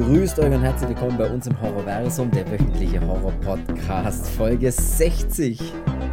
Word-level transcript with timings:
Grüßt 0.00 0.38
euch 0.38 0.46
und 0.46 0.62
herzlich 0.62 0.88
willkommen 0.88 1.18
bei 1.18 1.30
uns 1.30 1.46
im 1.46 1.60
Horrorversum, 1.60 2.30
der 2.30 2.50
wöchentliche 2.50 3.06
Horror-Podcast, 3.06 4.28
Folge 4.30 4.72
60. 4.72 5.60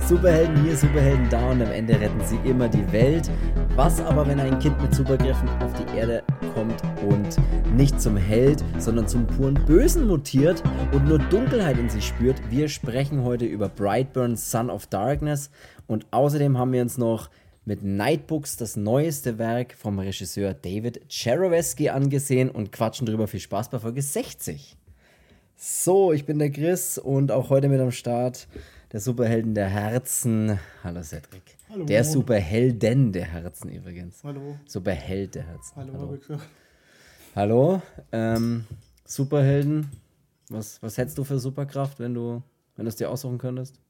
Superhelden 0.06 0.62
hier, 0.62 0.76
Superhelden 0.76 1.30
da 1.30 1.52
und 1.52 1.62
am 1.62 1.72
Ende 1.72 1.98
retten 1.98 2.20
sie 2.26 2.38
immer 2.44 2.68
die 2.68 2.92
Welt. 2.92 3.32
Was 3.78 4.02
aber, 4.02 4.28
wenn 4.28 4.42
ein 4.42 4.60
Kind 4.60 4.80
mit 4.82 4.94
Superkräften 4.94 5.48
auf 5.62 5.72
die 5.76 5.98
Erde 5.98 6.22
kommt 6.54 6.76
und 7.08 7.38
nicht 7.78 8.02
zum 8.02 8.18
Held, 8.18 8.62
sondern 8.78 9.08
zum 9.08 9.26
puren 9.26 9.54
Bösen 9.54 10.06
mutiert 10.06 10.62
und 10.92 11.08
nur 11.08 11.20
Dunkelheit 11.20 11.78
in 11.78 11.90
sich 11.90 12.06
spürt? 12.06 12.42
Wir 12.50 12.68
sprechen 12.68 13.24
heute 13.24 13.46
über 13.46 13.70
Brightburn, 13.70 14.36
Son 14.36 14.70
of 14.70 14.88
Darkness 14.88 15.50
und 15.88 16.06
außerdem 16.12 16.58
haben 16.58 16.74
wir 16.74 16.82
uns 16.82 16.98
noch 16.98 17.30
mit 17.68 17.84
Nightbooks 17.84 18.56
das 18.56 18.78
neueste 18.78 19.38
Werk 19.38 19.74
vom 19.74 20.00
Regisseur 20.00 20.54
David 20.54 21.02
Cheroweski 21.10 21.90
angesehen 21.90 22.50
und 22.50 22.72
quatschen 22.72 23.06
drüber. 23.06 23.28
Viel 23.28 23.42
Spaß 23.42 23.70
bei 23.70 23.80
Folge 23.80 24.02
60. 24.02 24.78
So, 25.58 26.14
ich 26.14 26.26
bin 26.26 26.40
der 26.40 26.50
Chris 26.50 26.98
und 26.98 27.30
auch 27.30 27.50
heute 27.50 27.68
mit 27.68 27.82
am 27.82 27.92
Start 27.92 28.48
der 28.94 29.02
Superhelden 29.02 29.54
der 29.54 29.68
Herzen. 29.68 30.58
Hallo 30.82 31.04
Cedric. 31.04 31.58
Hallo. 31.70 31.84
Der 31.84 32.06
Superhelden 32.06 33.12
der 33.12 33.26
Herzen 33.26 33.70
übrigens. 33.70 34.24
Hallo. 34.24 34.56
Superheld 34.66 35.36
der 35.36 35.44
Herzen. 35.48 35.76
Hallo, 35.76 35.94
Hallo. 35.94 36.40
Hallo. 37.36 37.82
Ähm, 38.14 38.64
Superhelden. 39.04 39.92
Was, 40.50 40.82
was 40.82 40.98
hättest 40.98 41.18
du 41.18 41.26
für 41.26 41.38
Superkraft, 41.38 42.00
wenn 42.00 42.14
du, 42.14 42.42
wenn 42.78 42.86
du 42.86 42.90
es 42.90 42.96
dir 42.96 43.10
aussuchen 43.10 43.40
könntest? 43.40 43.82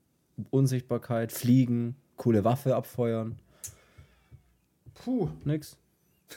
Unsichtbarkeit, 0.49 1.31
Fliegen, 1.31 1.95
coole 2.15 2.43
Waffe 2.43 2.75
abfeuern. 2.75 3.37
Puh. 5.03 5.29
Nix. 5.45 5.77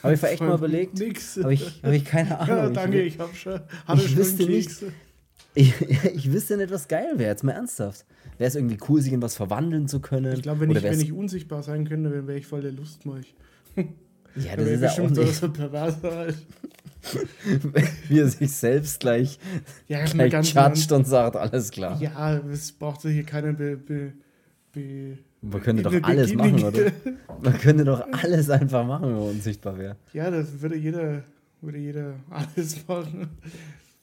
Habe 0.03 0.13
ich 0.13 0.23
echt 0.23 0.41
mal 0.41 0.55
überlegt. 0.55 0.97
Nix. 0.97 1.37
Habe 1.37 1.53
ich, 1.53 1.81
hab 1.83 1.91
ich 1.91 2.05
keine 2.05 2.39
Ahnung. 2.39 2.47
Ja, 2.57 2.67
Ich 2.69 2.73
danke, 2.75 2.97
wü- 2.97 3.01
ich 3.03 3.19
habe 3.19 3.35
schon. 3.35 3.59
Hatte 3.85 4.01
ich 4.01 4.07
schon 4.09 4.17
wüsste 4.17 4.43
nicht- 4.45 4.69
Kekse. 4.69 4.93
Ich, 5.53 5.73
ich 6.15 6.31
wüsste 6.31 6.55
nicht, 6.57 6.71
was 6.71 6.87
geil 6.87 7.13
wäre, 7.17 7.29
jetzt 7.31 7.43
mal 7.43 7.51
ernsthaft. 7.51 8.05
Wäre 8.37 8.47
es 8.47 8.55
irgendwie 8.55 8.77
cool, 8.87 9.01
sich 9.01 9.11
in 9.11 9.21
was 9.21 9.35
verwandeln 9.35 9.87
zu 9.89 9.99
können? 9.99 10.33
Ich 10.33 10.43
glaube, 10.43 10.61
wenn, 10.61 10.71
ich, 10.71 10.81
wenn 10.81 10.99
ich 11.01 11.11
unsichtbar 11.11 11.61
sein 11.61 11.87
könnte, 11.87 12.09
dann 12.09 12.25
wäre 12.27 12.37
ich 12.37 12.47
voll 12.47 12.61
der 12.61 12.71
Lustmolch. 12.71 13.35
Ja, 14.35 14.55
das 14.55 14.65
ist 14.67 14.81
ja 14.81 14.91
auch 15.03 15.09
nicht, 15.09 15.35
so 15.35 15.49
perverser 15.51 16.15
halt. 16.15 16.37
wie 18.07 18.19
er 18.19 18.27
sich 18.29 18.51
selbst 18.53 18.99
gleich, 19.01 19.39
Ja, 19.87 20.05
gleich 20.05 20.31
ganz 20.31 20.53
judged 20.53 20.91
und 20.93 21.05
sagt, 21.05 21.35
alles 21.35 21.69
klar. 21.71 21.99
Ja, 22.01 22.37
es 22.37 22.71
braucht 22.71 23.01
hier 23.01 23.23
keine 23.23 23.53
Be, 23.53 23.75
Be, 23.75 24.13
Be, 24.71 25.17
Man 25.41 25.61
könnte 25.61 25.83
doch 25.83 26.03
alles 26.03 26.33
machen, 26.35 26.63
oder? 26.63 26.91
Man 27.41 27.57
könnte 27.57 27.83
doch 27.83 28.05
alles 28.11 28.49
einfach 28.49 28.85
machen, 28.85 29.07
wenn 29.07 29.15
man 29.15 29.29
unsichtbar 29.29 29.77
wäre. 29.77 29.95
Ja, 30.13 30.29
das 30.29 30.61
würde 30.61 30.75
jeder, 30.75 31.23
würde 31.61 31.79
jeder 31.79 32.13
alles 32.29 32.87
machen. 32.87 33.29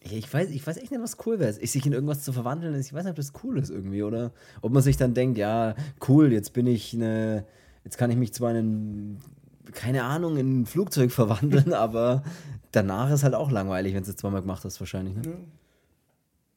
Ich 0.00 0.32
weiß, 0.32 0.50
ich 0.50 0.66
weiß 0.66 0.78
echt 0.78 0.90
nicht, 0.90 1.02
was 1.02 1.16
cool 1.26 1.38
wäre. 1.38 1.52
Sich 1.52 1.86
in 1.86 1.92
irgendwas 1.92 2.22
zu 2.22 2.32
verwandeln, 2.32 2.78
ich 2.80 2.92
weiß 2.92 3.04
nicht, 3.04 3.10
ob 3.10 3.16
das 3.16 3.32
cool 3.44 3.58
ist 3.58 3.70
irgendwie, 3.70 4.02
oder? 4.02 4.32
Ob 4.62 4.72
man 4.72 4.82
sich 4.82 4.96
dann 4.96 5.14
denkt, 5.14 5.38
ja, 5.38 5.74
cool, 6.08 6.32
jetzt 6.32 6.52
bin 6.54 6.66
ich 6.66 6.94
eine, 6.94 7.44
jetzt 7.84 7.98
kann 7.98 8.10
ich 8.10 8.16
mich 8.16 8.32
zwar 8.32 8.52
in, 8.52 8.56
ein, 8.56 9.18
keine 9.72 10.04
Ahnung, 10.04 10.38
in 10.38 10.62
ein 10.62 10.66
Flugzeug 10.66 11.12
verwandeln, 11.12 11.72
aber 11.72 12.24
danach 12.72 13.12
ist 13.12 13.22
halt 13.22 13.34
auch 13.34 13.50
langweilig, 13.50 13.94
wenn 13.94 14.02
du 14.02 14.10
es 14.10 14.16
zweimal 14.16 14.40
gemacht 14.40 14.64
hast, 14.64 14.80
wahrscheinlich. 14.80 15.14
Ne? 15.14 15.22
Ja. 15.24 15.32
Aber 15.32 15.40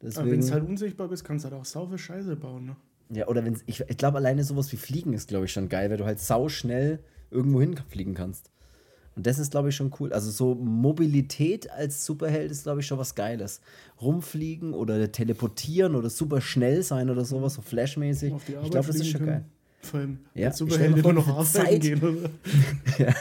Deswegen, 0.03 0.31
wenn 0.31 0.41
du 0.41 0.51
halt 0.51 0.67
unsichtbar 0.67 1.07
bist, 1.07 1.23
kannst 1.23 1.45
du 1.45 1.51
halt 1.51 1.61
auch 1.61 1.65
saufe 1.65 1.97
Scheiße 1.97 2.35
bauen. 2.35 2.65
Ne? 2.65 2.75
Ja, 3.13 3.27
oder 3.27 3.43
wenn 3.45 3.57
ich, 3.65 3.83
ich 3.87 3.97
glaube, 3.97 4.17
alleine 4.17 4.43
sowas 4.43 4.71
wie 4.71 4.77
Fliegen 4.77 5.13
ist, 5.13 5.27
glaube 5.29 5.45
ich, 5.45 5.51
schon 5.53 5.69
geil, 5.69 5.89
weil 5.89 5.97
du 5.97 6.05
halt 6.05 6.19
sau 6.19 6.49
schnell 6.49 6.99
irgendwo 7.29 7.59
hinfliegen 7.61 8.13
kannst. 8.13 8.49
Und 9.15 9.27
das 9.27 9.39
ist, 9.39 9.51
glaube 9.51 9.69
ich, 9.69 9.75
schon 9.75 9.91
cool. 9.99 10.13
Also 10.13 10.31
so 10.31 10.55
Mobilität 10.55 11.69
als 11.69 12.05
Superheld 12.05 12.49
ist, 12.49 12.63
glaube 12.63 12.79
ich, 12.79 12.87
schon 12.87 12.97
was 12.97 13.13
Geiles. 13.13 13.59
Rumfliegen 14.01 14.73
oder 14.73 15.11
teleportieren 15.11 15.95
oder 15.95 16.09
super 16.09 16.39
schnell 16.39 16.81
sein 16.83 17.09
oder 17.09 17.25
sowas, 17.25 17.55
so 17.55 17.61
flashmäßig. 17.61 18.33
Ich 18.47 18.69
glaube, 18.71 18.87
das 18.87 18.95
ist 18.95 19.07
schon 19.09 19.25
geil. 19.25 19.35
können. 19.35 19.51
Vor 19.83 19.99
allem, 19.99 20.19
Ja, 20.35 20.47
als 20.49 20.59
nur 20.61 20.69
vor, 20.99 21.13
noch 21.13 21.27
arbeiten 21.27 21.45
Zeit- 21.47 21.81
gehen. 21.81 22.01
Oder? 22.01 22.29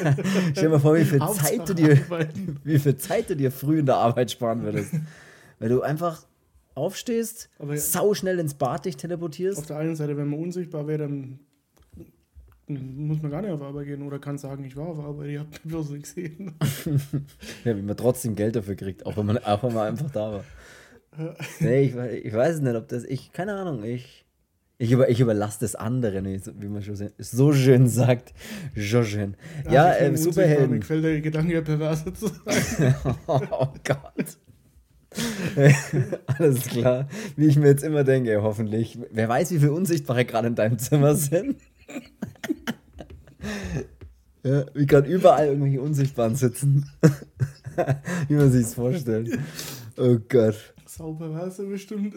Stell 0.52 0.52
dir 0.54 0.68
mal 0.68 0.78
vor, 0.78 0.96
wie 0.96 1.04
viel, 1.04 1.18
Zeit 1.18 1.68
du 1.68 1.74
dir, 1.74 1.98
wie 2.64 2.78
viel 2.78 2.96
Zeit 2.96 3.30
du 3.30 3.34
dir 3.36 3.50
früh 3.50 3.78
in 3.80 3.86
der 3.86 3.96
Arbeit 3.96 4.30
sparen 4.30 4.62
würdest. 4.62 4.92
Weil 5.58 5.70
du 5.70 5.80
einfach 5.82 6.22
aufstehst, 6.80 7.48
Aber 7.58 7.74
ja- 7.74 7.80
sau 7.80 8.14
schnell 8.14 8.38
ins 8.38 8.54
Bad 8.54 8.84
dich 8.86 8.96
teleportierst. 8.96 9.58
Auf 9.58 9.66
der 9.66 9.78
einen 9.78 9.96
Seite, 9.96 10.16
wenn 10.16 10.28
man 10.28 10.40
unsichtbar 10.40 10.86
wäre, 10.86 10.98
dann 11.00 11.40
muss 12.66 13.20
man 13.20 13.30
gar 13.32 13.42
nicht 13.42 13.50
auf 13.50 13.62
Arbeit 13.62 13.86
gehen 13.86 14.02
oder 14.02 14.18
kann 14.20 14.38
sagen, 14.38 14.62
ich 14.64 14.76
war 14.76 14.86
auf 14.86 15.00
Arbeit, 15.00 15.30
ihr 15.30 15.40
habt 15.40 15.50
mich 15.52 15.62
bloß 15.62 15.90
nicht 15.90 16.02
gesehen. 16.04 16.54
Ja, 17.64 17.76
wie 17.76 17.82
man 17.82 17.96
trotzdem 17.96 18.36
Geld 18.36 18.54
dafür 18.56 18.76
kriegt, 18.76 19.04
auch 19.06 19.16
wenn 19.16 19.26
man, 19.26 19.38
auch 19.38 19.62
wenn 19.64 19.74
man 19.74 19.88
einfach 19.88 20.10
da 20.10 20.32
war. 20.32 20.44
Nee, 21.58 21.82
ich, 21.82 22.24
ich 22.26 22.32
weiß 22.32 22.60
nicht, 22.60 22.76
ob 22.76 22.86
das. 22.88 23.02
Ich, 23.04 23.32
keine 23.32 23.54
Ahnung, 23.54 23.82
ich. 23.82 24.24
Ich, 24.78 24.92
über, 24.92 25.10
ich 25.10 25.20
überlasse 25.20 25.58
das 25.60 25.74
anderen, 25.74 26.24
wie 26.24 26.68
man 26.68 26.82
schon 26.82 26.94
so- 27.18 27.52
schön 27.52 27.86
sagt. 27.88 28.32
So 28.74 29.02
schön. 29.02 29.36
Ja, 29.70 29.92
ich 29.92 29.98
bin 29.98 30.06
ähm, 30.06 30.12
unsichtbar, 30.12 30.44
Mir 30.46 30.50
Superhelden. 30.54 30.80
gefällt 30.80 31.04
der 31.04 31.20
Gedanke, 31.20 31.62
perverse 31.62 32.12
zu 32.14 32.28
sein. 32.28 32.94
Oh 33.26 33.40
Gott. 33.84 34.38
Alles 36.26 36.66
klar. 36.66 37.08
Wie 37.36 37.46
ich 37.46 37.56
mir 37.56 37.68
jetzt 37.68 37.82
immer 37.82 38.04
denke, 38.04 38.42
hoffentlich. 38.42 38.98
Wer 39.10 39.28
weiß, 39.28 39.50
wie 39.52 39.58
viele 39.58 39.72
Unsichtbare 39.72 40.24
gerade 40.24 40.48
in 40.48 40.54
deinem 40.54 40.78
Zimmer 40.78 41.14
sind. 41.14 41.56
ja, 44.42 44.66
wie 44.74 44.86
gerade 44.86 45.10
überall 45.10 45.48
irgendwelche 45.48 45.80
Unsichtbaren 45.80 46.36
sitzen. 46.36 46.88
wie 48.28 48.34
man 48.34 48.52
sich 48.52 48.66
vorstellt. 48.66 49.38
Oh 49.96 50.16
Gott. 50.28 50.74
Sau 50.86 51.14
perverse 51.14 51.64
bestimmt. 51.66 52.14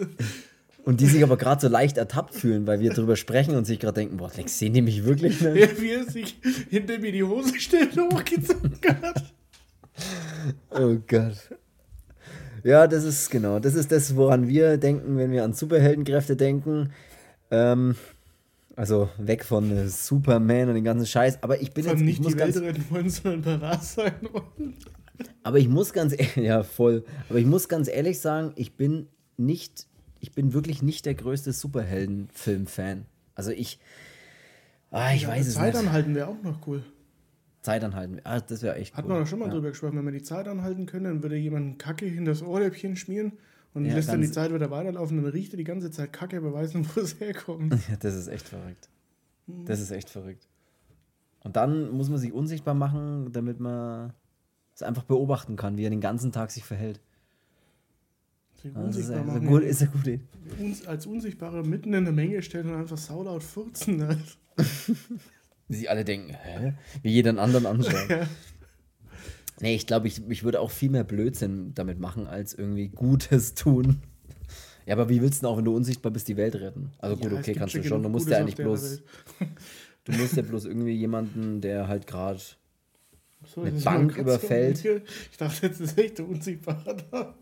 Und 0.86 1.00
die 1.00 1.06
sich 1.06 1.24
aber 1.24 1.38
gerade 1.38 1.62
so 1.62 1.70
leicht 1.70 1.98
ertappt 1.98 2.36
fühlen, 2.36 2.68
weil 2.68 2.82
wir 2.82 2.92
drüber 2.92 3.16
sprechen 3.16 3.56
und 3.56 3.66
sich 3.66 3.80
gerade 3.80 4.02
denken, 4.02 4.18
boah, 4.18 4.32
Lex, 4.36 4.60
sehen 4.60 4.74
die 4.74 4.82
mich 4.82 5.06
wirklich 5.06 5.42
nicht? 5.42 5.56
Ja, 5.56 5.82
wie 5.82 5.92
er 5.92 6.04
sich 6.04 6.38
hinter 6.70 7.00
mir 7.00 7.12
die 7.12 7.24
Hose 7.24 7.54
und 7.54 8.14
hochgezogen 8.14 8.80
hat. 9.02 9.34
Oh 10.72 10.98
Gott. 11.08 11.38
Ja, 12.64 12.88
das 12.88 13.04
ist 13.04 13.30
genau, 13.30 13.60
das 13.60 13.76
ist 13.76 13.92
das, 13.92 14.16
woran 14.16 14.48
wir 14.48 14.78
denken, 14.78 15.18
wenn 15.18 15.32
wir 15.32 15.44
an 15.44 15.54
Superheldenkräfte 15.54 16.36
denken. 16.36 16.92
Ähm, 17.52 17.96
also 18.76 19.10
weg 19.18 19.44
von 19.46 19.88
Superman 19.90 20.70
und 20.70 20.76
den 20.76 20.84
ganzen 20.84 21.06
Scheiß. 21.06 21.44
Aber 21.44 21.62
ich 21.62 21.74
bin 21.74 21.84
Vor 21.84 21.94
jetzt, 21.94 22.00
allem 22.02 22.08
ich 22.10 22.20
nicht 22.20 22.24
muss 22.24 22.34
die 22.34 22.40
Welt 22.40 22.54
ganz, 22.56 22.66
retten 22.66 22.86
wollen, 22.90 23.10
sondern 23.10 23.42
pervers 23.42 23.96
sein 23.96 24.14
wollen. 24.32 24.74
aber 25.44 25.60
ich 25.60 25.68
muss 25.68 25.94
ganz, 25.94 26.14
e- 26.14 26.28
ja 26.42 26.64
voll. 26.64 27.04
Aber 27.30 27.38
ich 27.40 27.46
muss 27.46 27.68
ganz 27.68 27.88
ehrlich 27.88 28.20
sagen, 28.20 28.54
ich 28.56 28.76
bin 28.78 29.08
nicht, 29.38 29.88
ich 30.22 30.32
bin 30.32 30.54
wirklich 30.54 30.82
nicht 30.82 31.06
der 31.06 31.16
größte 31.16 31.52
Superheldenfilm-Fan. 31.54 33.06
Also 33.36 33.52
ich, 33.52 33.78
ah, 34.92 35.14
ich 35.14 35.24
Ja, 35.24 35.30
weiß 35.30 35.48
es 35.48 35.60
nicht. 35.60 35.76
anhalten 35.76 36.16
wäre 36.16 36.28
auch 36.28 36.42
noch 36.44 36.66
cool. 36.68 36.82
Zeit 37.64 37.84
anhalten. 37.84 38.20
Ah, 38.24 38.40
das 38.40 38.62
wäre 38.62 38.76
echt 38.76 38.96
Hat 38.96 39.06
cool. 39.06 39.10
man 39.12 39.20
doch 39.22 39.28
schon 39.28 39.40
mal 39.40 39.48
ja. 39.48 39.54
drüber 39.54 39.70
gesprochen, 39.70 39.98
wenn 39.98 40.06
man 40.06 40.14
die 40.14 40.22
Zeit 40.22 40.48
anhalten 40.48 40.86
könnte, 40.86 41.10
dann 41.10 41.24
würde 41.24 41.38
jemand 41.38 41.80
Kacke 41.80 42.06
in 42.06 42.26
das 42.26 42.44
Ohrläppchen 42.44 42.96
schmieren 42.96 43.34
und 43.74 43.86
Ja, 43.86 43.96
lässt 43.96 44.10
dann 44.10 44.22
die 44.22 44.30
Zeit 44.30 44.54
wieder 44.54 44.70
weiterlaufen, 44.70 45.18
dann 45.24 45.32
riecht 45.32 45.54
er 45.54 45.58
die 45.58 45.64
ganze 45.64 45.90
Zeit 45.90 46.14
Kacke, 46.14 46.38
aber 46.38 46.54
weiß 46.54 46.74
nicht, 46.76 46.96
wo 46.96 47.00
es 47.02 47.20
herkommt. 47.20 47.74
Ja, 47.90 47.96
das 48.00 48.16
ist 48.16 48.28
echt 48.28 48.48
verrückt. 48.48 48.90
Das 49.66 49.80
ist 49.80 49.92
echt 49.92 50.10
verrückt. 50.10 50.48
Und 51.44 51.56
dann 51.58 51.90
muss 51.92 52.10
man 52.10 52.18
sich 52.20 52.32
unsichtbar 52.32 52.74
machen, 52.74 53.32
damit 53.34 53.60
man 53.60 54.14
es 54.76 54.82
einfach 54.84 55.04
beobachten 55.04 55.56
kann, 55.56 55.76
wie 55.78 55.86
er 55.86 55.90
den 55.90 56.00
ganzen 56.02 56.32
Tag 56.32 56.52
sich 56.52 56.64
verhält. 56.64 57.02
Sich 58.62 58.72
Das 58.74 58.82
ist, 58.96 59.10
unsichtbar 59.10 59.24
machen. 59.26 59.48
gut, 59.48 59.64
ist 59.64 59.82
eine 59.82 59.92
gute 59.92 60.12
Idee. 60.12 60.24
uns 60.60 60.86
als 60.88 61.06
Unsichtbare 61.06 61.64
mitten 61.64 61.94
in 61.94 62.04
der 62.06 62.14
Menge 62.14 62.42
stellen 62.42 62.70
und 62.70 62.76
einfach 62.76 62.98
saulaut 62.98 63.44
furzen. 63.44 64.06
Halt. 64.08 64.38
Sie 65.74 65.90
alle 65.90 66.06
denken, 66.06 66.34
hä? 66.34 66.74
Wie 67.02 67.12
jeden 67.12 67.40
anderen 67.40 67.66
anschauen. 67.66 67.94
Ja. 68.10 68.28
nee, 69.62 69.76
ich 69.76 69.88
glaube, 69.88 70.08
ich, 70.08 70.22
ich 70.30 70.44
würde 70.44 70.60
auch 70.60 70.72
viel 70.72 70.90
mehr 70.90 71.04
Blödsinn 71.04 71.74
damit 71.76 72.00
machen, 72.00 72.28
als 72.28 72.54
irgendwie 72.54 72.90
Gutes 72.90 73.54
tun. 73.54 74.02
Ja, 74.86 74.96
aber 74.96 75.10
wie 75.10 75.22
willst 75.22 75.42
du 75.42 75.46
denn 75.46 75.54
auch, 75.54 75.58
wenn 75.58 75.66
du 75.66 75.76
unsichtbar 75.76 76.12
bist, 76.12 76.28
die 76.28 76.36
Welt 76.38 76.56
retten? 76.56 76.92
Also 76.98 77.16
gut, 77.16 77.32
Ja, 77.32 77.40
es 77.40 77.40
okay, 77.40 77.54
kannst 77.54 77.76
du 77.76 77.84
schon. 77.84 78.04
Du 78.04 78.10
musst 78.10 78.30
ja 78.30 78.38
eigentlich 78.40 78.56
bloß, 78.56 79.02
du 80.04 80.12
musst 80.12 80.36
ja 80.36 80.42
bloß 80.44 80.66
irgendwie 80.66 80.92
jemanden, 80.94 81.62
der 81.62 81.88
halt 81.88 82.08
gerade 82.08 82.42
So, 83.46 83.62
Eine 83.62 83.80
Bank 83.80 84.18
überfällt. 84.18 84.84
Ich 85.32 85.38
dachte, 85.38 85.68
jetzt 85.68 85.80
ist 85.80 85.98
echt 85.98 86.18
der 86.18 86.28
Unsichtbare 86.28 86.98
da. 87.12 87.36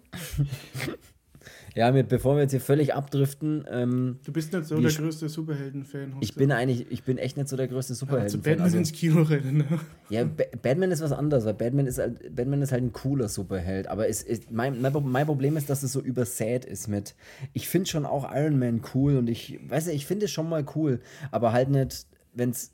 Ja, 1.75 1.91
mit, 1.91 2.09
bevor 2.09 2.35
wir 2.35 2.41
jetzt 2.41 2.51
hier 2.51 2.59
völlig 2.59 2.93
abdriften, 2.93 3.65
ähm, 3.71 4.19
Du 4.25 4.33
bist 4.33 4.51
nicht 4.51 4.65
so 4.65 4.79
der 4.81 4.91
größte 4.91 5.29
Superhelden-Fan. 5.29 6.15
ich 6.19 6.35
bin 6.35 6.51
eigentlich, 6.51 6.91
ich 6.91 7.03
bin 7.03 7.17
echt 7.17 7.37
nicht 7.37 7.47
so 7.47 7.55
der 7.55 7.67
größte 7.69 7.93
zu 7.93 7.99
Superhelden. 7.99 8.41
Batman 8.41 8.61
also, 8.65 8.77
ins 8.77 8.91
Kino 8.91 9.21
rennen. 9.21 9.57
Ne? 9.59 9.65
ja, 10.09 10.25
Ba- 10.25 10.43
Batman 10.61 10.91
ist 10.91 11.01
was 11.01 11.13
anderes, 11.13 11.45
weil 11.45 11.53
Batman 11.53 11.87
ist 11.87 11.97
halt, 11.97 12.35
Batman 12.35 12.61
ist 12.61 12.71
halt 12.73 12.83
ein 12.83 12.91
cooler 12.91 13.29
Superheld. 13.29 13.87
Aber 13.87 14.09
es 14.09 14.21
ist, 14.21 14.51
mein, 14.51 14.81
mein, 14.81 14.91
Pro- 14.91 14.99
mein 15.01 15.25
Problem 15.25 15.55
ist, 15.55 15.69
dass 15.69 15.81
es 15.83 15.93
so 15.93 16.01
übersät 16.01 16.65
ist 16.65 16.89
mit. 16.89 17.15
Ich 17.53 17.69
finde 17.69 17.89
schon 17.89 18.05
auch 18.05 18.29
Iron 18.35 18.59
Man 18.59 18.81
cool 18.93 19.15
und 19.17 19.29
ich 19.29 19.59
weiß 19.69 19.87
ja, 19.87 19.93
ich 19.93 20.05
finde 20.05 20.25
es 20.25 20.31
schon 20.31 20.49
mal 20.49 20.65
cool, 20.75 20.99
aber 21.31 21.53
halt 21.53 21.69
nicht, 21.69 22.05
wenn 22.33 22.49
es 22.49 22.73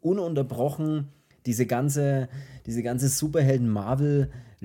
ununterbrochen 0.00 1.08
diese 1.46 1.66
ganze, 1.66 2.28
diese 2.66 2.82
ganze 2.82 3.08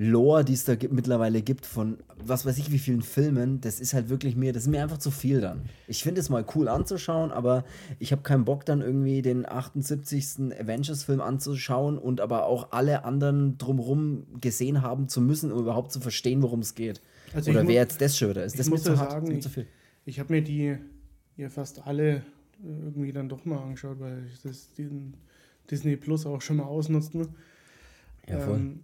Superhelden-Marvel-Lore, 0.00 0.44
die 0.44 0.52
es 0.54 0.64
da 0.64 0.74
gibt, 0.74 0.92
mittlerweile 0.92 1.42
gibt, 1.42 1.66
von 1.66 1.98
was 2.16 2.46
weiß 2.46 2.58
ich 2.58 2.72
wie 2.72 2.78
vielen 2.78 3.02
Filmen, 3.02 3.60
das 3.60 3.80
ist 3.80 3.94
halt 3.94 4.08
wirklich 4.08 4.36
mir, 4.36 4.52
das 4.52 4.64
ist 4.64 4.68
mir 4.68 4.82
einfach 4.82 4.98
zu 4.98 5.10
viel 5.10 5.40
dann. 5.40 5.62
Ich 5.86 6.02
finde 6.02 6.20
es 6.20 6.30
mal 6.30 6.44
cool 6.54 6.68
anzuschauen, 6.68 7.30
aber 7.30 7.64
ich 7.98 8.12
habe 8.12 8.22
keinen 8.22 8.44
Bock 8.44 8.64
dann 8.64 8.80
irgendwie 8.80 9.22
den 9.22 9.46
78. 9.46 10.52
Avengers-Film 10.58 11.20
anzuschauen 11.20 11.98
und 11.98 12.20
aber 12.20 12.46
auch 12.46 12.72
alle 12.72 13.04
anderen 13.04 13.58
drumherum 13.58 14.26
gesehen 14.40 14.82
haben 14.82 15.08
zu 15.08 15.20
müssen, 15.20 15.52
um 15.52 15.60
überhaupt 15.60 15.92
zu 15.92 16.00
verstehen, 16.00 16.42
worum 16.42 16.60
es 16.60 16.74
geht. 16.74 17.00
Also 17.34 17.50
Oder 17.50 17.66
wer 17.66 17.74
jetzt 17.74 18.00
das 18.00 18.16
schon 18.16 18.30
wieder 18.30 18.44
ist. 18.44 18.58
Das 18.58 18.68
muss 18.68 18.84
ja 18.84 18.96
sagen, 18.96 19.30
ich, 19.30 19.48
ich 20.04 20.18
habe 20.18 20.32
mir 20.32 20.42
die 20.42 20.76
ja 21.36 21.48
fast 21.48 21.86
alle 21.86 22.22
irgendwie 22.62 23.12
dann 23.12 23.28
doch 23.28 23.44
mal 23.44 23.58
angeschaut, 23.58 24.00
weil 24.00 24.24
ich 24.26 24.42
das 24.42 24.70
Disney 25.70 25.96
Plus 25.96 26.26
auch 26.26 26.42
schon 26.42 26.56
mal 26.56 26.64
ausnutzt. 26.64 27.14
Ne? 27.14 27.28
Ja, 28.28 28.40
voll. 28.40 28.56
Ähm, 28.56 28.80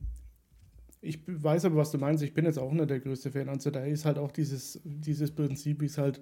ich 1.06 1.20
weiß 1.26 1.64
aber, 1.64 1.76
was 1.76 1.90
du 1.90 1.98
meinst. 1.98 2.22
Ich 2.22 2.34
bin 2.34 2.44
jetzt 2.44 2.58
auch 2.58 2.72
nicht 2.72 2.90
der 2.90 3.00
größte 3.00 3.30
Fan. 3.30 3.48
Also 3.48 3.70
da 3.70 3.84
ist 3.84 4.04
halt 4.04 4.18
auch 4.18 4.32
dieses, 4.32 4.80
dieses 4.84 5.30
Prinzip, 5.30 5.80
wie 5.80 5.86
es 5.86 5.98
halt 5.98 6.20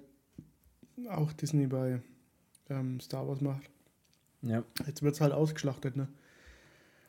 auch 1.09 1.33
Disney 1.33 1.67
bei 1.67 2.01
ähm, 2.69 2.99
Star 2.99 3.27
Wars 3.27 3.41
macht. 3.41 3.69
Ja. 4.41 4.63
Jetzt 4.85 5.01
wird 5.01 5.15
es 5.15 5.21
halt 5.21 5.33
ausgeschlachtet, 5.33 5.95
ne? 5.95 6.07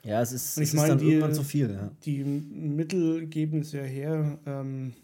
Ja, 0.03 0.23
es 0.23 0.33
ist, 0.33 0.57
es 0.57 0.69
ich 0.69 0.75
mein, 0.75 0.85
ist 0.85 0.91
dann 0.91 0.99
die, 0.99 1.07
irgendwann 1.07 1.35
zu 1.35 1.43
viel. 1.43 1.71
Ja. 1.71 1.91
Die 2.05 2.25
Mittel 2.25 3.27
geben 3.27 3.61
es 3.61 3.73
ja 3.73 3.83
her 3.83 4.39
ähm, 4.47 4.95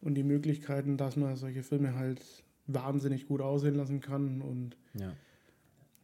und 0.00 0.14
die 0.14 0.22
Möglichkeiten, 0.22 0.96
dass 0.96 1.16
man 1.16 1.36
solche 1.36 1.62
Filme 1.62 1.94
halt 1.94 2.22
wahnsinnig 2.66 3.26
gut 3.26 3.40
aussehen 3.40 3.74
lassen 3.74 4.00
kann 4.00 4.42
und 4.42 4.76
ja. 4.94 5.12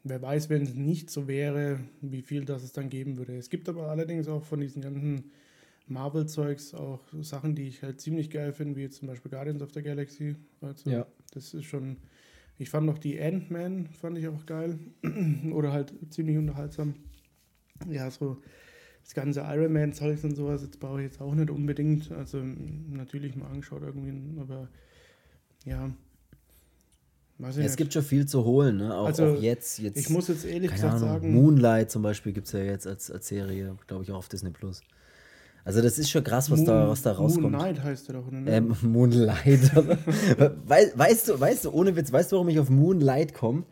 Wer 0.07 0.21
weiß, 0.21 0.51
wenn 0.51 0.61
es 0.63 0.75
nicht 0.75 1.09
so 1.09 1.29
wäre, 1.29 1.81
wie 2.03 2.21
viel 2.21 2.45
das 2.45 2.63
es 2.63 2.73
dann 2.73 2.91
geben 2.91 3.17
würde. 3.17 3.39
Es 3.39 3.49
gibt 3.49 3.71
aber 3.71 3.89
allerdings 3.89 4.29
auch 4.29 4.45
von 4.45 4.61
diesen 4.61 4.83
ganzen 4.83 5.33
Marvel-Zeugs 5.87 6.75
auch 6.75 7.01
Sachen, 7.21 7.55
die 7.55 7.69
ich 7.69 7.83
halt 7.83 8.01
ziemlich 8.01 8.31
geil 8.31 8.53
finde, 8.53 8.77
wie 8.77 8.89
zum 8.89 9.09
Beispiel 9.09 9.31
Guardians 9.31 9.63
of 9.63 9.73
the 9.73 9.83
Galaxy. 9.83 10.37
Also 10.61 10.91
ja. 10.91 11.07
das 11.33 11.55
ist 11.55 11.65
schon. 11.65 11.99
Ich 12.57 12.71
fand 12.71 12.87
noch 12.87 12.99
die 12.99 13.21
Ant-Man, 13.21 13.89
fand 13.89 14.17
ich 14.17 14.29
auch 14.29 14.47
geil. 14.47 14.79
Oder 15.53 15.73
halt 15.73 15.93
ziemlich 16.11 16.39
unterhaltsam. 16.39 16.95
Ja, 17.91 18.11
so 18.11 18.39
das 19.03 19.13
ganze 19.13 19.41
Iron 19.41 19.73
Man-Zeugs 19.73 20.25
und 20.25 20.37
sowas, 20.37 20.63
jetzt 20.63 20.81
brauche 20.81 21.01
ich 21.01 21.07
jetzt 21.07 21.21
auch 21.21 21.35
nicht 21.35 21.51
unbedingt. 21.51 22.11
Also 22.13 22.39
natürlich 22.39 23.37
mal 23.37 23.49
angeschaut 23.49 23.83
irgendwie, 23.83 24.41
aber 24.41 24.69
ja, 25.65 25.91
es 27.39 27.77
gibt 27.77 27.93
schon 27.93 28.03
viel 28.03 28.27
zu 28.27 28.45
holen, 28.45 28.77
ne? 28.77 28.95
Auch, 28.95 29.07
also, 29.07 29.27
auch 29.27 29.43
jetzt, 29.43 29.79
jetzt. 29.81 29.99
Ich 29.99 30.09
muss 30.09 30.29
jetzt 30.29 30.45
ehrlich 30.45 30.71
gesagt 30.71 30.95
Ahnung, 30.95 31.09
sagen. 31.09 31.35
Moonlight 31.35 31.91
zum 31.91 32.03
Beispiel 32.03 32.33
gibt 32.33 32.47
es 32.47 32.53
ja 32.53 32.61
jetzt 32.61 32.87
als, 32.87 33.11
als 33.11 33.27
Serie, 33.27 33.77
glaube 33.87 34.05
ich, 34.05 34.13
auch 34.13 34.19
auf 34.19 34.29
Disney 34.29 34.51
Plus. 34.51 34.83
Also 35.65 35.81
das 35.81 35.99
ist 35.99 36.11
schon 36.11 36.23
krass, 36.23 36.51
was, 36.51 36.59
Moon, 36.59 36.67
da, 36.67 36.89
was 36.89 37.03
da 37.03 37.13
rauskommt. 37.13 37.53
Moonlight 37.53 37.83
heißt 37.83 38.09
er 38.11 38.15
doch, 38.17 38.31
ne? 38.31 38.51
Ähm, 38.51 38.77
Moonlight. 38.83 39.75
weißt, 40.67 40.99
weißt, 40.99 41.29
du, 41.29 41.41
weißt 41.41 41.65
du, 41.65 41.71
ohne 41.73 41.97
Witz, 41.97 42.13
weißt 42.13 42.33
du, 42.33 42.37
warum 42.37 42.49
ich 42.49 42.59
auf 42.59 42.69
Moonlight 42.69 43.33
komme? 43.33 43.65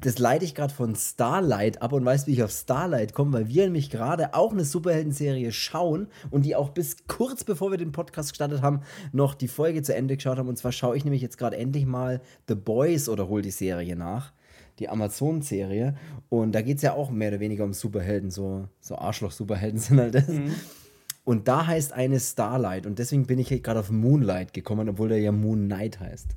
Das 0.00 0.18
leite 0.18 0.46
ich 0.46 0.54
gerade 0.54 0.72
von 0.72 0.94
Starlight 0.94 1.82
ab 1.82 1.92
und 1.92 2.04
weißt, 2.04 2.26
wie 2.26 2.32
ich 2.32 2.42
auf 2.42 2.50
Starlight 2.50 3.12
komme, 3.12 3.34
weil 3.34 3.48
wir 3.48 3.64
nämlich 3.64 3.90
gerade 3.90 4.32
auch 4.32 4.52
eine 4.52 4.64
Superhelden-Serie 4.64 5.52
schauen 5.52 6.06
und 6.30 6.46
die 6.46 6.56
auch 6.56 6.70
bis 6.70 6.96
kurz 7.06 7.44
bevor 7.44 7.70
wir 7.70 7.78
den 7.78 7.92
Podcast 7.92 8.30
gestartet 8.30 8.62
haben, 8.62 8.80
noch 9.12 9.34
die 9.34 9.48
Folge 9.48 9.82
zu 9.82 9.94
Ende 9.94 10.16
geschaut 10.16 10.38
haben. 10.38 10.48
Und 10.48 10.56
zwar 10.56 10.72
schaue 10.72 10.96
ich 10.96 11.04
nämlich 11.04 11.22
jetzt 11.22 11.36
gerade 11.36 11.58
endlich 11.58 11.84
mal 11.84 12.22
The 12.48 12.54
Boys 12.54 13.10
oder 13.10 13.28
hol 13.28 13.42
die 13.42 13.50
Serie 13.50 13.94
nach 13.94 14.32
die 14.78 14.88
Amazon-Serie. 14.88 15.96
Und 16.28 16.52
da 16.52 16.62
geht 16.62 16.76
es 16.76 16.82
ja 16.82 16.92
auch 16.92 17.10
mehr 17.10 17.30
oder 17.30 17.40
weniger 17.40 17.64
um 17.64 17.72
Superhelden, 17.72 18.30
so, 18.30 18.68
so 18.80 18.96
Arschloch-Superhelden 18.96 19.78
sind 19.80 20.00
halt 20.00 20.14
das. 20.14 20.28
Mhm. 20.28 20.54
Und 21.26 21.48
da 21.48 21.66
heißt 21.66 21.92
eine 21.92 22.20
Starlight. 22.20 22.86
Und 22.86 23.00
deswegen 23.00 23.26
bin 23.26 23.40
ich 23.40 23.48
gerade 23.64 23.80
auf 23.80 23.90
Moonlight 23.90 24.54
gekommen, 24.54 24.88
obwohl 24.88 25.08
der 25.08 25.18
ja 25.18 25.32
Moon 25.32 25.64
Knight 25.64 25.98
heißt. 25.98 26.36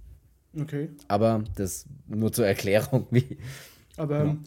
Okay. 0.60 0.90
Aber 1.08 1.44
das 1.56 1.86
nur 2.08 2.34
zur 2.34 2.48
Erklärung, 2.48 3.06
wie. 3.12 3.38
Aber 3.98 4.26
ja. 4.26 4.38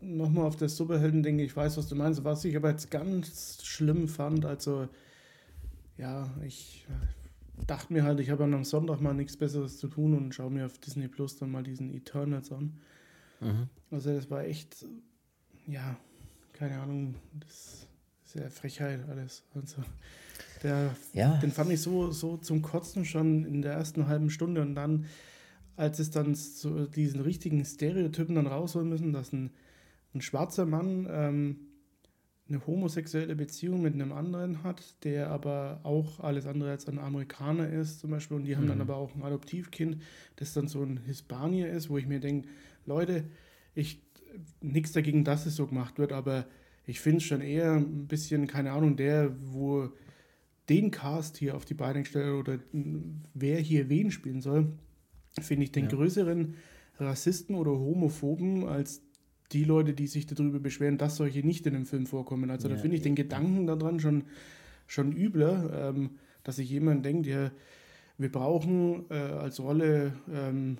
nochmal 0.00 0.46
auf 0.46 0.56
das 0.56 0.74
Superhelden-Ding, 0.74 1.38
ich 1.40 1.54
weiß, 1.54 1.76
was 1.76 1.86
du 1.86 1.96
meinst. 1.96 2.24
Was 2.24 2.46
ich 2.46 2.56
aber 2.56 2.70
jetzt 2.70 2.90
ganz 2.90 3.62
schlimm 3.62 4.08
fand, 4.08 4.46
also, 4.46 4.88
ja, 5.98 6.30
ich 6.46 6.86
dachte 7.66 7.92
mir 7.92 8.04
halt, 8.04 8.20
ich 8.20 8.30
habe 8.30 8.44
am 8.44 8.64
Sonntag 8.64 9.02
mal 9.02 9.12
nichts 9.12 9.36
Besseres 9.36 9.76
zu 9.76 9.88
tun 9.88 10.16
und 10.16 10.34
schaue 10.34 10.50
mir 10.50 10.64
auf 10.64 10.78
Disney 10.78 11.08
Plus 11.08 11.36
dann 11.36 11.50
mal 11.50 11.62
diesen 11.62 11.94
Eternals 11.94 12.50
an. 12.52 12.72
Mhm. 13.40 13.68
Also, 13.90 14.14
das 14.14 14.30
war 14.30 14.44
echt, 14.44 14.86
ja, 15.66 15.98
keine 16.54 16.80
Ahnung, 16.80 17.16
das 17.38 17.87
sehr 18.28 18.50
Frechheit 18.50 19.00
alles. 19.08 19.42
Also 19.54 19.82
der, 20.62 20.94
ja. 21.14 21.36
den 21.38 21.50
fand 21.50 21.70
ich 21.70 21.80
so, 21.80 22.10
so 22.10 22.36
zum 22.36 22.62
Kotzen 22.62 23.04
schon 23.04 23.44
in 23.44 23.62
der 23.62 23.72
ersten 23.72 24.06
halben 24.06 24.30
Stunde 24.30 24.60
und 24.60 24.74
dann, 24.74 25.06
als 25.76 25.98
es 25.98 26.10
dann 26.10 26.34
so 26.34 26.86
diesen 26.86 27.20
richtigen 27.20 27.64
Stereotypen 27.64 28.34
dann 28.34 28.46
rausholen 28.46 28.88
müssen, 28.88 29.12
dass 29.12 29.32
ein, 29.32 29.50
ein 30.14 30.20
schwarzer 30.20 30.66
Mann 30.66 31.06
ähm, 31.10 31.56
eine 32.48 32.66
homosexuelle 32.66 33.36
Beziehung 33.36 33.82
mit 33.82 33.94
einem 33.94 34.12
anderen 34.12 34.62
hat, 34.62 35.04
der 35.04 35.30
aber 35.30 35.80
auch 35.82 36.20
alles 36.20 36.46
andere 36.46 36.70
als 36.70 36.88
ein 36.88 36.98
Amerikaner 36.98 37.68
ist, 37.68 38.00
zum 38.00 38.10
Beispiel, 38.10 38.36
und 38.36 38.44
die 38.44 38.56
haben 38.56 38.64
mhm. 38.64 38.68
dann 38.68 38.80
aber 38.80 38.96
auch 38.96 39.14
ein 39.14 39.22
Adoptivkind, 39.22 40.02
das 40.36 40.54
dann 40.54 40.66
so 40.66 40.82
ein 40.82 40.98
Hispanier 41.04 41.70
ist, 41.70 41.90
wo 41.90 41.98
ich 41.98 42.06
mir 42.06 42.20
denke, 42.20 42.48
Leute, 42.86 43.24
ich 43.74 44.02
nichts 44.60 44.92
dagegen, 44.92 45.24
dass 45.24 45.46
es 45.46 45.56
so 45.56 45.66
gemacht 45.66 45.98
wird, 45.98 46.12
aber 46.12 46.46
ich 46.88 47.00
finde 47.00 47.18
es 47.18 47.24
schon 47.24 47.42
eher 47.42 47.74
ein 47.74 48.06
bisschen, 48.06 48.46
keine 48.46 48.72
Ahnung, 48.72 48.96
der, 48.96 49.36
wo 49.52 49.90
den 50.70 50.90
Cast 50.90 51.36
hier 51.36 51.54
auf 51.54 51.66
die 51.66 51.74
Beine 51.74 52.00
gestellt 52.00 52.32
oder 52.32 52.58
wer 53.34 53.60
hier 53.60 53.90
wen 53.90 54.10
spielen 54.10 54.40
soll, 54.40 54.72
finde 55.38 55.64
ich 55.64 55.72
den 55.72 55.84
ja. 55.84 55.90
größeren 55.90 56.54
Rassisten 56.98 57.56
oder 57.56 57.72
Homophoben 57.72 58.64
als 58.66 59.02
die 59.52 59.64
Leute, 59.64 59.92
die 59.92 60.06
sich 60.06 60.26
darüber 60.26 60.60
beschweren, 60.60 60.96
dass 60.96 61.16
solche 61.16 61.46
nicht 61.46 61.66
in 61.66 61.74
dem 61.74 61.84
Film 61.84 62.06
vorkommen. 62.06 62.50
Also 62.50 62.68
ja, 62.68 62.74
da 62.74 62.80
finde 62.80 62.96
ich 62.96 63.02
den 63.02 63.14
Gedanken 63.14 63.66
daran 63.66 64.00
schon, 64.00 64.24
schon 64.86 65.12
übler, 65.12 65.90
ähm, 65.90 66.12
dass 66.42 66.56
sich 66.56 66.70
jemand 66.70 67.04
denkt, 67.04 67.26
ja, 67.26 67.50
wir 68.16 68.32
brauchen 68.32 69.04
äh, 69.10 69.14
als 69.14 69.60
Rolle 69.60 70.14
ähm, 70.32 70.78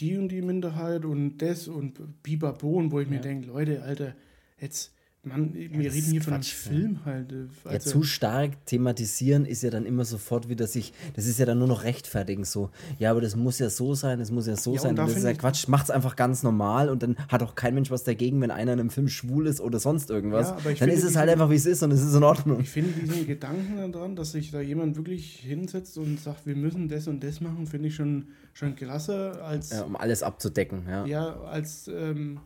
die 0.00 0.16
und 0.16 0.30
die 0.30 0.40
Minderheit 0.40 1.04
und 1.04 1.38
das 1.38 1.68
und 1.68 2.22
Bibabon, 2.22 2.90
wo 2.90 3.00
ich 3.00 3.08
ja. 3.08 3.16
mir 3.16 3.20
denke, 3.20 3.48
Leute, 3.48 3.82
Alter, 3.82 4.14
jetzt 4.58 4.94
Mann, 5.24 5.54
wir 5.54 5.68
ja, 5.68 5.92
reden 5.92 6.10
hier 6.10 6.20
von 6.20 6.34
einem 6.34 6.42
Film 6.42 7.04
halt. 7.04 7.30
Äh, 7.30 7.46
also 7.64 7.70
ja, 7.70 7.78
zu 7.78 8.02
stark 8.02 8.66
thematisieren 8.66 9.46
ist 9.46 9.62
ja 9.62 9.70
dann 9.70 9.86
immer 9.86 10.04
sofort 10.04 10.48
wieder 10.48 10.66
sich, 10.66 10.92
das 11.14 11.26
ist 11.26 11.38
ja 11.38 11.46
dann 11.46 11.60
nur 11.60 11.68
noch 11.68 11.84
rechtfertigen 11.84 12.44
so. 12.44 12.70
Ja, 12.98 13.12
aber 13.12 13.20
das 13.20 13.36
muss 13.36 13.60
ja 13.60 13.70
so 13.70 13.94
sein, 13.94 14.18
das 14.18 14.32
muss 14.32 14.48
ja 14.48 14.56
so 14.56 14.74
ja, 14.74 14.80
sein. 14.80 14.96
Da 14.96 15.06
das 15.06 15.16
ist 15.16 15.22
ja 15.22 15.32
Quatsch, 15.34 15.68
macht's 15.68 15.90
einfach 15.90 16.16
ganz 16.16 16.42
normal 16.42 16.88
und 16.88 17.04
dann 17.04 17.16
hat 17.28 17.40
auch 17.44 17.54
kein 17.54 17.74
Mensch 17.74 17.92
was 17.92 18.02
dagegen, 18.02 18.40
wenn 18.40 18.50
einer 18.50 18.72
in 18.72 18.80
einem 18.80 18.90
Film 18.90 19.06
schwul 19.06 19.46
ist 19.46 19.60
oder 19.60 19.78
sonst 19.78 20.10
irgendwas. 20.10 20.54
Ja, 20.64 20.74
dann 20.74 20.88
ist 20.88 21.04
es 21.04 21.14
halt 21.14 21.30
einfach, 21.30 21.50
wie 21.50 21.54
es 21.54 21.66
ist 21.66 21.84
und 21.84 21.92
es 21.92 22.02
ist 22.02 22.16
in 22.16 22.24
Ordnung. 22.24 22.58
Ich 22.58 22.70
finde 22.70 22.90
diesen 22.90 23.24
Gedanken 23.24 23.92
daran, 23.92 24.16
dass 24.16 24.32
sich 24.32 24.50
da 24.50 24.60
jemand 24.60 24.96
wirklich 24.96 25.36
hinsetzt 25.36 25.98
und 25.98 26.18
sagt, 26.18 26.46
wir 26.46 26.56
müssen 26.56 26.88
das 26.88 27.06
und 27.06 27.22
das 27.22 27.40
machen, 27.40 27.68
finde 27.68 27.88
ich 27.88 27.94
schon, 27.94 28.26
schon 28.54 28.74
klasse 28.74 29.40
als. 29.40 29.70
Ja, 29.70 29.82
um 29.82 29.94
alles 29.94 30.24
abzudecken, 30.24 30.82
ja. 30.88 31.06
Ja, 31.06 31.40
als. 31.42 31.86
Ähm, 31.86 32.40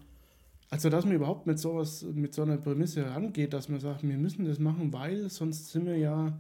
also, 0.69 0.91
dass 0.91 1.05
man 1.05 1.15
überhaupt 1.15 1.47
mit 1.47 1.59
sowas, 1.59 2.05
mit 2.15 2.35
so 2.35 2.43
einer 2.43 2.57
Prämisse 2.57 3.07
rangeht, 3.07 3.53
dass 3.53 3.69
man 3.69 3.81
sagt, 3.81 4.03
wir 4.03 4.17
müssen 4.17 4.45
das 4.45 4.59
machen, 4.59 4.93
weil 4.93 5.31
sonst 5.31 5.71
sind 5.71 5.87
wir 5.87 5.97
ja, 5.97 6.39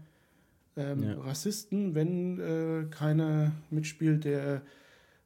ähm, 0.76 1.02
ja. 1.04 1.14
Rassisten, 1.21 1.95
wenn 1.95 2.40
äh, 2.40 2.85
keiner 2.90 3.52
mitspielt, 3.71 4.25
der 4.25 4.62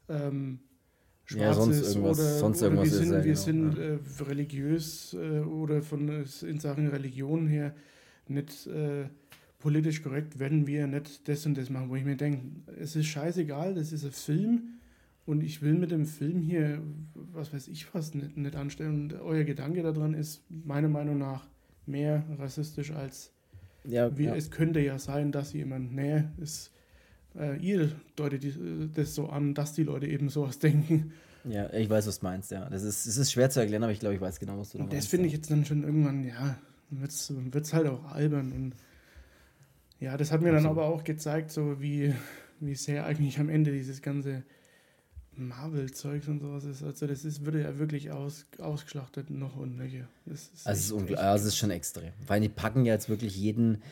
ähm, 0.09 0.59
schwarz 1.25 1.43
ja, 1.43 1.55
sonst 1.55 1.81
ist 1.81 1.95
irgendwas, 1.95 2.19
oder, 2.19 2.39
sonst 2.39 2.63
oder 2.63 2.83
wir 2.83 2.91
sind, 2.91 3.11
wir 3.13 3.23
genau, 3.23 3.35
sind 3.37 3.79
ja. 3.79 3.85
äh, 3.85 3.99
religiös 4.29 5.15
äh, 5.15 5.41
oder 5.41 5.83
von 5.83 6.25
in 6.43 6.61
Sachen 6.61 6.89
Religion 6.89 7.47
her 7.47 7.75
nicht 8.29 8.67
äh, 8.67 9.07
politisch 9.59 10.03
korrekt, 10.03 10.39
wenn 10.39 10.67
wir 10.67 10.87
nicht 10.87 11.27
das 11.27 11.47
und 11.47 11.57
das 11.57 11.71
machen, 11.71 11.89
wo 11.89 11.97
ich 11.97 12.05
mir 12.05 12.17
denke, 12.17 12.43
es 12.79 12.97
ist 12.97 13.07
scheißegal, 13.07 13.75
das 13.75 13.93
ist 13.93 14.05
ein 14.05 14.13
Film 14.13 14.80
und 15.27 15.43
ich 15.43 15.63
will 15.63 15.75
mit 15.75 15.91
dem 15.91 16.07
Film 16.07 16.41
hier, 16.41 16.83
was 17.15 17.53
weiß 17.53 17.69
ich 17.69 17.95
was, 17.95 18.15
nicht, 18.15 18.37
nicht 18.37 18.57
anstellen. 18.57 19.03
Und 19.03 19.21
euer 19.21 19.45
Gedanke 19.45 19.83
daran 19.83 20.15
ist 20.15 20.43
meiner 20.49 20.89
Meinung 20.89 21.19
nach 21.19 21.47
mehr 21.87 22.25
rassistisch 22.39 22.93
als 22.93 23.33
ja, 23.85 24.17
wie, 24.17 24.25
ja. 24.25 24.35
es 24.35 24.51
könnte 24.51 24.81
ja 24.81 24.99
sein, 24.99 25.33
dass 25.33 25.53
jemand, 25.53 25.95
nee, 25.95 26.25
ist, 26.39 26.71
äh, 27.39 27.57
ihr 27.59 27.93
deutet 28.17 28.45
das 28.95 29.15
so 29.15 29.29
an, 29.29 29.55
dass 29.55 29.73
die 29.73 29.85
Leute 29.85 30.07
eben 30.07 30.29
sowas 30.29 30.59
denken. 30.59 31.13
Ja, 31.45 31.73
ich 31.73 31.89
weiß, 31.89 32.07
was 32.07 32.21
du 32.21 32.27
meinst, 32.27 32.51
ja. 32.51 32.69
Das 32.69 32.83
ist, 32.83 33.07
das 33.07 33.17
ist 33.17 33.33
schwer 33.33 33.49
zu 33.49 33.61
erklären, 33.61 33.83
aber 33.83 33.93
ich 33.93 34.01
glaube, 34.01 34.15
ich 34.15 34.21
weiß 34.21 34.39
genau, 34.39 34.59
was 34.59 34.73
du 34.73 34.79
da 34.79 34.85
meinst. 34.85 34.97
Das 34.97 35.07
finde 35.07 35.27
ich 35.27 35.33
jetzt 35.33 35.51
dann 35.51 35.65
schon 35.65 35.83
irgendwann, 35.83 36.25
ja, 36.25 36.59
wird 36.91 37.11
es 37.11 37.73
halt 37.73 37.87
auch 37.87 38.13
albern. 38.13 38.53
Und 38.53 38.75
ja, 39.99 40.17
das 40.17 40.33
hat 40.33 40.43
mir 40.43 40.49
Absolut. 40.49 40.65
dann 40.65 40.71
aber 40.71 40.87
auch 40.87 41.05
gezeigt, 41.05 41.51
so 41.51 41.81
wie, 41.81 42.15
wie 42.59 42.75
sehr 42.75 43.07
eigentlich 43.07 43.39
am 43.39 43.49
Ende 43.49 43.73
dieses 43.73 44.03
ganze 44.03 44.43
Marvel-Zeugs 45.37 46.29
und 46.29 46.41
sowas 46.41 46.65
ist. 46.65 46.83
Also 46.83 47.07
das 47.07 47.25
ist, 47.25 47.45
würde 47.45 47.63
ja 47.63 47.79
wirklich 47.79 48.11
aus, 48.11 48.47
ausgeschlachtet 48.59 49.31
noch 49.31 49.57
und 49.57 49.77
nöcher. 49.77 50.09
Das 50.27 50.51
ist, 50.55 50.67
also 50.67 50.99
es 50.99 51.11
ist, 51.11 51.19
also 51.19 51.43
es 51.43 51.55
ist 51.55 51.59
schon 51.59 51.71
extrem. 51.71 52.13
Weil 52.27 52.41
die 52.41 52.49
packen 52.49 52.85
ja 52.85 52.95
jetzt 52.95 53.09
wirklich 53.09 53.37
jeden. 53.37 53.83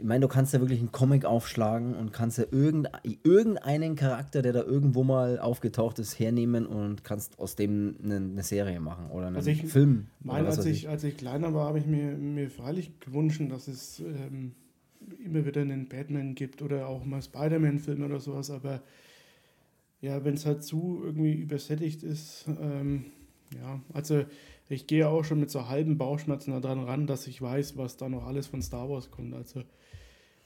Ich 0.00 0.04
meine, 0.04 0.20
du 0.20 0.28
kannst 0.28 0.52
ja 0.52 0.60
wirklich 0.60 0.78
einen 0.78 0.92
Comic 0.92 1.24
aufschlagen 1.24 1.96
und 1.96 2.12
kannst 2.12 2.38
ja 2.38 2.44
irgendein, 2.52 3.00
irgendeinen 3.24 3.96
Charakter, 3.96 4.42
der 4.42 4.52
da 4.52 4.62
irgendwo 4.62 5.02
mal 5.02 5.40
aufgetaucht 5.40 5.98
ist, 5.98 6.20
hernehmen 6.20 6.66
und 6.66 7.02
kannst 7.02 7.40
aus 7.40 7.56
dem 7.56 7.96
eine, 8.04 8.44
Serie 8.44 8.78
machen 8.78 9.10
oder 9.10 9.26
einen 9.26 9.36
also 9.36 9.50
ich 9.50 9.66
Film. 9.66 10.06
Meine, 10.20 10.46
als, 10.46 10.64
ich, 10.64 10.88
als 10.88 11.02
ich 11.02 11.16
kleiner 11.16 11.52
war, 11.52 11.66
habe 11.66 11.80
ich 11.80 11.86
mir, 11.86 12.16
mir 12.16 12.48
freilich 12.48 13.00
gewünscht, 13.00 13.42
dass 13.50 13.66
es 13.66 13.98
ähm, 13.98 14.52
immer 15.24 15.44
wieder 15.44 15.62
einen 15.62 15.88
Batman 15.88 16.36
gibt 16.36 16.62
oder 16.62 16.86
auch 16.86 17.04
mal 17.04 17.20
Spider-Man-Filme 17.20 18.06
oder 18.06 18.20
sowas, 18.20 18.52
aber 18.52 18.82
ja, 20.00 20.24
wenn 20.24 20.34
es 20.34 20.46
halt 20.46 20.62
zu 20.62 21.00
irgendwie 21.04 21.34
übersättigt 21.34 22.02
ist, 22.02 22.46
ähm, 22.60 23.06
ja, 23.54 23.80
also 23.92 24.24
ich 24.68 24.86
gehe 24.86 25.08
auch 25.08 25.24
schon 25.24 25.40
mit 25.40 25.50
so 25.50 25.68
halben 25.68 25.96
Bauchschmerzen 25.96 26.50
daran 26.60 26.84
ran, 26.84 27.06
dass 27.06 27.26
ich 27.26 27.40
weiß, 27.40 27.76
was 27.76 27.96
da 27.96 28.08
noch 28.08 28.26
alles 28.26 28.46
von 28.46 28.60
Star 28.62 28.88
Wars 28.88 29.10
kommt. 29.10 29.34
Also 29.34 29.62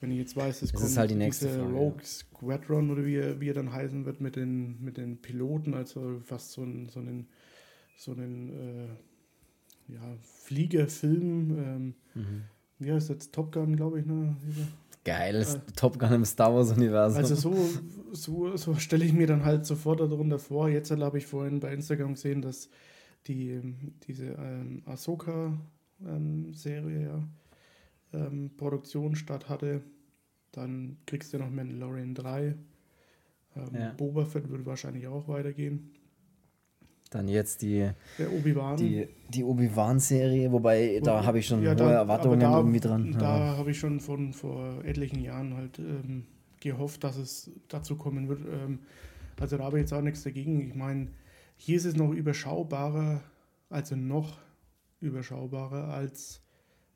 wenn 0.00 0.10
ich 0.12 0.18
jetzt 0.18 0.36
weiß, 0.36 0.62
es 0.62 0.70
das 0.70 0.72
kommt 0.72 0.90
ist 0.90 0.96
halt 0.96 1.10
die 1.10 1.16
nächste 1.16 1.46
diese 1.46 1.60
Frage, 1.60 1.72
Rogue 1.72 2.04
Squadron 2.04 2.90
oder 2.90 3.04
wie 3.04 3.16
er, 3.16 3.40
wie 3.40 3.48
er 3.48 3.54
dann 3.54 3.72
heißen 3.72 4.04
wird 4.04 4.20
mit 4.20 4.36
den, 4.36 4.82
mit 4.82 4.96
den 4.96 5.18
Piloten, 5.20 5.74
also 5.74 6.20
fast 6.24 6.52
so, 6.52 6.62
ein, 6.62 6.88
so 6.88 7.00
einen, 7.00 7.28
so 7.96 8.12
einen 8.12 8.48
äh, 8.48 9.92
ja, 9.92 10.16
Fliegerfilm. 10.22 11.58
Ähm, 11.58 11.94
mhm. 12.14 12.42
Wie 12.78 12.92
heißt 12.92 13.10
das? 13.10 13.30
Top 13.30 13.52
Gun, 13.52 13.76
glaube 13.76 14.00
ich. 14.00 14.06
Ne? 14.06 14.36
Geiles 15.04 15.56
äh, 15.56 15.60
Top 15.76 15.98
Gun 15.98 16.12
im 16.12 16.24
Star 16.24 16.54
Wars-Universum. 16.54 17.18
Also 17.18 17.34
so, 17.34 17.56
so, 18.12 18.56
so 18.56 18.74
stelle 18.76 19.04
ich 19.04 19.12
mir 19.12 19.26
dann 19.26 19.44
halt 19.44 19.66
sofort 19.66 20.00
darunter 20.00 20.38
vor. 20.38 20.68
Jetzt 20.68 20.90
habe 20.90 21.18
ich 21.18 21.26
vorhin 21.26 21.60
bei 21.60 21.72
Instagram 21.72 22.14
gesehen, 22.14 22.40
dass 22.42 22.68
die, 23.26 23.60
diese 24.06 24.26
ähm, 24.26 24.82
Ahsoka-Serie 24.86 25.60
ähm, 26.04 27.28
ja, 28.12 28.26
ähm, 28.26 28.50
Produktion 28.56 29.16
statt 29.16 29.48
hatte. 29.48 29.82
Dann 30.52 30.98
kriegst 31.06 31.32
du 31.32 31.38
noch 31.38 31.50
Mandalorian 31.50 32.14
3. 32.14 32.54
Ähm, 33.56 33.68
ja. 33.74 33.92
Boba 33.92 34.24
Fett 34.24 34.48
würde 34.48 34.66
wahrscheinlich 34.66 35.06
auch 35.08 35.28
weitergehen. 35.28 35.90
Dann 37.12 37.28
jetzt 37.28 37.62
die 37.62 37.88
Obi-Wan. 38.18 38.76
Die, 38.76 39.06
die 39.28 39.44
Obi-Wan-Serie, 39.44 40.50
wobei 40.50 41.00
da 41.02 41.24
habe 41.24 41.38
ich 41.38 41.46
schon 41.46 41.62
ja, 41.62 41.70
hohe 41.70 41.76
da, 41.76 41.90
Erwartungen 41.92 42.40
da, 42.40 42.56
irgendwie 42.56 42.80
dran. 42.80 43.12
Da 43.18 43.38
ja. 43.38 43.56
habe 43.58 43.70
ich 43.70 43.78
schon 43.78 44.00
von 44.00 44.32
vor 44.32 44.82
etlichen 44.84 45.20
Jahren 45.20 45.54
halt 45.54 45.78
ähm, 45.78 46.24
gehofft, 46.60 47.04
dass 47.04 47.16
es 47.16 47.50
dazu 47.68 47.96
kommen 47.96 48.28
wird. 48.28 48.40
Ähm, 48.40 48.78
also 49.38 49.58
da 49.58 49.64
habe 49.64 49.78
ich 49.78 49.82
jetzt 49.82 49.92
auch 49.92 50.00
nichts 50.00 50.22
dagegen. 50.22 50.60
Ich 50.68 50.74
meine, 50.74 51.08
hier 51.56 51.76
ist 51.76 51.84
es 51.84 51.96
noch 51.96 52.12
überschaubarer, 52.12 53.20
also 53.68 53.94
noch 53.94 54.38
überschaubarer 55.00 55.92
als 55.92 56.40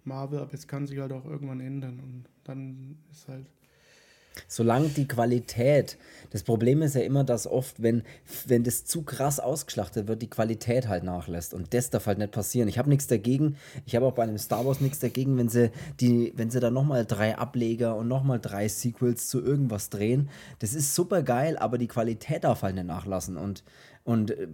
Marvel, 0.05 0.39
aber 0.39 0.55
es 0.55 0.67
kann 0.67 0.87
sich 0.87 0.99
halt 0.99 1.13
auch 1.13 1.25
irgendwann 1.25 1.61
ändern 1.61 2.01
und 2.01 2.25
dann 2.45 2.99
ist 3.11 3.29
halt 3.29 3.47
Solange 4.49 4.89
die 4.89 5.09
Qualität, 5.09 5.99
das 6.31 6.43
Problem 6.43 6.83
ist 6.83 6.95
ja 6.95 7.03
immer, 7.03 7.25
dass 7.25 7.47
oft, 7.47 7.83
wenn, 7.83 8.03
wenn 8.47 8.65
das 8.65 8.85
zu 8.85 9.03
krass 9.03 9.41
ausgeschlachtet 9.41 10.09
wird, 10.09 10.23
die 10.23 10.31
Qualität 10.31 10.89
halt 10.89 11.05
nachlässt. 11.05 11.55
Und 11.55 11.73
das 11.75 11.91
darf 11.91 12.07
halt 12.07 12.19
nicht 12.19 12.33
passieren. 12.33 12.69
Ich 12.69 12.79
habe 12.79 12.89
nichts 12.89 13.07
dagegen, 13.07 13.57
ich 13.87 13.97
habe 13.97 14.07
auch 14.07 14.13
bei 14.13 14.23
einem 14.23 14.39
Star 14.39 14.67
Wars 14.67 14.81
nichts 14.81 14.99
dagegen, 14.99 15.37
wenn 15.39 15.49
sie, 15.49 15.71
die, 16.01 16.33
wenn 16.37 16.51
sie 16.51 16.61
da 16.61 16.71
nochmal 16.71 17.07
drei 17.07 17.37
Ableger 17.37 17.97
und 17.97 18.09
nochmal 18.09 18.41
drei 18.41 18.69
Sequels 18.69 19.29
zu 19.29 19.43
irgendwas 19.43 19.91
drehen. 19.91 20.29
Das 20.59 20.75
ist 20.75 20.95
super 20.95 21.23
geil, 21.23 21.57
aber 21.59 21.79
die 21.79 21.89
Qualität 21.89 22.45
darf 22.45 22.63
halt 22.63 22.75
nicht 22.75 22.87
nachlassen. 22.87 23.37
Und 23.37 23.65
und 24.07 24.31
äh, 24.31 24.47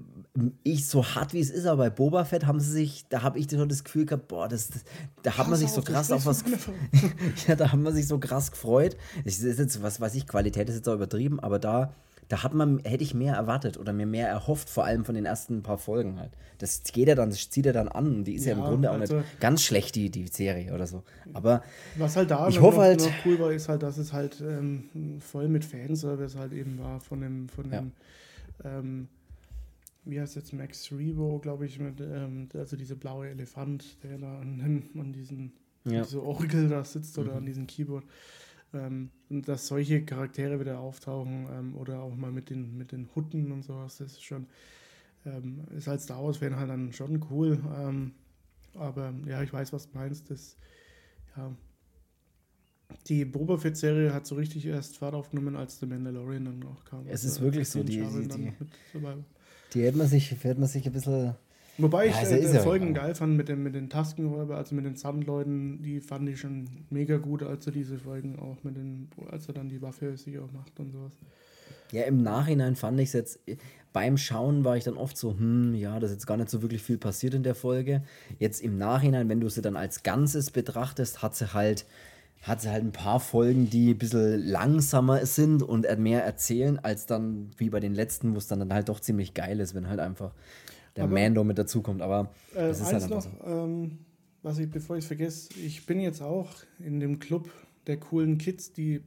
ich, 0.63 0.89
so 0.89 1.05
hart 1.05 1.35
wie 1.35 1.41
es 1.41 1.51
ist, 1.51 1.67
aber 1.67 1.85
bei 1.85 1.91
Boba 1.91 2.25
Fett 2.25 2.47
haben 2.47 2.59
sie 2.59 2.71
sich, 2.71 3.05
da 3.11 3.23
habe 3.23 3.39
ich 3.39 3.51
so 3.51 3.63
das 3.67 3.85
Gefühl 3.85 4.07
gehabt, 4.07 4.29
boah, 4.29 4.49
das, 4.49 4.71
da 5.23 5.37
hat 5.37 5.47
man 5.51 5.59
sich 5.59 5.71
so 5.71 5.83
krass 5.83 6.11
auf 6.11 6.25
was. 6.25 6.43
ja, 7.47 7.55
da 7.55 7.71
haben 7.71 7.83
wir 7.83 7.93
sich 7.93 8.09
so 8.09 8.19
krass 8.19 8.51
gefreut. 8.51 8.97
Das 9.27 9.41
ist 9.41 9.59
jetzt, 9.59 9.83
was 9.83 10.01
weiß 10.01 10.15
ich, 10.15 10.27
Qualität 10.27 10.71
ist 10.71 10.77
jetzt 10.77 10.89
auch 10.89 10.95
übertrieben, 10.95 11.39
aber 11.39 11.59
da, 11.59 11.93
da 12.29 12.43
hat 12.43 12.55
man, 12.55 12.79
hätte 12.79 13.05
ich 13.05 13.13
mehr 13.13 13.35
erwartet 13.35 13.77
oder 13.77 13.93
mir 13.93 14.07
mehr 14.07 14.27
erhofft, 14.27 14.71
vor 14.71 14.87
allem 14.87 15.05
von 15.05 15.15
den 15.15 15.27
ersten 15.27 15.63
paar 15.63 15.77
Folgen 15.77 16.19
halt. 16.19 16.33
Das 16.57 16.83
geht 16.85 17.09
ja 17.09 17.15
dann, 17.15 17.29
das 17.29 17.51
zieht 17.51 17.67
er 17.67 17.75
dann 17.75 17.89
an. 17.89 18.25
Die 18.25 18.33
ist 18.33 18.47
ja, 18.47 18.53
ja 18.53 18.59
im 18.59 18.65
Grunde 18.65 18.91
auch 18.91 18.99
also, 18.99 19.17
nicht 19.17 19.39
ganz 19.39 19.63
schlecht, 19.63 19.97
die, 19.97 20.09
die 20.09 20.29
Serie 20.29 20.73
oder 20.73 20.87
so. 20.87 21.03
Aber 21.35 21.63
was 21.99 22.17
halt 22.17 22.31
da 22.31 22.49
ich 22.49 22.59
hoffe 22.59 22.79
noch, 22.79 22.85
halt, 22.85 23.01
noch 23.01 23.27
cool 23.27 23.39
war, 23.39 23.53
ist 23.53 23.69
halt, 23.69 23.83
dass 23.83 23.99
es 23.99 24.15
halt 24.15 24.41
ähm, 24.41 25.21
voll 25.21 25.49
mit 25.49 25.63
Fanservice 25.63 26.39
halt 26.39 26.55
eben 26.55 26.79
war 26.79 27.01
von 27.01 27.21
dem, 27.21 27.51
von 27.51 27.65
dem 27.65 27.93
ja. 28.65 28.79
ähm, 28.79 29.09
wie 30.05 30.21
heißt 30.21 30.37
jetzt 30.37 30.53
Max 30.53 30.91
Rebo, 30.93 31.39
glaube 31.39 31.67
ich, 31.67 31.79
mit, 31.79 32.01
ähm, 32.01 32.49
also 32.55 32.77
diese 32.77 32.97
blaue 32.97 33.29
Elefant, 33.29 34.03
der 34.03 34.19
da 34.19 34.41
an, 34.41 34.85
an 34.95 35.13
diesen 35.13 35.53
ja. 35.85 36.03
diese 36.03 36.23
Orgel 36.23 36.69
da 36.69 36.85
sitzt 36.85 37.19
oder 37.19 37.33
mhm. 37.33 37.39
an 37.39 37.47
diesem 37.47 37.67
Keyboard. 37.67 38.05
Ähm, 38.75 39.11
dass 39.29 39.67
solche 39.67 40.03
Charaktere 40.03 40.59
wieder 40.59 40.81
auftauchen 40.81 41.47
ähm, 41.53 41.77
oder 41.77 42.01
auch 42.01 42.17
mal 42.17 42.33
mit 42.33 42.49
den, 42.49 42.79
mit 42.79 42.93
den 42.93 43.07
Hutten 43.15 43.53
und 43.53 43.63
sowas, 43.63 43.99
das 43.99 44.13
ist 44.13 44.25
schon, 44.25 44.47
ähm, 45.27 45.65
ist 45.77 45.89
als 45.89 46.05
Star 46.05 46.25
Wars-Fan 46.25 46.57
halt 46.57 46.71
dann 46.71 46.91
schon 46.93 47.23
cool. 47.31 47.59
Ähm, 47.79 48.13
aber 48.75 49.13
ja, 49.27 49.43
ich 49.43 49.53
weiß, 49.53 49.75
was 49.75 49.91
du 49.91 49.99
meinst. 49.99 50.31
Das, 50.31 50.57
ja, 51.37 51.55
die 53.09 53.27
Boba 53.27 53.59
Fett-Serie 53.59 54.15
hat 54.15 54.27
so 54.27 54.37
richtig 54.37 54.65
erst 54.65 54.97
Fahrt 54.97 55.15
aufgenommen, 55.15 55.55
als 55.55 55.79
The 55.79 55.85
Mandalorian 55.85 56.47
dann 56.47 56.59
noch 56.59 56.83
kam. 56.87 57.07
Es 57.07 57.25
ist 57.25 57.43
wirklich 57.43 57.69
so, 57.69 57.83
die, 57.83 58.01
die, 58.01 58.29
die, 58.29 58.53
die 59.75 59.83
hätte 59.83 59.99
man 59.99 60.07
sich, 60.07 60.31
hätte 60.31 60.61
man 60.61 60.69
sich 60.69 60.87
ein 60.87 60.93
bisschen. 60.93 61.35
Wobei 61.79 62.07
ich 62.07 62.13
ja, 62.13 62.21
also 62.21 62.35
äh, 62.35 62.61
Folgen 62.61 62.93
geil 62.93 63.15
fand 63.15 63.37
mit, 63.37 63.49
dem, 63.49 63.63
mit 63.63 63.75
den 63.75 63.89
Taskenräuber, 63.89 64.57
also 64.57 64.75
mit 64.75 64.85
den 64.85 64.95
Sandleuten, 64.95 65.83
die 65.83 66.01
fand 66.01 66.29
ich 66.29 66.39
schon 66.39 66.69
mega 66.91 67.17
gut, 67.17 67.43
als 67.43 67.67
er 67.67 67.73
diese 67.73 67.99
Folgen 67.99 68.39
auch 68.39 68.63
mit 68.63 68.77
den, 68.77 69.09
als 69.31 69.49
er 69.49 69.55
dann 69.55 69.71
die 69.71 69.81
Waffe 69.81 70.17
sich 70.17 70.39
auch 70.39 70.53
macht 70.53 70.79
und 70.79 70.93
sowas. 70.93 71.13
Ja, 71.91 72.03
im 72.05 72.23
Nachhinein 72.23 72.77
fand 72.77 73.01
ich 73.01 73.09
es 73.09 73.13
jetzt, 73.15 73.41
beim 73.93 74.17
Schauen 74.17 74.65
war 74.65 74.77
ich 74.77 74.85
dann 74.85 74.97
oft 74.97 75.17
so, 75.17 75.33
hm, 75.33 75.75
ja, 75.75 75.99
da 75.99 76.07
ist 76.07 76.13
jetzt 76.13 76.27
gar 76.27 76.37
nicht 76.37 76.51
so 76.51 76.63
wirklich 76.63 76.83
viel 76.83 76.99
passiert 76.99 77.35
in 77.35 77.43
der 77.43 77.55
Folge. 77.55 78.03
Jetzt 78.39 78.63
im 78.63 78.79
Nachhinein, 78.79 79.29
wenn 79.29 79.41
du 79.41 79.49
sie 79.49 79.63
dann 79.63 79.77
als 79.77 80.03
Ganzes 80.03 80.51
betrachtest, 80.51 81.23
hat 81.23 81.35
sie 81.35 81.53
halt 81.53 81.87
hat 82.43 82.61
sie 82.61 82.71
halt 82.71 82.85
ein 82.85 82.93
paar 82.93 83.21
Folgen, 83.21 83.71
die 83.71 83.91
ein 83.91 83.99
bisschen 83.99 84.41
langsamer 84.45 85.25
sind 85.27 85.63
und 85.63 85.87
mehr 85.99 86.25
erzählen, 86.25 86.79
als 86.79 87.07
dann 87.07 87.51
wie 87.57 87.71
bei 87.71 87.79
den 87.81 87.95
letzten, 87.95 88.35
wo 88.35 88.39
es 88.39 88.49
dann, 88.49 88.73
halt 88.73 88.89
doch 88.89 89.01
ziemlich 89.01 89.33
geil 89.33 89.61
ist, 89.61 89.75
wenn 89.75 89.89
halt 89.89 90.01
einfach 90.01 90.35
der 90.97 91.05
Aber, 91.05 91.15
Mando 91.15 91.45
mit 91.45 91.57
dazukommt. 91.59 92.03
Aber 92.03 92.31
äh, 92.55 92.69
das 92.69 92.81
ist 92.81 92.93
halt 92.93 93.09
noch, 93.09 93.23
so. 93.23 93.31
ähm, 93.47 93.99
was 94.43 94.59
ich, 94.59 94.69
bevor 94.69 94.97
ich 94.97 95.05
es 95.05 95.07
vergesse, 95.09 95.51
ich 95.59 95.87
bin 95.87 96.01
jetzt 96.01 96.21
auch 96.21 96.51
in 96.81 96.99
dem 96.99 97.21
Club 97.21 97.49
der 97.87 97.99
coolen 97.99 98.39
Kids, 98.39 98.73
die 98.73 99.03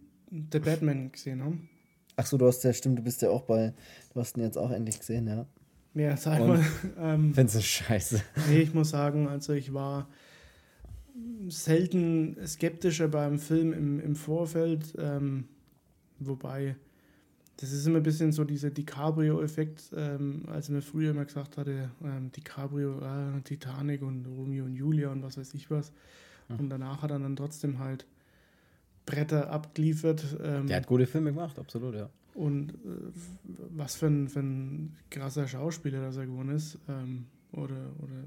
The 0.52 0.60
Batman 0.60 1.12
gesehen 1.12 1.44
haben. 1.44 1.70
Ach 2.16 2.26
so, 2.26 2.38
du 2.38 2.48
hast 2.48 2.64
ja, 2.64 2.72
stimmt, 2.72 3.00
du 3.00 3.04
bist 3.04 3.22
ja 3.22 3.30
auch 3.30 3.44
bei, 3.44 3.74
du 4.14 4.20
hast 4.20 4.38
ihn 4.38 4.44
jetzt 4.44 4.58
auch 4.58 4.72
endlich 4.72 5.00
gesehen, 5.00 5.28
ja. 5.28 5.46
Ja, 5.94 6.16
sag 6.18 6.40
mal. 6.40 6.64
Ähm, 6.98 7.34
Findest 7.34 7.58
du 7.58 7.62
scheiße? 7.62 8.22
Nee, 8.50 8.60
ich 8.60 8.74
muss 8.74 8.90
sagen, 8.90 9.28
also 9.28 9.54
ich 9.54 9.74
war 9.74 10.08
selten 11.50 12.38
skeptischer 12.46 13.08
beim 13.08 13.40
Film 13.40 13.74
im, 13.74 14.00
im 14.00 14.16
Vorfeld, 14.16 14.94
ähm, 14.98 15.46
wobei 16.20 16.76
das 17.58 17.72
ist 17.72 17.88
immer 17.88 17.98
ein 17.98 18.04
bisschen 18.04 18.34
so 18.34 18.44
dieser 18.44 18.70
DiCaprio-Effekt, 18.70 19.92
ähm, 19.96 20.44
als 20.48 20.70
man 20.70 20.82
früher 20.82 21.12
immer 21.12 21.24
gesagt 21.24 21.58
hatte, 21.58 21.90
ähm, 22.04 22.32
DiCaprio, 22.32 23.00
äh, 23.00 23.42
Titanic 23.44 24.02
und 24.02 24.26
Romeo 24.26 24.66
und 24.66 24.76
Julia 24.76 25.10
und 25.10 25.24
was 25.24 25.38
weiß 25.38 25.54
ich 25.54 25.72
was. 25.72 25.94
Mhm. 26.50 26.60
Und 26.60 26.70
danach 26.70 27.02
hat 27.02 27.12
er 27.12 27.20
dann 27.20 27.36
trotzdem 27.36 27.80
halt 27.80 28.06
Bretter 29.06 29.50
abgeliefert. 29.50 30.38
Ähm, 30.44 30.68
Der 30.68 30.78
hat 30.78 30.88
gute 30.88 31.08
Filme 31.08 31.32
gemacht, 31.32 31.58
absolut, 31.58 31.96
ja. 31.96 32.10
Und 32.34 32.74
äh, 32.74 32.76
was 33.70 33.96
für 33.96 34.08
ein, 34.08 34.28
für 34.28 34.42
ein 34.42 34.98
krasser 35.10 35.48
Schauspieler 35.48 36.02
das 36.02 36.18
er 36.18 36.26
geworden 36.26 36.50
ist 36.50 36.78
ähm, 36.90 37.28
oder, 37.54 37.94
oder 38.00 38.26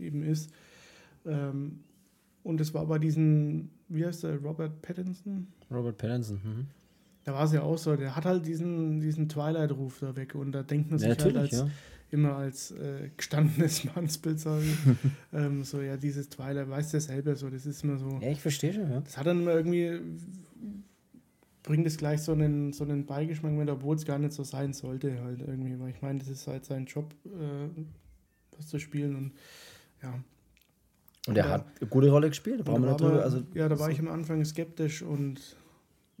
eben 0.00 0.24
ist. 0.24 0.50
Ähm, 1.24 1.80
und 2.42 2.60
es 2.60 2.72
war 2.74 2.86
bei 2.86 2.98
diesen, 2.98 3.70
wie 3.88 4.04
heißt 4.04 4.24
der, 4.24 4.38
Robert 4.38 4.80
Pattinson? 4.82 5.46
Robert 5.70 5.98
Pattinson, 5.98 6.40
mhm. 6.42 6.66
Da 7.24 7.34
war 7.34 7.44
es 7.44 7.52
ja 7.52 7.62
auch 7.62 7.76
so, 7.76 7.96
der 7.96 8.16
hat 8.16 8.24
halt 8.24 8.46
diesen, 8.46 9.00
diesen 9.00 9.28
Twilight-Ruf 9.28 10.00
da 10.00 10.16
weg 10.16 10.34
und 10.34 10.52
da 10.52 10.62
denkt 10.62 10.90
man 10.90 10.98
sich 10.98 11.08
ja, 11.08 11.22
halt 11.22 11.36
als, 11.36 11.50
ja. 11.52 11.68
immer 12.10 12.36
als 12.36 12.70
äh, 12.70 13.10
gestandenes 13.16 13.84
Mannsbild, 13.94 14.40
sage 14.40 14.64
ich, 14.64 15.38
ähm, 15.38 15.62
so, 15.62 15.82
ja, 15.82 15.96
dieses 15.96 16.30
Twilight, 16.30 16.68
weißt 16.70 16.92
du 16.92 16.96
ja 16.96 17.00
selber 17.00 17.36
so, 17.36 17.50
das 17.50 17.66
ist 17.66 17.84
immer 17.84 17.98
so. 17.98 18.18
Ja, 18.22 18.30
ich 18.30 18.40
verstehe 18.40 18.72
schon, 18.72 18.90
ja. 18.90 19.00
Das 19.00 19.18
hat 19.18 19.26
dann 19.26 19.42
immer 19.42 19.52
irgendwie, 19.52 20.00
bringt 21.62 21.86
es 21.86 21.98
gleich 21.98 22.22
so 22.22 22.32
einen, 22.32 22.72
so 22.72 22.84
einen 22.84 23.04
Beigeschmack 23.04 23.52
mit, 23.52 23.68
obwohl 23.68 23.96
es 23.96 24.06
gar 24.06 24.18
nicht 24.18 24.32
so 24.32 24.42
sein 24.42 24.72
sollte, 24.72 25.22
halt 25.22 25.40
irgendwie, 25.40 25.78
weil 25.78 25.90
ich 25.90 26.00
meine, 26.00 26.20
das 26.20 26.28
ist 26.28 26.46
halt 26.46 26.64
sein 26.64 26.86
Job, 26.86 27.14
äh, 27.26 27.68
was 28.56 28.68
zu 28.68 28.78
spielen 28.78 29.14
und 29.14 29.32
ja, 30.02 30.18
und 31.26 31.36
er 31.36 31.48
hat 31.48 31.66
eine 31.80 31.90
gute 31.90 32.10
Rolle 32.10 32.28
gespielt. 32.28 32.66
Da 32.66 32.72
war, 32.72 33.22
also, 33.22 33.42
ja, 33.54 33.68
da 33.68 33.78
war 33.78 33.86
so. 33.86 33.92
ich 33.92 34.00
am 34.00 34.08
Anfang 34.08 34.44
skeptisch 34.44 35.02
und 35.02 35.56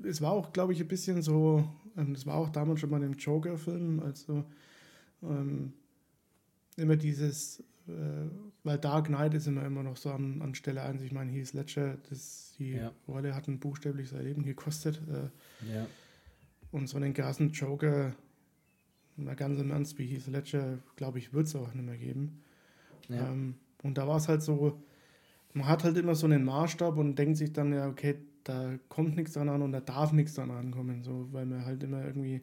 es 0.04 0.20
war 0.20 0.32
auch, 0.32 0.52
glaube 0.52 0.72
ich, 0.72 0.80
ein 0.80 0.88
bisschen 0.88 1.22
so, 1.22 1.66
ähm, 1.96 2.14
das 2.14 2.26
war 2.26 2.34
auch 2.34 2.50
damals 2.50 2.80
schon 2.80 2.90
mal 2.90 3.02
im 3.02 3.14
Joker-Film, 3.14 4.00
also 4.00 4.44
ähm, 5.22 5.72
immer 6.76 6.96
dieses, 6.96 7.60
äh, 7.88 7.92
weil 8.62 8.78
Dark 8.78 9.06
Knight 9.06 9.34
ist 9.34 9.46
immer, 9.46 9.64
immer 9.64 9.82
noch 9.82 9.96
so 9.96 10.10
an, 10.10 10.42
an 10.42 10.54
Stelle 10.54 10.82
1, 10.82 11.02
ich 11.02 11.12
meine, 11.12 11.30
Heath 11.30 11.54
Ledger, 11.54 11.96
das, 12.08 12.54
die 12.58 12.72
ja. 12.72 12.92
Rolle 13.08 13.34
hat 13.34 13.48
ein 13.48 13.58
buchstäblich 13.58 14.08
sein 14.08 14.24
Leben 14.24 14.44
gekostet. 14.44 15.00
Äh, 15.08 15.74
ja. 15.74 15.86
Und 16.72 16.88
so 16.88 16.98
einen 16.98 17.14
krassen 17.14 17.50
Joker, 17.50 18.14
mal 19.16 19.34
ganz 19.34 19.58
im 19.58 19.70
Ernst, 19.70 19.98
wie 19.98 20.06
Heath 20.06 20.26
Ledger, 20.26 20.78
glaube 20.96 21.18
ich, 21.18 21.32
wird 21.32 21.46
es 21.46 21.56
auch 21.56 21.72
nicht 21.74 21.84
mehr 21.84 21.98
geben. 21.98 22.42
Ja. 23.08 23.28
Ähm, 23.30 23.56
und 23.82 23.96
da 23.96 24.06
war 24.06 24.18
es 24.18 24.28
halt 24.28 24.42
so, 24.42 24.80
man 25.52 25.66
hat 25.66 25.84
halt 25.84 25.96
immer 25.96 26.14
so 26.14 26.26
einen 26.26 26.44
Maßstab 26.44 26.96
und 26.96 27.16
denkt 27.16 27.36
sich 27.36 27.52
dann, 27.52 27.72
ja, 27.72 27.88
okay, 27.88 28.16
da 28.44 28.78
kommt 28.88 29.16
nichts 29.16 29.34
dran 29.34 29.48
an 29.48 29.62
und 29.62 29.72
da 29.72 29.80
darf 29.80 30.12
nichts 30.12 30.34
dran 30.34 30.50
ankommen, 30.50 31.02
so, 31.02 31.28
weil 31.32 31.46
man 31.46 31.64
halt 31.64 31.82
immer 31.82 32.04
irgendwie, 32.04 32.42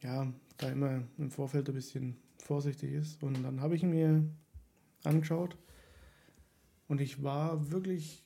ja, 0.00 0.32
da 0.58 0.68
immer 0.68 1.02
im 1.18 1.30
Vorfeld 1.30 1.68
ein 1.68 1.74
bisschen 1.74 2.16
vorsichtig 2.38 2.92
ist. 2.92 3.22
Und 3.22 3.42
dann 3.42 3.60
habe 3.60 3.74
ich 3.74 3.82
mir 3.82 4.24
angeschaut 5.02 5.56
und 6.88 7.00
ich 7.00 7.22
war 7.22 7.70
wirklich 7.70 8.24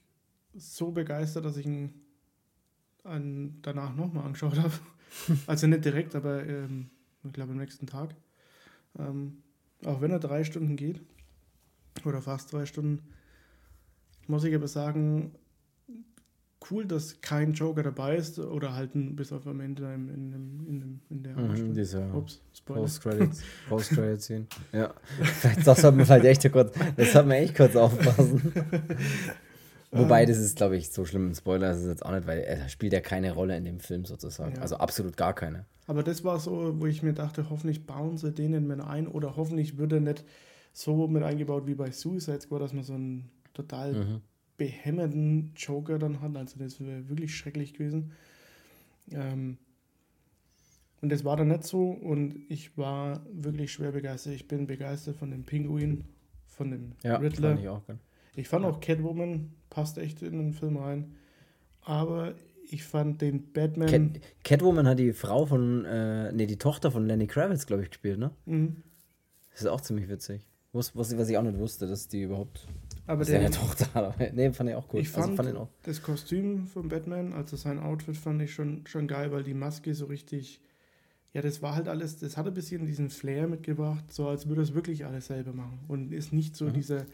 so 0.54 0.90
begeistert, 0.90 1.44
dass 1.44 1.56
ich 1.56 1.66
ihn 1.66 1.94
an, 3.04 3.58
danach 3.62 3.94
nochmal 3.94 4.24
angeschaut 4.24 4.58
habe. 4.58 4.74
also 5.46 5.66
nicht 5.66 5.84
direkt, 5.84 6.14
aber 6.14 6.46
ähm, 6.46 6.90
ich 7.24 7.32
glaube 7.32 7.52
am 7.52 7.58
nächsten 7.58 7.86
Tag. 7.86 8.14
Ähm, 8.98 9.42
auch 9.84 10.00
wenn 10.00 10.10
er 10.10 10.18
drei 10.18 10.44
Stunden 10.44 10.76
geht, 10.76 11.00
oder 12.04 12.22
fast 12.22 12.52
drei 12.52 12.66
Stunden, 12.66 13.02
muss 14.28 14.44
ich 14.44 14.54
aber 14.54 14.68
sagen, 14.68 15.32
cool, 16.70 16.84
dass 16.84 17.20
kein 17.20 17.52
Joker 17.52 17.82
dabei 17.82 18.16
ist 18.16 18.38
oder 18.38 18.74
halt 18.74 18.90
bis 18.94 19.32
auf 19.32 19.46
am 19.46 19.60
Ende 19.60 19.84
in, 19.94 20.08
in, 20.08 20.66
in, 20.66 21.00
in 21.08 21.22
der 21.22 21.36
mhm, 21.36 21.74
dieser 21.74 22.14
Ups, 22.14 22.40
Post-Credits 22.64 23.42
Post 23.68 23.92
ja, 24.72 24.92
das 25.64 25.84
hat 25.84 25.94
man 25.94 26.04
vielleicht 26.04 26.24
echt 26.24 26.52
kurz, 26.52 26.72
das 26.96 27.14
hat 27.14 27.26
man 27.26 27.36
echt 27.36 27.56
kurz 27.56 27.76
aufpassen. 27.76 28.52
Wobei, 29.90 30.26
das 30.26 30.36
ist, 30.36 30.56
glaube 30.56 30.76
ich, 30.76 30.90
so 30.90 31.06
schlimm 31.06 31.30
ein 31.30 31.34
Spoiler 31.34 31.70
ist 31.70 31.78
es 31.78 31.86
jetzt 31.86 32.04
auch 32.04 32.12
nicht, 32.12 32.26
weil 32.26 32.40
er 32.40 32.68
spielt 32.68 32.92
ja 32.92 33.00
keine 33.00 33.32
Rolle 33.32 33.56
in 33.56 33.64
dem 33.64 33.80
Film 33.80 34.04
sozusagen. 34.04 34.56
Ja. 34.56 34.60
Also 34.60 34.76
absolut 34.76 35.16
gar 35.16 35.34
keine. 35.34 35.64
Aber 35.86 36.02
das 36.02 36.24
war 36.24 36.38
so, 36.38 36.74
wo 36.78 36.86
ich 36.86 37.02
mir 37.02 37.14
dachte, 37.14 37.48
hoffentlich 37.48 37.86
bauen 37.86 38.18
sie 38.18 38.30
den 38.30 38.66
mit 38.66 38.80
ein 38.80 39.06
oder 39.06 39.36
hoffentlich 39.36 39.78
wird 39.78 39.92
er 39.92 40.00
nicht 40.00 40.24
so 40.74 41.08
mit 41.08 41.22
eingebaut 41.22 41.66
wie 41.66 41.74
bei 41.74 41.90
Suicide 41.90 42.42
Squad, 42.42 42.60
dass 42.60 42.74
man 42.74 42.84
so 42.84 42.92
einen 42.92 43.30
total 43.58 43.92
mhm. 43.92 44.20
behämmernden 44.56 45.52
Joker 45.56 45.98
dann 45.98 46.20
hat. 46.20 46.36
Also 46.36 46.58
das 46.58 46.80
wäre 46.80 47.08
wirklich 47.08 47.36
schrecklich 47.36 47.74
gewesen. 47.74 48.12
Ähm, 49.10 49.58
und 51.00 51.10
das 51.10 51.24
war 51.24 51.36
dann 51.36 51.48
nicht 51.48 51.64
so 51.64 51.90
und 51.90 52.34
ich 52.48 52.76
war 52.76 53.24
wirklich 53.32 53.72
schwer 53.72 53.92
begeistert. 53.92 54.34
Ich 54.34 54.48
bin 54.48 54.66
begeistert 54.66 55.16
von 55.16 55.30
dem 55.30 55.44
Pinguin, 55.44 56.04
von 56.46 56.70
dem 56.70 56.92
ja, 57.02 57.16
Riddler. 57.16 57.50
Fand 57.50 57.60
ich, 57.60 57.68
auch, 57.68 57.82
ich 58.36 58.48
fand 58.48 58.64
auch 58.64 58.80
Catwoman 58.80 59.52
passt 59.70 59.98
echt 59.98 60.22
in 60.22 60.38
den 60.38 60.52
Film 60.52 60.76
rein. 60.76 61.14
Aber 61.82 62.34
ich 62.70 62.84
fand 62.84 63.22
den 63.22 63.52
Batman. 63.52 63.88
Cat, 63.88 64.22
Catwoman 64.44 64.86
hat 64.86 64.98
die 64.98 65.12
Frau 65.12 65.46
von, 65.46 65.84
äh, 65.84 66.32
nee, 66.32 66.46
die 66.46 66.58
Tochter 66.58 66.90
von 66.90 67.06
Lenny 67.06 67.26
Kravitz, 67.26 67.66
glaube 67.66 67.82
ich, 67.84 67.90
gespielt, 67.90 68.18
ne? 68.18 68.30
Mhm. 68.46 68.82
Das 69.52 69.62
ist 69.62 69.66
auch 69.68 69.80
ziemlich 69.80 70.08
witzig. 70.08 70.46
Was, 70.72 70.94
was, 70.94 71.16
was 71.16 71.28
ich 71.28 71.38
auch 71.38 71.42
nicht 71.42 71.58
wusste, 71.58 71.86
dass 71.86 72.08
die 72.08 72.22
überhaupt 72.22 72.66
aber 73.08 73.24
seine 73.24 73.50
Tochter. 73.50 74.14
Nee, 74.34 74.52
fand 74.52 74.70
ich 74.70 74.76
auch 74.76 74.86
cool. 74.92 75.00
Ich 75.00 75.08
fand, 75.08 75.36
also 75.38 75.54
fand 75.54 75.68
das 75.82 76.02
Kostüm 76.02 76.66
von 76.66 76.88
Batman, 76.88 77.32
also 77.32 77.56
sein 77.56 77.80
Outfit, 77.80 78.16
fand 78.16 78.42
ich 78.42 78.52
schon, 78.52 78.86
schon 78.86 79.08
geil, 79.08 79.32
weil 79.32 79.42
die 79.42 79.54
Maske 79.54 79.94
so 79.94 80.04
richtig. 80.06 80.60
Ja, 81.34 81.42
das 81.42 81.60
war 81.60 81.74
halt 81.74 81.88
alles, 81.88 82.18
das 82.18 82.38
hat 82.38 82.46
ein 82.46 82.54
bisschen 82.54 82.86
diesen 82.86 83.10
Flair 83.10 83.48
mitgebracht, 83.48 84.12
so 84.12 84.28
als 84.28 84.48
würde 84.48 84.62
es 84.62 84.72
wirklich 84.74 85.04
alles 85.04 85.26
selber 85.26 85.52
machen. 85.52 85.80
Und 85.88 86.12
ist 86.12 86.32
nicht 86.32 86.54
so 86.56 86.66
mhm. 86.66 86.72
dieser 86.72 87.04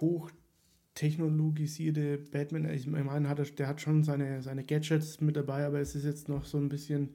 hochtechnologisierte 0.00 2.18
Batman. 2.30 2.70
Ich 2.70 2.86
meine, 2.86 3.28
hat 3.28 3.38
er, 3.38 3.44
der 3.44 3.68
hat 3.68 3.82
schon 3.82 4.02
seine, 4.02 4.42
seine 4.42 4.64
Gadgets 4.64 5.20
mit 5.20 5.36
dabei, 5.36 5.66
aber 5.66 5.80
es 5.80 5.94
ist 5.94 6.04
jetzt 6.04 6.28
noch 6.28 6.44
so 6.44 6.58
ein 6.58 6.70
bisschen 6.70 7.10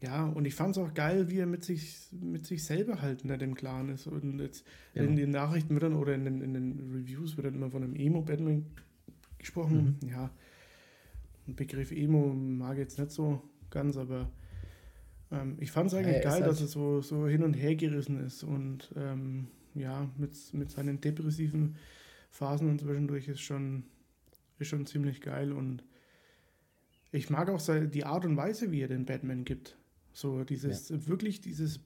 ja, 0.00 0.26
und 0.26 0.44
ich 0.44 0.54
fand 0.54 0.76
es 0.76 0.82
auch 0.82 0.94
geil, 0.94 1.28
wie 1.28 1.38
er 1.38 1.46
mit 1.46 1.64
sich, 1.64 2.08
mit 2.12 2.46
sich 2.46 2.64
selber 2.64 3.02
halt 3.02 3.24
nicht 3.24 3.42
im 3.42 3.54
Klaren 3.54 3.88
ist. 3.88 4.06
Und 4.06 4.38
jetzt 4.38 4.64
genau. 4.94 5.08
in 5.08 5.16
den 5.16 5.30
Nachrichten 5.30 5.74
wird 5.74 5.82
dann 5.82 5.94
oder 5.94 6.14
in 6.14 6.24
den, 6.24 6.40
in 6.40 6.54
den 6.54 6.92
Reviews 6.94 7.36
wird 7.36 7.46
dann 7.46 7.54
immer 7.54 7.70
von 7.70 7.82
einem 7.82 7.96
Emo-Batman 7.96 8.64
gesprochen. 9.38 9.98
Mhm. 10.00 10.08
Ja, 10.08 10.30
ein 11.48 11.56
Begriff 11.56 11.90
Emo 11.90 12.32
mag 12.32 12.74
ich 12.74 12.80
jetzt 12.80 12.98
nicht 12.98 13.10
so 13.10 13.42
ganz, 13.70 13.96
aber 13.96 14.30
ähm, 15.32 15.56
ich 15.58 15.70
fand 15.70 15.88
es 15.88 15.94
eigentlich 15.94 16.16
ja, 16.16 16.22
geil, 16.22 16.32
halt 16.42 16.46
dass 16.46 16.60
er 16.60 16.68
so, 16.68 17.00
so 17.00 17.26
hin 17.26 17.42
und 17.42 17.54
her 17.54 17.74
gerissen 17.74 18.24
ist 18.24 18.44
und 18.44 18.92
ähm, 18.96 19.48
ja, 19.74 20.08
mit, 20.16 20.36
mit 20.52 20.70
seinen 20.70 21.00
depressiven 21.00 21.76
Phasen 22.30 22.68
und 22.68 22.80
zwischendurch 22.80 23.28
ist 23.28 23.40
schon, 23.40 23.84
ist 24.58 24.68
schon 24.68 24.86
ziemlich 24.86 25.20
geil 25.20 25.52
und 25.52 25.82
ich 27.10 27.30
mag 27.30 27.48
auch 27.48 27.60
die 27.86 28.04
Art 28.04 28.26
und 28.26 28.36
Weise, 28.36 28.70
wie 28.70 28.82
er 28.82 28.88
den 28.88 29.06
Batman 29.06 29.44
gibt. 29.44 29.77
So 30.18 30.42
dieses, 30.42 30.88
ja. 30.88 31.06
wirklich 31.06 31.40
dieses 31.40 31.78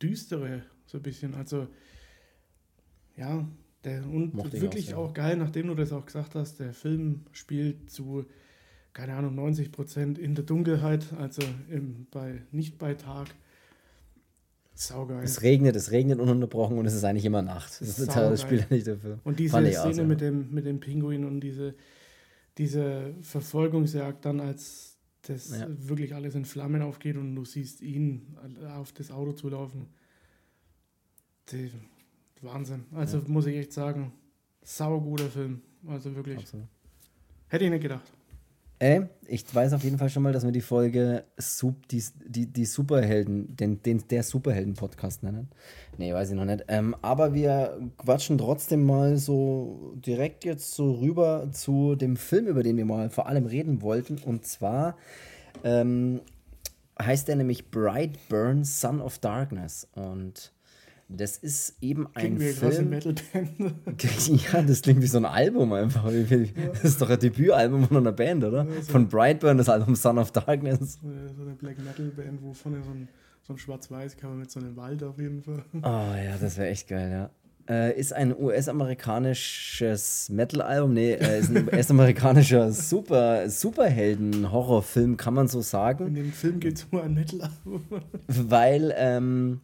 Düstere, 0.00 0.62
so 0.86 0.96
ein 0.96 1.02
bisschen. 1.02 1.34
Also, 1.34 1.66
ja, 3.14 3.46
der, 3.84 4.08
und 4.08 4.32
Mochte 4.32 4.58
wirklich 4.58 4.94
auch, 4.94 5.04
ja. 5.04 5.10
auch, 5.10 5.12
geil, 5.12 5.36
nachdem 5.36 5.66
du 5.66 5.74
das 5.74 5.92
auch 5.92 6.06
gesagt 6.06 6.34
hast, 6.34 6.60
der 6.60 6.72
Film 6.72 7.26
spielt 7.32 7.90
zu, 7.90 8.24
keine 8.94 9.16
Ahnung, 9.16 9.34
90 9.34 9.70
Prozent 9.70 10.18
in 10.18 10.34
der 10.34 10.44
Dunkelheit, 10.44 11.12
also 11.18 11.42
im, 11.68 12.06
bei, 12.10 12.40
nicht 12.52 12.78
bei 12.78 12.94
Tag. 12.94 13.28
Saugeil. 14.72 15.22
Es 15.22 15.42
regnet, 15.42 15.76
es 15.76 15.90
regnet 15.90 16.18
ununterbrochen 16.20 16.78
und 16.78 16.86
es 16.86 16.94
ist 16.94 17.04
eigentlich 17.04 17.26
immer 17.26 17.42
Nacht. 17.42 17.82
Das, 17.82 17.98
ist 17.98 18.16
das 18.16 18.40
spielt 18.40 18.70
nicht 18.70 18.86
dafür. 18.86 19.18
Und 19.24 19.38
diese 19.38 19.58
Szene 19.58 19.82
also. 19.82 20.04
mit, 20.04 20.22
dem, 20.22 20.54
mit 20.54 20.64
dem 20.64 20.80
Pinguin 20.80 21.26
und 21.26 21.40
diese, 21.40 21.74
diese 22.56 23.12
Verfolgungsjagd 23.20 24.24
dann 24.24 24.40
als 24.40 24.95
das 25.28 25.50
ja. 25.50 25.66
wirklich 25.68 26.14
alles 26.14 26.34
in 26.34 26.44
Flammen 26.44 26.82
aufgeht 26.82 27.16
und 27.16 27.34
du 27.34 27.44
siehst 27.44 27.80
ihn 27.82 28.36
auf 28.76 28.92
das 28.92 29.10
Auto 29.10 29.32
zulaufen. 29.32 29.86
Die, 31.50 31.70
Wahnsinn. 32.42 32.84
Also 32.92 33.18
ja. 33.18 33.24
muss 33.28 33.46
ich 33.46 33.56
echt 33.56 33.72
sagen, 33.72 34.12
sauguter 34.62 35.28
Film. 35.30 35.62
Also 35.86 36.14
wirklich. 36.14 36.38
Absolut. 36.38 36.66
Hätte 37.48 37.64
ich 37.64 37.70
nicht 37.70 37.82
gedacht. 37.82 38.12
Äh, 38.78 39.02
ich 39.26 39.42
weiß 39.52 39.72
auf 39.72 39.84
jeden 39.84 39.98
Fall 39.98 40.10
schon 40.10 40.22
mal, 40.22 40.32
dass 40.32 40.44
wir 40.44 40.52
die 40.52 40.60
Folge 40.60 41.24
Sub, 41.36 41.88
die, 41.88 42.02
die, 42.26 42.46
die 42.46 42.64
Superhelden, 42.64 43.56
den, 43.56 43.82
den, 43.82 44.06
der 44.08 44.22
Superhelden-Podcast 44.22 45.22
nennen. 45.22 45.48
Nee, 45.98 46.12
weiß 46.12 46.30
ich 46.30 46.36
noch 46.36 46.44
nicht. 46.44 46.64
Ähm, 46.68 46.94
aber 47.02 47.32
wir 47.34 47.78
quatschen 47.96 48.38
trotzdem 48.38 48.84
mal 48.84 49.16
so 49.16 49.94
direkt 49.96 50.44
jetzt 50.44 50.74
so 50.74 50.92
rüber 50.92 51.48
zu 51.52 51.96
dem 51.96 52.16
Film, 52.16 52.46
über 52.46 52.62
den 52.62 52.76
wir 52.76 52.84
mal 52.84 53.10
vor 53.10 53.26
allem 53.26 53.46
reden 53.46 53.82
wollten. 53.82 54.18
Und 54.18 54.44
zwar 54.46 54.96
ähm, 55.64 56.20
heißt 57.00 57.28
er 57.28 57.36
nämlich 57.36 57.70
Brightburn, 57.70 58.64
Son 58.64 59.00
of 59.00 59.18
Darkness. 59.18 59.88
Und 59.94 60.52
das 61.08 61.36
ist 61.36 61.76
eben 61.80 62.08
ein 62.14 62.36
klingt 62.36 62.54
Film. 62.54 62.92
Ja, 64.52 64.62
das 64.62 64.82
klingt 64.82 65.02
wie 65.02 65.06
so 65.06 65.18
ein 65.18 65.24
Album 65.24 65.72
einfach. 65.72 66.04
Das 66.04 66.84
ist 66.84 67.00
doch 67.00 67.08
ein 67.10 67.18
Debütalbum 67.18 67.86
von 67.86 67.96
einer 67.98 68.12
Band, 68.12 68.44
oder? 68.44 68.64
Ja, 68.64 68.82
so 68.82 68.92
von 68.92 69.08
Brightburn, 69.08 69.56
das 69.56 69.68
Album 69.68 69.94
Son 69.94 70.18
of 70.18 70.32
Darkness. 70.32 70.98
So 71.00 71.08
eine 71.08 71.54
Black 71.54 71.78
Metal 71.78 72.06
Band, 72.06 72.42
wo 72.42 72.52
vorne 72.52 72.82
so 72.82 72.90
ein, 72.90 73.08
so 73.42 73.52
ein 73.52 73.58
Schwarz-Weiß-Cover 73.58 74.34
mit 74.34 74.50
so 74.50 74.58
einem 74.58 74.76
Wald 74.76 75.02
auf 75.04 75.18
jeden 75.18 75.42
Fall. 75.42 75.64
Oh 75.74 75.80
ja, 75.82 76.36
das 76.40 76.56
wäre 76.56 76.68
echt 76.68 76.88
geil, 76.88 77.10
ja. 77.10 77.30
Äh, 77.68 77.98
ist 77.98 78.12
ein 78.12 78.32
US-amerikanisches 78.36 80.28
Metal-Album, 80.28 80.94
nee, 80.94 81.14
äh, 81.14 81.40
ist 81.40 81.50
ein 81.50 81.68
US-amerikanischer 81.72 82.70
Super, 82.70 83.48
Superhelden-Horrorfilm, 83.50 85.16
kann 85.16 85.34
man 85.34 85.48
so 85.48 85.60
sagen. 85.62 86.06
In 86.06 86.14
dem 86.14 86.32
Film 86.32 86.60
geht 86.60 86.76
es 86.76 86.86
um 86.90 87.00
ein 87.00 87.14
Metal-Album. 87.14 87.84
Weil 88.28 88.94
ähm, 88.96 89.60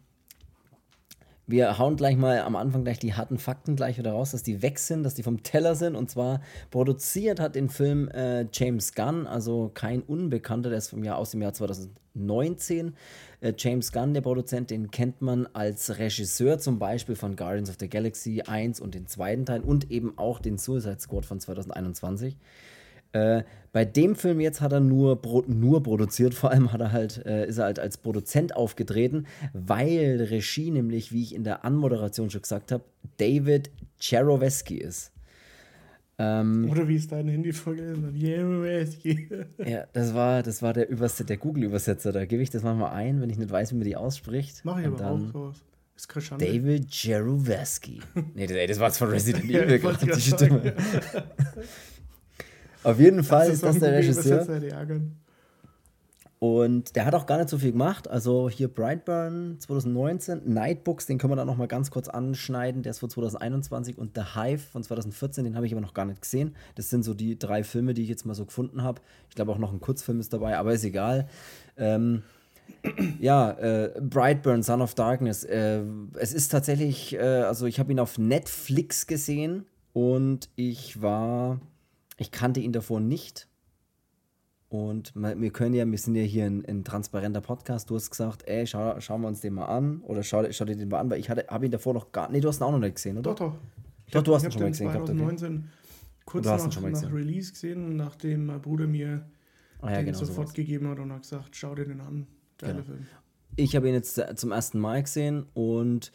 wir 1.53 1.77
hauen 1.77 1.97
gleich 1.97 2.17
mal 2.17 2.39
am 2.39 2.55
Anfang 2.55 2.83
gleich 2.83 2.97
die 2.97 3.13
harten 3.13 3.37
Fakten 3.37 3.75
gleich 3.75 3.99
wieder 3.99 4.13
raus, 4.13 4.31
dass 4.31 4.41
die 4.41 4.63
weg 4.63 4.79
sind, 4.79 5.03
dass 5.03 5.13
die 5.13 5.21
vom 5.21 5.43
Teller 5.43 5.75
sind. 5.75 5.95
Und 5.95 6.09
zwar 6.09 6.41
produziert 6.71 7.39
hat 7.39 7.53
den 7.53 7.69
Film 7.69 8.07
äh, 8.07 8.47
James 8.51 8.95
Gunn, 8.95 9.27
also 9.27 9.69
kein 9.71 10.01
Unbekannter, 10.01 10.69
der 10.69 10.79
ist 10.79 10.89
vom 10.89 11.03
Jahr 11.03 11.19
aus 11.19 11.29
dem 11.29 11.43
Jahr 11.43 11.53
2019. 11.53 12.95
Äh, 13.39 13.53
James 13.55 13.91
Gunn, 13.91 14.15
der 14.15 14.21
Produzent, 14.21 14.71
den 14.71 14.89
kennt 14.89 15.21
man 15.21 15.47
als 15.53 15.99
Regisseur 15.99 16.57
zum 16.57 16.79
Beispiel 16.79 17.15
von 17.15 17.35
Guardians 17.35 17.69
of 17.69 17.75
the 17.79 17.87
Galaxy 17.87 18.41
1 18.41 18.79
und 18.79 18.95
den 18.95 19.05
zweiten 19.05 19.45
Teil 19.45 19.61
und 19.61 19.91
eben 19.91 20.17
auch 20.17 20.39
den 20.39 20.57
Suicide 20.57 20.99
Squad 20.99 21.27
von 21.27 21.39
2021. 21.39 22.35
Äh, 23.13 23.43
bei 23.71 23.85
dem 23.85 24.15
Film 24.15 24.39
jetzt 24.39 24.61
hat 24.61 24.71
er 24.71 24.79
nur, 24.79 25.19
nur 25.47 25.83
produziert, 25.83 26.33
vor 26.35 26.51
allem 26.51 26.71
hat 26.73 26.81
er 26.81 26.91
halt, 26.91 27.25
äh, 27.25 27.47
ist 27.47 27.57
er 27.57 27.65
halt 27.65 27.79
als 27.79 27.97
Produzent 27.97 28.55
aufgetreten, 28.55 29.25
weil 29.53 30.27
Regie 30.29 30.71
nämlich, 30.71 31.11
wie 31.11 31.23
ich 31.23 31.33
in 31.33 31.43
der 31.43 31.65
Anmoderation 31.65 32.29
schon 32.29 32.41
gesagt 32.41 32.71
habe, 32.71 32.83
David 33.17 33.71
Cheroweski 33.99 34.77
ist. 34.77 35.11
Ähm, 36.19 36.69
Oder 36.69 36.87
wie 36.87 36.95
ist 36.95 37.11
dein 37.11 37.27
Handy 37.27 37.51
vorgelesen 37.51 38.05
hat? 38.05 39.67
ja, 39.67 39.85
das 39.93 40.13
war, 40.13 40.43
das 40.43 40.61
war 40.61 40.73
der, 40.73 40.87
Überset 40.87 41.27
der 41.27 41.37
Google-Übersetzer. 41.37 42.11
Da 42.11 42.25
gebe 42.25 42.43
ich 42.43 42.51
das 42.51 42.61
manchmal 42.61 42.91
ein, 42.91 43.19
wenn 43.19 43.31
ich 43.31 43.39
nicht 43.39 43.49
weiß, 43.49 43.71
wie 43.71 43.77
man 43.77 43.85
die 43.85 43.95
ausspricht. 43.95 44.61
Mach 44.63 44.79
ich 44.79 44.85
aber 44.85 45.09
auch 45.09 45.19
sowas. 45.19 45.63
David 46.37 46.91
Jeruweski. 46.91 48.01
nee, 48.35 48.45
das, 48.45 48.57
das 48.67 48.79
war 48.79 48.87
jetzt 48.87 48.97
von 48.97 49.09
Resident 49.09 49.45
Evil 49.45 49.79
gerade 49.79 50.05
die 50.05 50.21
Stimme. 50.21 50.73
Auf 52.83 52.99
jeden 52.99 53.23
Fall 53.23 53.47
das 53.47 53.55
ist, 53.55 53.63
ist 53.63 53.63
das 53.63 53.79
der 53.79 53.93
Regisseur. 53.93 54.47
Und 56.43 56.97
der 56.97 57.05
hat 57.05 57.15
auch 57.15 57.25
gar 57.25 57.37
nicht 57.37 57.47
so 57.47 57.57
viel 57.57 57.71
gemacht. 57.71 58.09
Also 58.09 58.49
hier 58.49 58.67
Brightburn 58.67 59.55
2019, 59.59 60.41
Nightbooks, 60.45 61.05
den 61.05 61.17
können 61.17 61.31
wir 61.31 61.37
dann 61.37 61.47
noch 61.47 61.55
mal 61.55 61.69
ganz 61.69 61.89
kurz 61.89 62.09
anschneiden. 62.09 62.83
Der 62.83 62.89
ist 62.89 62.99
von 62.99 63.09
2021 63.09 63.97
und 63.97 64.11
The 64.15 64.35
Hive 64.35 64.59
von 64.59 64.83
2014, 64.83 65.45
den 65.45 65.55
habe 65.55 65.65
ich 65.65 65.71
aber 65.71 65.79
noch 65.79 65.93
gar 65.93 66.03
nicht 66.03 66.21
gesehen. 66.21 66.53
Das 66.75 66.89
sind 66.89 67.03
so 67.03 67.13
die 67.13 67.39
drei 67.39 67.63
Filme, 67.63 67.93
die 67.93 68.03
ich 68.03 68.09
jetzt 68.09 68.25
mal 68.25 68.33
so 68.33 68.43
gefunden 68.43 68.83
habe. 68.83 69.01
Ich 69.29 69.35
glaube 69.35 69.53
auch 69.53 69.57
noch 69.57 69.71
ein 69.71 69.79
Kurzfilm 69.79 70.19
ist 70.19 70.33
dabei, 70.33 70.57
aber 70.57 70.73
ist 70.73 70.83
egal. 70.83 71.29
Ähm, 71.77 72.23
ja, 73.21 73.51
äh, 73.51 74.01
Brightburn, 74.01 74.63
Son 74.63 74.81
of 74.81 74.95
Darkness. 74.95 75.45
Äh, 75.45 75.83
es 76.15 76.33
ist 76.33 76.49
tatsächlich, 76.49 77.15
äh, 77.15 77.19
also 77.19 77.67
ich 77.67 77.79
habe 77.79 77.93
ihn 77.93 78.01
auf 78.01 78.17
Netflix 78.17 79.07
gesehen 79.07 79.65
und 79.93 80.49
ich 80.57 81.01
war, 81.01 81.61
ich 82.17 82.31
kannte 82.31 82.59
ihn 82.59 82.71
davor 82.71 82.99
nicht 82.99 83.47
und 84.73 85.13
wir 85.15 85.51
können 85.51 85.75
ja, 85.75 85.89
wir 85.89 85.97
sind 85.99 86.15
ja 86.15 86.23
hier 86.23 86.45
ein, 86.45 86.65
ein 86.65 86.83
transparenter 86.83 87.41
Podcast. 87.41 87.91
Du 87.91 87.95
hast 87.95 88.09
gesagt, 88.09 88.47
ey, 88.47 88.65
schau, 88.65 88.99
schauen 89.01 89.21
wir 89.21 89.27
uns 89.27 89.39
den 89.39 89.53
mal 89.53 89.65
an. 89.65 90.01
Oder 90.01 90.23
schau, 90.23 90.51
schau 90.51 90.65
dir 90.65 90.75
den 90.75 90.89
mal 90.89 90.99
an, 90.99 91.11
weil 91.11 91.19
ich 91.19 91.29
habe 91.29 91.65
ihn 91.65 91.71
davor 91.71 91.93
noch 91.93 92.11
gar 92.11 92.23
nicht. 92.23 92.37
Nee, 92.37 92.41
du 92.41 92.47
hast 92.47 92.59
ihn 92.59 92.63
auch 92.63 92.71
noch 92.71 92.79
nicht 92.79 92.95
gesehen, 92.95 93.19
oder? 93.19 93.35
Doch, 93.35 93.35
doch. 93.35 93.55
Ich 94.07 94.13
doch, 94.13 94.21
hab, 94.21 94.25
du 94.25 94.33
hast 94.33 94.43
ihn 94.45 94.51
schon 94.51 94.61
mal 94.63 94.69
gesehen. 94.69 94.89
2019 94.91 95.49
gehabt, 95.51 95.63
okay. 95.63 96.23
kurz 96.25 96.45
nach, 96.47 96.81
nach 96.81 97.13
Release 97.13 97.51
gesehen, 97.51 97.97
nachdem 97.97 98.47
mein 98.47 98.61
Bruder 98.61 98.87
mir 98.87 99.29
ah, 99.81 99.91
ja, 99.91 99.97
den 99.97 100.07
genau 100.07 100.17
sofort 100.17 100.47
sowas. 100.47 100.53
gegeben 100.55 100.87
hat 100.87 100.97
und 100.97 101.11
hat 101.11 101.21
gesagt, 101.21 101.55
schau 101.55 101.75
dir 101.75 101.85
den 101.85 102.01
an. 102.01 102.25
Geiler 102.57 102.73
genau. 102.73 102.85
Film. 102.85 103.05
Ich 103.57 103.75
habe 103.75 103.87
ihn 103.87 103.93
jetzt 103.93 104.19
zum 104.37 104.51
ersten 104.51 104.79
Mal 104.79 105.03
gesehen 105.03 105.45
und 105.53 106.11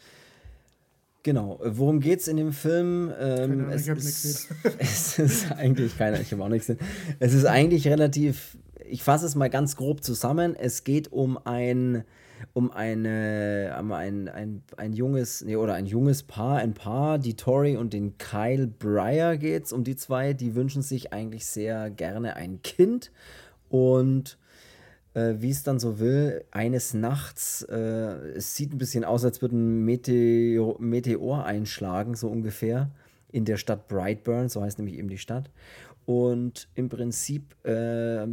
Genau, 1.23 1.59
worum 1.63 1.99
geht 1.99 2.21
es 2.21 2.27
in 2.29 2.37
dem 2.37 2.53
Film? 2.53 3.11
Ähm, 3.19 3.67
Keine 3.67 3.73
es, 3.73 3.81
ich 3.83 3.89
habe 3.89 3.99
nichts 3.99 4.21
gesehen. 4.21 4.55
Es 4.79 5.19
ist 5.19 5.51
eigentlich 5.51 5.97
keiner, 5.97 6.19
ich 6.21 6.31
habe 6.31 6.43
auch 6.43 6.49
nichts 6.49 6.67
gesehen. 6.67 6.85
Es 7.19 7.33
ist 7.33 7.45
eigentlich 7.45 7.87
relativ, 7.87 8.57
ich 8.85 9.03
fasse 9.03 9.25
es 9.25 9.35
mal 9.35 9.49
ganz 9.49 9.75
grob 9.75 10.01
zusammen. 10.01 10.55
Es 10.55 10.85
geht 10.85 11.11
um 11.11 11.37
ein, 11.43 12.05
um 12.53 12.71
eine, 12.71 13.75
um 13.79 13.91
ein, 13.91 14.29
ein, 14.29 14.63
ein 14.77 14.93
junges, 14.93 15.43
nee, 15.43 15.57
oder 15.57 15.73
ein 15.73 15.87
junges 15.87 16.23
Paar, 16.23 16.59
ein 16.59 16.73
Paar, 16.73 17.19
die 17.19 17.35
Tori 17.35 17.75
und 17.75 17.91
den 17.91 18.17
Kyle 18.17 18.67
Breyer 18.67 19.35
geht's 19.35 19.73
um 19.73 19.83
die 19.83 19.97
zwei, 19.97 20.31
die 20.31 20.55
wünschen 20.55 20.81
sich 20.81 21.11
eigentlich 21.11 21.45
sehr 21.45 21.89
gerne 21.89 22.37
ein 22.37 22.61
Kind 22.61 23.11
und 23.67 24.38
äh, 25.13 25.35
wie 25.37 25.49
es 25.49 25.63
dann 25.63 25.79
so 25.79 25.99
will, 25.99 26.43
eines 26.51 26.93
Nachts, 26.93 27.63
äh, 27.63 27.75
es 27.75 28.55
sieht 28.55 28.73
ein 28.73 28.77
bisschen 28.77 29.03
aus, 29.03 29.25
als 29.25 29.41
würde 29.41 29.57
ein 29.57 29.85
Meteor, 29.85 30.79
Meteor 30.79 31.45
einschlagen, 31.45 32.15
so 32.15 32.29
ungefähr, 32.29 32.91
in 33.31 33.45
der 33.45 33.57
Stadt 33.57 33.87
Brightburn, 33.87 34.49
so 34.49 34.61
heißt 34.61 34.79
nämlich 34.79 34.97
eben 34.97 35.09
die 35.09 35.17
Stadt. 35.17 35.49
Und 36.05 36.67
im 36.75 36.89
Prinzip 36.89 37.55
äh, 37.65 38.25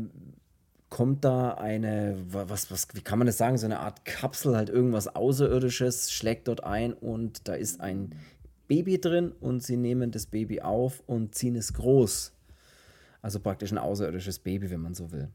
kommt 0.89 1.25
da 1.25 1.55
eine, 1.55 2.17
was, 2.31 2.71
was, 2.71 2.89
wie 2.95 3.03
kann 3.03 3.19
man 3.19 3.27
das 3.27 3.37
sagen, 3.37 3.59
so 3.59 3.67
eine 3.67 3.81
Art 3.81 4.05
Kapsel, 4.05 4.57
halt 4.57 4.71
irgendwas 4.71 5.15
Außerirdisches, 5.15 6.13
schlägt 6.13 6.49
dort 6.49 6.65
ein 6.65 6.93
und 6.93 7.49
da 7.49 7.55
ist 7.55 7.81
ein 7.81 8.15
Baby 8.69 9.01
drin 9.01 9.33
und 9.41 9.63
sie 9.63 9.77
nehmen 9.77 10.11
das 10.11 10.27
Baby 10.27 10.61
auf 10.61 11.03
und 11.07 11.35
ziehen 11.35 11.57
es 11.57 11.75
groß. 11.75 12.33
Also 13.23 13.41
praktisch 13.41 13.73
ein 13.73 13.79
außerirdisches 13.79 14.39
Baby, 14.39 14.71
wenn 14.71 14.81
man 14.81 14.95
so 14.95 15.13
will. 15.13 15.29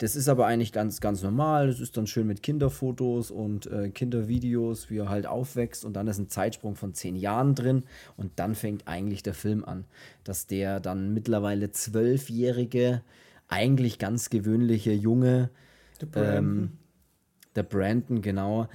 Das 0.00 0.16
ist 0.16 0.28
aber 0.30 0.46
eigentlich 0.46 0.72
ganz, 0.72 1.02
ganz 1.02 1.22
normal. 1.22 1.66
Das 1.66 1.78
ist 1.78 1.94
dann 1.94 2.06
schön 2.06 2.26
mit 2.26 2.42
Kinderfotos 2.42 3.30
und 3.30 3.66
äh, 3.66 3.90
Kindervideos, 3.90 4.88
wie 4.88 4.96
er 4.96 5.10
halt 5.10 5.26
aufwächst. 5.26 5.84
Und 5.84 5.92
dann 5.92 6.08
ist 6.08 6.16
ein 6.16 6.30
Zeitsprung 6.30 6.74
von 6.74 6.94
zehn 6.94 7.16
Jahren 7.16 7.54
drin. 7.54 7.84
Und 8.16 8.32
dann 8.36 8.54
fängt 8.54 8.88
eigentlich 8.88 9.22
der 9.22 9.34
Film 9.34 9.62
an, 9.62 9.84
dass 10.24 10.46
der 10.46 10.80
dann 10.80 11.12
mittlerweile 11.12 11.70
zwölfjährige, 11.70 13.02
eigentlich 13.48 13.98
ganz 13.98 14.30
gewöhnliche 14.30 14.92
Junge, 14.92 15.50
der 16.00 16.06
Brandon, 16.06 16.38
ähm, 16.38 16.70
der 17.56 17.62
Brandon 17.64 18.22
genau, 18.22 18.68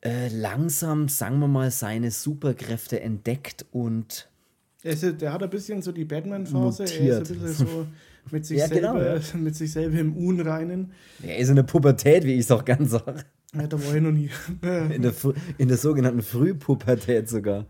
äh, 0.00 0.28
langsam, 0.28 1.08
sagen 1.08 1.38
wir 1.40 1.48
mal, 1.48 1.70
seine 1.70 2.10
Superkräfte 2.10 2.98
entdeckt 2.98 3.66
und. 3.72 4.30
Ist, 4.82 5.20
der 5.20 5.34
hat 5.34 5.42
ein 5.42 5.50
bisschen 5.50 5.82
so 5.82 5.92
die 5.92 6.06
Batman-Phase. 6.06 6.84
Er 6.84 7.20
ist 7.20 7.30
ein 7.30 7.40
bisschen 7.40 7.66
so. 7.66 7.86
mit 8.30 8.46
sich, 8.46 8.58
ja, 8.58 8.68
selber, 8.68 8.94
genau, 8.94 9.16
ja. 9.16 9.20
mit 9.36 9.54
sich 9.54 9.72
selber 9.72 9.98
im 9.98 10.16
Unreinen. 10.16 10.92
Er 11.22 11.38
ist 11.38 11.48
in 11.48 11.56
der 11.56 11.62
Pubertät, 11.62 12.24
wie 12.24 12.34
ich 12.34 12.40
es 12.40 12.50
auch 12.50 12.64
ganz 12.64 12.90
sage. 12.90 13.24
Ja, 13.54 13.66
da 13.66 13.84
war 13.84 13.94
ich 13.94 14.02
noch 14.02 14.10
nie. 14.10 14.30
in, 14.62 15.02
der, 15.02 15.14
in 15.58 15.68
der 15.68 15.76
sogenannten 15.76 16.22
Frühpubertät 16.22 17.28
sogar. 17.28 17.66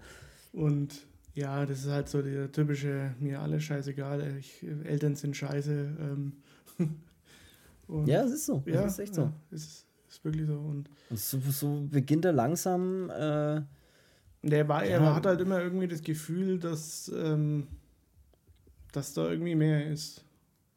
Und 0.53 1.07
ja, 1.35 1.67
das 1.67 1.81
ist 1.81 1.91
halt 1.91 2.09
so 2.09 2.23
der 2.23 2.51
typische, 2.53 3.15
mir 3.19 3.41
alles 3.41 3.65
scheißegal, 3.65 4.37
ich, 4.39 4.65
Eltern 4.85 5.17
sind 5.17 5.37
scheiße. 5.37 5.97
Ähm, 6.01 6.33
ja, 8.07 8.23
es 8.23 8.33
ist 8.33 8.47
so. 8.47 8.63
Ja, 8.67 8.85
es 8.85 8.93
ist 8.95 8.99
echt 9.01 9.15
so. 9.15 9.23
Ja, 9.23 9.33
es 9.51 9.87
ist, 10.09 10.25
wirklich 10.25 10.47
so. 10.47 10.55
Und, 10.55 10.89
und 11.11 11.19
so, 11.19 11.39
so, 11.51 11.87
beginnt 11.91 12.25
er 12.25 12.33
langsam. 12.33 13.11
Äh, 13.11 13.63
der 14.43 14.69
war, 14.69 14.85
ja. 14.85 14.99
er 14.99 15.15
hat 15.15 15.27
halt 15.27 15.41
immer 15.41 15.61
irgendwie 15.61 15.89
das 15.89 16.03
Gefühl, 16.03 16.59
dass, 16.59 17.11
ähm, 17.15 17.67
dass 18.93 19.13
da 19.13 19.29
irgendwie 19.29 19.57
mehr 19.57 19.91
ist 19.91 20.25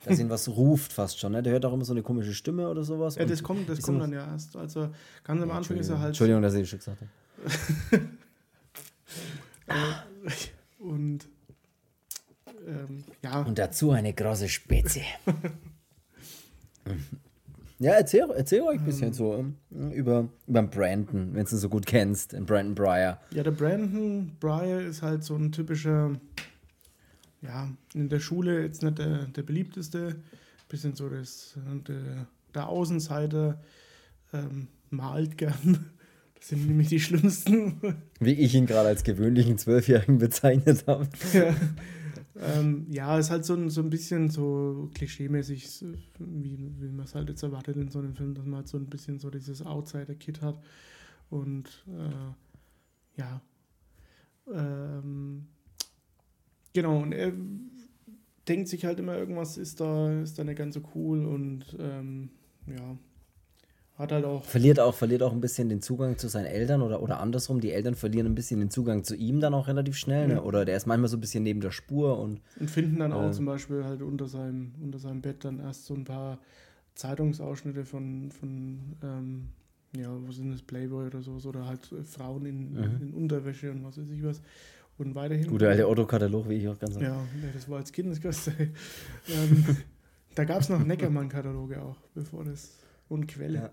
dass 0.06 0.20
ihn 0.20 0.30
was 0.30 0.48
ruft 0.48 0.94
fast 0.94 1.20
schon. 1.20 1.32
Ne? 1.32 1.44
Der 1.44 1.54
hört 1.54 1.66
auch 1.66 1.74
immer 1.74 1.86
so 1.86 1.94
eine 1.94 2.04
komische 2.04 2.34
Stimme 2.34 2.70
oder 2.70 2.84
sowas. 2.84 3.16
Ja, 3.16 3.26
das 3.26 3.44
kommt, 3.44 3.68
das 3.68 3.82
kommt 3.82 4.02
dann 4.02 4.14
ja 4.14 4.32
erst. 4.32 4.56
Also 4.56 4.90
ganz 5.24 5.42
am 5.42 5.52
Anfang 5.52 5.78
ist 5.78 5.90
er 5.90 6.00
halt. 6.00 6.10
Entschuldigung, 6.10 6.42
dass 6.42 6.54
ich 6.54 6.62
das 6.62 6.70
schon 6.70 6.80
gesagt 6.80 7.02
habe. 7.02 8.08
Äh, 9.70 9.74
und 10.80 11.28
ähm, 12.66 13.04
ja. 13.24 13.42
Und 13.42 13.58
dazu 13.58 13.92
eine 13.92 14.14
große 14.14 14.50
Spezie. 14.50 15.04
ja, 17.80 17.94
erzähl, 17.94 18.28
erzähl 18.36 18.62
euch 18.62 18.80
ein 18.80 18.86
bisschen 18.86 19.08
ähm, 19.08 19.14
so 19.14 19.34
ähm, 19.36 19.92
über, 19.92 20.28
über 20.48 20.64
Brandon, 20.64 21.34
wenn 21.34 21.46
du 21.46 21.52
ihn 21.52 21.58
so 21.58 21.70
gut 21.70 21.86
kennst, 21.86 22.34
den 22.34 22.46
Brandon 22.46 22.76
Breyer. 22.76 23.20
Ja, 23.32 23.44
der 23.44 23.52
Brandon 23.52 24.32
Breyer 24.40 24.82
ist 24.82 25.02
halt 25.02 25.24
so 25.24 25.36
ein 25.36 25.52
typischer 25.52 26.12
ja, 27.42 27.70
in 27.94 28.10
der 28.10 28.20
Schule 28.20 28.62
jetzt 28.62 28.84
nicht 28.84 28.98
der, 28.98 29.26
der 29.26 29.44
beliebteste, 29.44 30.16
bisschen 30.70 30.96
so 30.96 31.10
das, 31.10 31.58
der, 31.88 32.28
der 32.54 32.68
Außenseiter, 32.68 33.62
ähm, 34.34 34.68
malt 34.90 35.38
gern. 35.38 35.92
Das 36.36 36.50
sind 36.50 36.68
nämlich 36.68 36.90
die 36.90 37.00
schlimmsten. 37.00 37.82
Wie 38.20 38.34
ich 38.34 38.54
ihn 38.54 38.68
gerade 38.68 38.90
als 38.90 39.04
gewöhnlichen 39.04 39.58
Zwölfjährigen 39.58 40.20
bezeichnet 40.20 40.86
habe. 40.86 41.08
Ja. 41.34 41.56
Ähm, 42.40 42.86
ja, 42.90 43.18
ist 43.18 43.32
halt 43.32 43.46
so 43.46 43.56
ein, 43.56 43.70
so 43.70 43.82
ein 43.82 43.90
bisschen 43.90 44.30
so 44.30 44.92
klischeemäßig, 44.94 45.84
wie, 46.20 46.72
wie 46.80 46.92
man 46.92 47.06
es 47.06 47.16
halt 47.16 47.30
jetzt 47.30 47.42
erwartet 47.42 47.78
in 47.78 47.90
so 47.90 48.00
einem 48.00 48.14
Film, 48.16 48.36
dass 48.36 48.46
man 48.46 48.58
halt 48.58 48.68
so 48.68 48.78
ein 48.78 48.88
bisschen 48.88 49.20
so 49.20 49.30
dieses 49.30 49.66
Outsider-Kit 49.66 50.42
hat. 50.42 50.60
Und 51.30 51.84
äh, 51.88 53.20
ja, 53.20 53.42
ähm, 54.54 55.48
Genau, 56.74 57.00
und 57.00 57.12
er 57.12 57.34
denkt 58.48 58.68
sich 58.70 58.86
halt 58.86 59.00
immer, 59.00 59.18
irgendwas 59.18 59.58
ist 59.58 59.80
da, 59.80 60.22
ist 60.22 60.38
da 60.40 60.44
nicht 60.44 60.58
ganz 60.58 60.76
so 60.76 60.82
cool 60.96 61.26
und 61.26 61.66
ähm, 61.80 62.30
ja, 62.68 62.98
hat 63.98 64.12
halt 64.12 64.26
auch. 64.26 64.44
Verliert 64.44 64.80
auch, 64.80 64.94
verliert 64.94 65.24
auch 65.24 65.34
ein 65.34 65.42
bisschen 65.42 65.70
den 65.70 65.82
Zugang 65.82 66.18
zu 66.18 66.28
seinen 66.28 66.46
Eltern 66.46 66.82
oder, 66.82 67.02
oder 67.02 67.20
andersrum, 67.20 67.60
die 67.60 67.72
Eltern 67.72 67.96
verlieren 67.96 68.28
ein 68.28 68.36
bisschen 68.36 68.60
den 68.60 68.70
Zugang 68.70 69.04
zu 69.04 69.16
ihm 69.16 69.40
dann 69.40 69.54
auch 69.54 69.68
relativ 69.68 69.98
schnell, 69.98 70.28
ne? 70.28 70.36
ja. 70.36 70.40
ne? 70.40 70.46
Oder 70.46 70.66
der 70.66 70.78
ist 70.78 70.86
manchmal 70.86 71.10
so 71.10 71.18
ein 71.18 71.22
bisschen 71.22 71.44
neben 71.44 71.62
der 71.62 71.72
Spur 71.72 72.20
und. 72.20 72.42
Und 72.60 72.70
finden 72.70 73.00
dann 73.00 73.12
auch 73.12 73.30
äh, 73.30 73.32
zum 73.32 73.46
Beispiel 73.46 73.84
halt 73.84 74.02
unter 74.02 74.28
seinem, 74.28 74.74
unter 74.82 75.00
seinem 75.00 75.22
Bett 75.22 75.44
dann 75.44 75.60
erst 75.60 75.86
so 75.86 75.96
ein 75.96 76.04
paar 76.04 76.40
Zeitungsausschnitte 76.94 77.86
von, 77.86 78.32
von 78.32 78.80
ähm, 79.04 79.50
ja, 79.96 80.10
was 80.28 80.36
sind 80.36 80.52
das, 80.52 80.62
Playboy 80.62 81.08
oder 81.08 81.22
sowas, 81.22 81.46
oder 81.46 81.66
halt 81.66 81.90
Frauen 82.06 82.46
in, 82.46 82.74
mhm. 82.74 83.02
in 83.02 83.14
Unterwäsche 83.14 83.72
und 83.72 83.84
was 83.84 83.98
weiß 83.98 84.10
ich 84.10 84.24
was. 84.24 84.42
Und 84.98 85.14
weiterhin. 85.14 85.48
Guter 85.48 85.70
alte 85.70 85.88
Otto-Katalog, 85.88 86.50
wie 86.50 86.56
ich 86.56 86.68
auch 86.68 86.80
ganz 86.80 87.00
Ja, 87.00 87.20
das 87.54 87.70
war 87.70 87.78
als 87.78 87.92
Kind 87.92 88.12
das 88.12 88.20
Größte. 88.20 88.52
ähm, 89.30 89.78
da 90.34 90.44
gab 90.44 90.62
es 90.62 90.70
noch 90.70 90.84
Neckermann-Kataloge 90.84 91.82
auch, 91.82 91.98
bevor 92.16 92.44
das. 92.44 92.78
Und 93.08 93.28
Quelle. 93.28 93.58
Ja. 93.58 93.72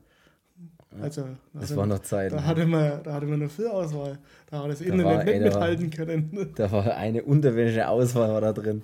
Also, 1.01 1.27
das 1.53 1.75
war 1.75 1.87
noch 1.87 2.01
Zeit. 2.01 2.33
Da, 2.33 2.45
hatte 2.45 2.67
man, 2.67 3.03
da 3.03 3.15
hatte 3.15 3.27
man 3.27 3.41
eine 3.41 3.49
Vorauswahl. 3.49 4.19
Da 4.47 4.63
hat 4.63 4.71
das 4.71 4.79
da 4.79 4.85
Internet 4.85 5.27
nicht 5.27 5.43
mithalten 5.43 5.91
können. 5.91 6.53
Da 6.55 6.71
war 6.71 6.95
eine 6.95 7.25
Unterwäsche-Auswahl 7.25 8.29
war 8.29 8.41
da 8.41 8.53
drin. 8.53 8.83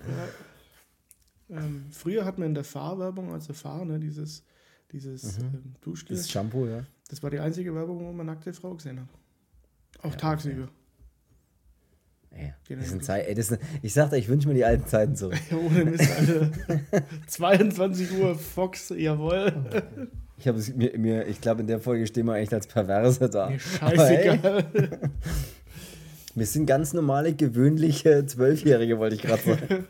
Ja. 1.48 1.59
Ähm, 1.59 1.87
früher 1.90 2.24
hat 2.24 2.38
man 2.38 2.48
in 2.48 2.55
der 2.55 2.64
Fahrwerbung, 2.64 3.33
also 3.33 3.53
Fahr, 3.53 3.85
ne, 3.85 4.00
dieses, 4.00 4.44
dieses 4.92 5.38
mhm. 5.38 5.44
ähm, 5.44 5.74
Duschgel. 5.81 6.16
Das 6.16 6.29
Shampoo, 6.29 6.66
ja. 6.66 6.85
Das 7.09 7.22
war 7.22 7.31
die 7.31 7.38
einzige 7.38 7.74
Werbung, 7.74 8.00
wo 8.00 8.12
man 8.12 8.26
nackte 8.26 8.53
Frau 8.53 8.74
gesehen 8.74 9.00
hat. 9.00 9.09
Auch 10.03 10.12
ja, 10.12 10.16
tagsüber. 10.16 10.64
Okay. 10.64 10.72
Ja. 12.32 12.76
Das 12.76 12.88
sind 12.90 13.04
Zeit, 13.04 13.26
ey, 13.26 13.34
das 13.34 13.48
sind, 13.48 13.60
ich 13.82 13.92
sagte, 13.92 14.16
ich 14.16 14.28
wünsche 14.28 14.48
mir 14.48 14.54
die 14.54 14.64
alten 14.64 14.86
Zeiten 14.86 15.16
zurück. 15.16 15.38
Ohne 15.52 15.84
Mist, 15.84 16.08
Alter. 16.16 16.50
22 17.26 18.18
Uhr 18.18 18.34
Fox, 18.36 18.92
jawohl. 18.96 19.52
Ich 20.38 20.48
habe 20.48 20.62
mir, 20.76 20.98
mir, 20.98 21.26
ich 21.26 21.40
glaube, 21.40 21.60
in 21.60 21.66
der 21.66 21.80
Folge 21.80 22.06
stehen 22.06 22.26
wir 22.26 22.36
echt 22.36 22.54
als 22.54 22.66
Perverse 22.66 23.28
da. 23.28 23.50
Mir 23.50 23.58
scheißegal. 23.58 24.64
Wir 26.36 26.46
sind 26.46 26.66
ganz 26.66 26.92
normale, 26.92 27.34
gewöhnliche 27.34 28.24
Zwölfjährige, 28.24 29.00
wollte 29.00 29.16
ich 29.16 29.22
gerade 29.22 29.42
sagen. 29.42 29.84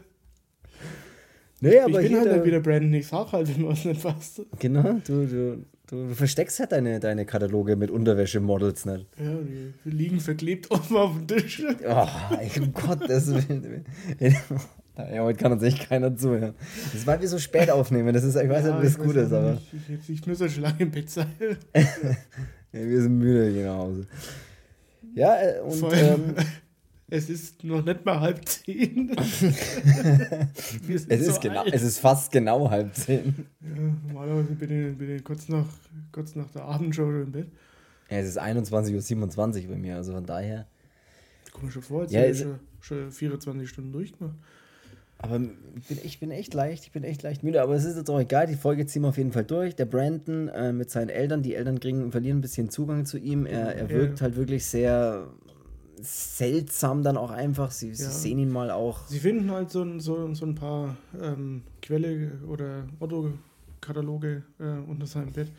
Nee, 1.61 1.79
aber 1.81 2.00
ich 2.03 2.11
bin 2.11 2.18
halt 2.18 2.44
wieder 2.44 2.61
Brandon, 2.61 2.94
ich 2.94 3.07
sag 3.07 3.33
halt, 3.33 3.55
wenn 3.55 3.68
was 3.68 3.85
nicht 3.85 4.03
passt. 4.03 4.40
Genau, 4.59 4.94
du, 5.07 5.26
du, 5.26 5.66
du 5.90 6.14
versteckst 6.14 6.61
halt 6.61 6.72
deine, 6.72 7.00
deine 7.00 7.26
Kataloge 7.26 7.76
mit 7.76 7.90
Unterwäschemodels 7.90 8.85
nicht. 8.85 9.07
Ja, 9.18 9.38
die 9.85 9.90
liegen 9.90 10.20
verklebt 10.20 10.70
offen 10.70 10.96
auf 10.96 11.12
dem 11.12 11.26
Tisch. 11.26 11.62
Oh, 11.87 12.07
um 12.61 12.72
Gottes 12.72 13.35
Willen. 13.35 13.85
Ja, 14.96 15.22
heute 15.22 15.38
kann 15.38 15.53
uns 15.53 15.62
echt 15.62 15.88
keiner 15.88 16.14
zuhören. 16.16 16.55
Das 16.85 16.94
ist, 16.94 17.07
weil 17.07 17.20
wir 17.20 17.29
so 17.29 17.38
spät 17.38 17.70
aufnehmen. 17.70 18.12
Das 18.12 18.24
ist, 18.24 18.37
ich 18.37 18.48
weiß 18.48 18.66
ja, 18.66 18.72
nicht, 18.74 18.83
wie 18.83 18.87
es 18.87 18.98
gut 18.98 19.16
ist, 19.16 19.33
aber. 19.33 19.59
Ich, 19.72 19.94
ich, 19.94 20.11
ich 20.11 20.26
muss 20.26 20.40
ja 20.40 20.48
schon 20.48 20.62
lange 20.62 20.81
im 20.81 20.90
Bett 20.90 21.11
sein. 21.11 21.26
ja, 21.74 21.85
wir 22.72 23.03
sind 23.03 23.18
müde, 23.18 23.53
gehen 23.53 23.66
nach 23.66 23.79
Hause. 23.79 24.07
Ja, 25.14 25.40
äh, 25.40 25.61
und. 25.61 25.83
Ähm, 25.92 26.35
es 27.11 27.29
ist 27.29 27.64
noch 27.64 27.85
nicht 27.85 28.05
mal 28.05 28.20
halb 28.20 28.49
zehn. 28.49 29.11
es, 30.88 31.05
ist 31.05 31.35
so 31.35 31.40
genau, 31.40 31.64
es 31.64 31.83
ist 31.83 31.99
fast 31.99 32.31
genau 32.31 32.70
halb 32.70 32.94
zehn. 32.94 33.46
Ja, 33.61 33.83
normalerweise 34.07 34.55
bin 34.55 34.90
ich, 34.90 34.96
bin 34.96 35.16
ich 35.16 35.25
kurz, 35.25 35.49
nach, 35.49 35.66
kurz 36.12 36.37
nach 36.37 36.49
der 36.51 36.62
Abendshow 36.64 37.11
im 37.11 37.33
Bett. 37.33 37.49
Ja, 38.09 38.18
es 38.18 38.29
ist 38.29 38.40
21.27 38.40 39.64
Uhr 39.64 39.70
bei 39.70 39.77
mir, 39.77 39.96
also 39.96 40.12
von 40.12 40.25
daher. 40.25 40.66
Komm 41.53 41.70
schon 41.70 41.83
vor, 41.83 42.03
jetzt 42.03 42.12
ja, 42.12 42.20
habe 42.20 42.31
ich 42.31 42.38
schon, 42.38 42.61
schon 42.81 43.11
24 43.11 43.68
Stunden 43.68 43.92
durchgemacht. 43.92 44.37
Aber 45.23 45.38
ich 45.77 45.87
bin, 45.87 45.99
ich 46.03 46.20
bin 46.20 46.31
echt 46.31 46.55
leicht, 46.55 46.85
ich 46.85 46.92
bin 46.92 47.05
echt 47.05 47.23
leicht 47.23 47.42
müde, 47.42 47.61
aber 47.61 47.75
es 47.75 47.85
ist 47.85 47.96
jetzt 47.96 48.09
auch 48.09 48.20
egal, 48.20 48.46
die 48.46 48.55
Folge 48.55 48.87
ziehen 48.87 49.03
wir 49.03 49.09
auf 49.09 49.18
jeden 49.18 49.33
Fall 49.33 49.44
durch. 49.44 49.77
Der 49.77 49.85
Brandon 49.85 50.49
äh, 50.49 50.73
mit 50.73 50.90
seinen 50.90 51.11
Eltern, 51.11 51.42
die 51.42 51.55
Eltern 51.55 51.79
kriegen, 51.79 52.11
verlieren 52.11 52.38
ein 52.38 52.40
bisschen 52.40 52.70
Zugang 52.70 53.05
zu 53.05 53.18
ihm. 53.18 53.44
Er, 53.44 53.77
er 53.77 53.90
wirkt 53.90 54.20
ja. 54.20 54.25
halt 54.25 54.37
wirklich 54.37 54.64
sehr 54.64 55.27
seltsam 56.03 57.03
dann 57.03 57.17
auch 57.17 57.31
einfach. 57.31 57.71
Sie, 57.71 57.89
ja. 57.89 57.95
sie 57.95 58.11
sehen 58.11 58.39
ihn 58.39 58.51
mal 58.51 58.71
auch. 58.71 59.07
Sie 59.07 59.19
finden 59.19 59.51
halt 59.51 59.71
so, 59.71 59.99
so, 59.99 60.33
so 60.35 60.47
ein 60.47 60.55
paar 60.55 60.97
ähm, 61.21 61.63
Quelle- 61.83 62.41
oder 62.47 62.89
Otto-Kataloge 62.99 64.43
äh, 64.59 64.91
unter 64.91 65.07
seinem 65.07 65.33
Bett. 65.33 65.53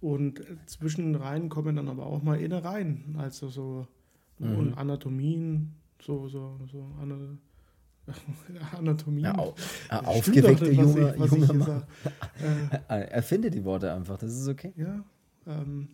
Und 0.00 0.42
zwischen 0.66 1.14
rein 1.14 1.48
kommen 1.48 1.76
dann 1.76 1.88
aber 1.88 2.06
auch 2.06 2.22
mal 2.22 2.38
Innereien, 2.40 3.16
also 3.18 3.48
so 3.48 3.86
mhm. 4.38 4.56
und 4.56 4.74
Anatomien, 4.78 5.74
so, 6.00 6.28
so, 6.28 6.58
so 6.70 6.86
Anatomie. 8.78 9.22
Ja, 9.22 9.36
au, 9.36 9.54
äh, 9.90 9.94
aufgeweckte 9.94 10.70
junge, 10.70 11.14
ich, 11.16 11.30
junge 11.30 11.52
Mann. 11.54 11.82
Äh, 12.88 13.00
Erfinde 13.08 13.50
die 13.50 13.64
Worte 13.64 13.92
einfach, 13.92 14.18
das 14.18 14.36
ist 14.36 14.48
okay. 14.48 14.72
Ja. 14.76 15.02
Ähm. 15.46 15.88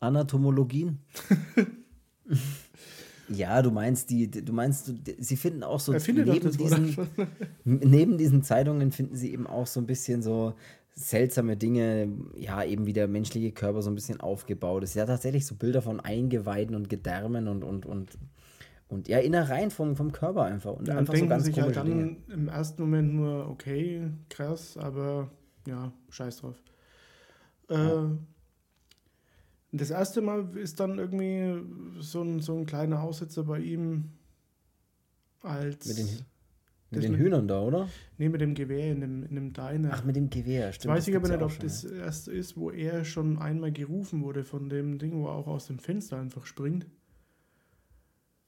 Anatomologien. 0.00 0.98
ja, 3.28 3.62
du 3.62 3.70
meinst 3.70 4.10
die, 4.10 4.30
du 4.30 4.52
meinst, 4.52 4.92
sie 5.18 5.36
finden 5.36 5.62
auch 5.62 5.80
so 5.80 5.92
neben 5.92 6.50
diesen, 6.50 6.96
neben 7.64 8.18
diesen 8.18 8.42
Zeitungen 8.42 8.92
finden 8.92 9.16
sie 9.16 9.32
eben 9.32 9.46
auch 9.46 9.66
so 9.66 9.80
ein 9.80 9.86
bisschen 9.86 10.22
so 10.22 10.54
seltsame 10.96 11.56
Dinge, 11.56 12.08
ja, 12.36 12.62
eben 12.62 12.86
wie 12.86 12.92
der 12.92 13.08
menschliche 13.08 13.50
Körper 13.50 13.82
so 13.82 13.90
ein 13.90 13.96
bisschen 13.96 14.20
aufgebaut 14.20 14.84
ist. 14.84 14.94
Ja, 14.94 15.06
tatsächlich 15.06 15.44
so 15.44 15.56
Bilder 15.56 15.82
von 15.82 15.98
Eingeweiden 15.98 16.76
und 16.76 16.88
Gedärmen 16.88 17.48
und, 17.48 17.64
und, 17.64 17.84
und 17.84 18.18
und 18.88 19.08
ja, 19.08 19.18
Innereien 19.18 19.70
vom, 19.70 19.96
vom 19.96 20.12
Körper 20.12 20.42
einfach. 20.42 20.74
Und 20.74 20.88
ja, 20.88 20.96
einfach 20.96 21.16
so 21.16 21.26
ganz 21.26 21.44
sich 21.44 21.60
halt 21.60 21.74
dann 21.74 21.86
Dinge. 21.86 22.16
im 22.28 22.48
ersten 22.48 22.82
Moment 22.82 23.14
nur, 23.14 23.48
okay, 23.48 24.10
krass, 24.28 24.76
aber 24.76 25.30
ja, 25.66 25.90
scheiß 26.10 26.38
drauf. 26.38 26.62
Ja. 27.70 28.10
Äh, 29.74 29.78
das 29.78 29.90
erste 29.90 30.20
Mal 30.20 30.56
ist 30.56 30.80
dann 30.80 30.98
irgendwie 30.98 31.62
so 32.00 32.22
ein, 32.22 32.40
so 32.40 32.56
ein 32.56 32.66
kleiner 32.66 33.02
Aussetzer 33.02 33.44
bei 33.44 33.60
ihm 33.60 34.10
als. 35.42 35.86
Mit 35.86 35.98
den, 35.98 36.08
mit 36.90 37.02
den 37.02 37.16
Hühnern 37.16 37.48
da, 37.48 37.60
oder? 37.60 37.88
Nee, 38.18 38.28
mit 38.28 38.40
dem 38.40 38.54
Gewehr 38.54 38.92
in 38.92 39.00
dem, 39.00 39.24
in 39.24 39.34
dem 39.34 39.52
Diner. 39.52 39.90
Ach, 39.92 40.04
mit 40.04 40.14
dem 40.16 40.30
Gewehr, 40.30 40.72
stimmt. 40.72 40.92
Ich 40.92 40.98
weiß 40.98 41.08
ich 41.08 41.16
aber 41.16 41.28
nicht, 41.28 41.42
ob 41.42 41.50
schon, 41.50 41.62
das 41.62 41.82
ja. 41.82 41.90
erste 41.90 42.32
ist, 42.32 42.56
wo 42.56 42.70
er 42.70 43.04
schon 43.04 43.38
einmal 43.38 43.72
gerufen 43.72 44.22
wurde 44.22 44.44
von 44.44 44.68
dem 44.68 44.98
Ding, 44.98 45.12
wo 45.14 45.26
er 45.26 45.32
auch 45.32 45.48
aus 45.48 45.66
dem 45.66 45.78
Fenster 45.78 46.18
einfach 46.18 46.46
springt. 46.46 46.86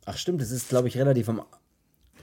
Ach 0.04 0.16
stimmt, 0.16 0.40
das 0.40 0.52
ist, 0.52 0.68
glaube 0.68 0.86
ich, 0.86 0.96
relativ 0.96 1.28
am. 1.28 1.42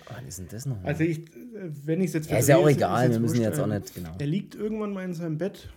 Wann 0.08 0.28
ist 0.28 0.39
denn 0.39 0.48
das 0.50 0.66
noch? 0.66 0.82
Also 0.84 1.04
ich, 1.04 1.26
wenn 1.54 2.02
ich 2.02 2.08
es 2.08 2.13
jetzt 2.13 2.30
ja, 2.30 2.38
ist 2.38 2.48
ja 2.48 2.58
auch 2.58 2.68
egal, 2.70 3.12
wir 3.12 3.20
müssen 3.20 3.42
jetzt 3.42 3.60
auch 3.60 3.68
nicht, 3.68 3.94
genau. 3.94 4.16
Er 4.18 4.28
liegt 4.28 4.56
irgendwann 4.56 4.94
mal 4.94 5.04
in 5.04 5.13
seinem 5.13 5.38
Bett 5.38 5.70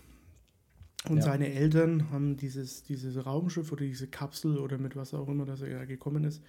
und 1.08 1.18
ja. 1.18 1.22
seine 1.22 1.52
Eltern 1.52 2.10
haben 2.10 2.36
dieses, 2.36 2.82
dieses 2.82 3.24
Raumschiff 3.24 3.70
oder 3.72 3.84
diese 3.84 4.08
Kapsel 4.08 4.58
oder 4.58 4.78
mit 4.78 4.96
was 4.96 5.14
auch 5.14 5.28
immer, 5.28 5.44
dass 5.44 5.62
er 5.62 5.68
ja 5.68 5.84
gekommen 5.84 6.24
ist, 6.24 6.42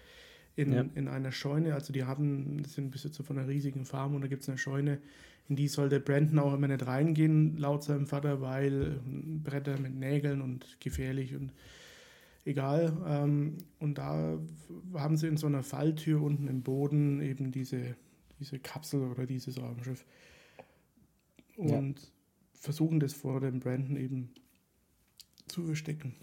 in, 0.56 0.74
ja. 0.74 0.86
in 0.96 1.08
einer 1.08 1.32
Scheune. 1.32 1.76
Also 1.76 1.94
die 1.94 2.06
haben, 2.06 2.64
das 2.64 2.74
sind 2.74 2.92
Besitzer 2.92 3.24
von 3.24 3.38
einer 3.38 3.48
riesigen 3.48 3.86
Farm 3.86 4.16
und 4.16 4.22
da 4.22 4.28
gibt 4.28 4.44
es 4.44 4.50
eine 4.50 4.58
Scheune, 4.58 5.00
in 5.50 5.56
die 5.56 5.68
sollte 5.68 6.00
Brandon 6.00 6.40
auch 6.40 6.54
immer 6.54 6.68
nicht 6.68 6.86
reingehen, 6.86 7.58
laut 7.58 7.84
seinem 7.84 8.08
Vater, 8.08 8.42
weil 8.42 9.00
Bretter 9.44 9.80
mit 9.80 9.96
Nägeln 9.96 10.42
und 10.42 10.78
gefährlich 10.80 11.36
und 11.36 11.54
egal. 12.44 12.98
Ähm, 13.08 13.58
und 13.80 13.98
da 13.98 14.40
haben 14.96 15.18
sie 15.18 15.28
in 15.28 15.38
so 15.38 15.48
einer 15.48 15.64
Falltür 15.64 16.22
unten 16.22 16.48
im 16.48 16.64
Boden 16.64 17.22
eben 17.22 17.52
diese, 17.52 17.96
diese 18.40 18.60
Kapsel 18.60 19.02
oder 19.04 19.26
dieses 19.26 19.62
Raumschiff. 19.62 20.06
Und 21.56 22.00
ja. 22.00 22.08
versuchen 22.54 23.00
das 23.00 23.14
vor 23.14 23.40
dem 23.40 23.60
Brandon 23.60 23.96
eben 23.96 24.32
zu 25.48 25.64
verstecken. 25.64 26.16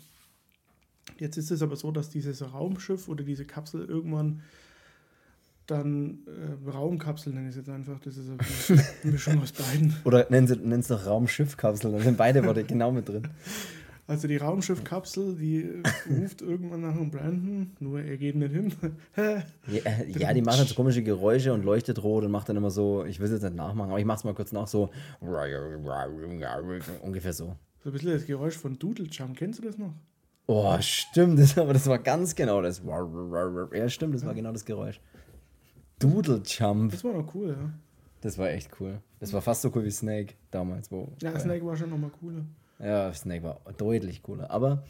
Jetzt 1.19 1.37
ist 1.37 1.51
es 1.51 1.63
aber 1.63 1.77
so, 1.77 1.91
dass 1.93 2.11
dieses 2.11 2.43
Raumschiff 2.53 3.09
oder 3.09 3.25
diese 3.25 3.45
Kapsel 3.45 3.85
irgendwann 3.85 4.43
dann 5.67 6.19
äh, 6.27 6.71
Raumkapsel 6.71 7.33
nenne 7.33 7.49
ich 7.49 7.57
es 7.57 7.57
jetzt 7.57 7.71
einfach. 7.71 7.99
Das 8.01 8.17
ist 8.17 8.29
eine 8.29 8.83
Mischung 9.13 9.41
aus 9.41 9.53
beiden. 9.53 9.97
Oder 10.05 10.27
nennen 10.29 10.47
Sie 10.47 10.55
es 10.55 10.89
doch 10.89 11.07
Raumschiffkapsel, 11.07 11.93
da 11.93 12.01
sind 12.01 12.17
beide 12.17 12.45
Worte 12.45 12.65
genau 12.65 12.93
mit 12.93 13.09
drin. 13.09 13.29
Also 14.07 14.29
die 14.29 14.37
Raumschiffkapsel, 14.37 15.35
die 15.37 15.83
ruft 16.11 16.43
irgendwann 16.43 16.83
nach 16.83 16.95
dem 16.95 17.11
Brandon, 17.11 17.73
nur 17.81 18.03
er 18.03 18.19
geht 18.19 18.37
nicht 18.37 18.53
hin. 18.53 18.75
ja, 19.17 19.43
ja, 20.19 20.35
die 20.35 20.43
macht 20.43 20.59
dann 20.59 20.67
so 20.67 20.75
komische 20.75 21.03
Geräusche 21.03 21.55
und 21.55 21.65
leuchtet 21.65 22.03
rot 22.03 22.25
und 22.25 22.31
macht 22.31 22.51
dann 22.51 22.57
immer 22.57 22.71
so, 22.71 23.07
ich 23.07 23.19
will 23.19 23.27
es 23.27 23.33
jetzt 23.33 23.45
nicht 23.45 23.57
nachmachen, 23.57 23.89
aber 23.89 23.99
ich 23.99 24.05
mach's 24.05 24.25
mal 24.25 24.35
kurz 24.35 24.53
nach, 24.53 24.69
so 24.69 24.91
ungefähr 27.03 27.33
so. 27.33 27.57
So 27.85 27.91
ein 27.91 27.93
bisschen 27.93 28.13
das 28.13 28.25
Geräusch 28.25 28.57
von 28.57 28.79
Doodle 28.79 29.09
Jump, 29.11 29.37
kennst 29.37 29.59
du 29.59 29.63
das 29.63 29.77
noch? 29.77 29.93
Oh, 30.47 30.75
stimmt, 30.81 31.39
das, 31.39 31.59
aber 31.59 31.75
das 31.75 31.87
war 31.87 31.99
ganz 31.99 32.35
genau 32.35 32.63
das. 32.63 32.83
Ja, 33.75 33.89
stimmt, 33.91 34.15
das 34.15 34.25
war 34.25 34.33
genau 34.33 34.53
das 34.53 34.65
Geräusch. 34.65 35.03
Doodle 35.99 36.41
Jump. 36.47 36.93
Das 36.93 37.05
war 37.05 37.13
noch 37.13 37.35
cool, 37.35 37.51
ja. 37.51 37.71
Das 38.23 38.39
war 38.39 38.49
echt 38.49 38.71
cool. 38.81 39.03
Das 39.21 39.35
war 39.35 39.43
fast 39.43 39.61
so 39.61 39.71
cool 39.75 39.85
wie 39.85 39.91
Snake 39.91 40.33
damals. 40.51 40.91
Wo, 40.91 41.13
ja, 41.21 41.39
Snake 41.39 41.65
war 41.67 41.77
schon 41.77 41.91
nochmal 41.91 42.11
cooler. 42.21 42.47
Ja, 42.79 43.13
Snake 43.13 43.43
war 43.43 43.61
deutlich 43.77 44.23
cooler. 44.23 44.51
Aber 44.51 44.83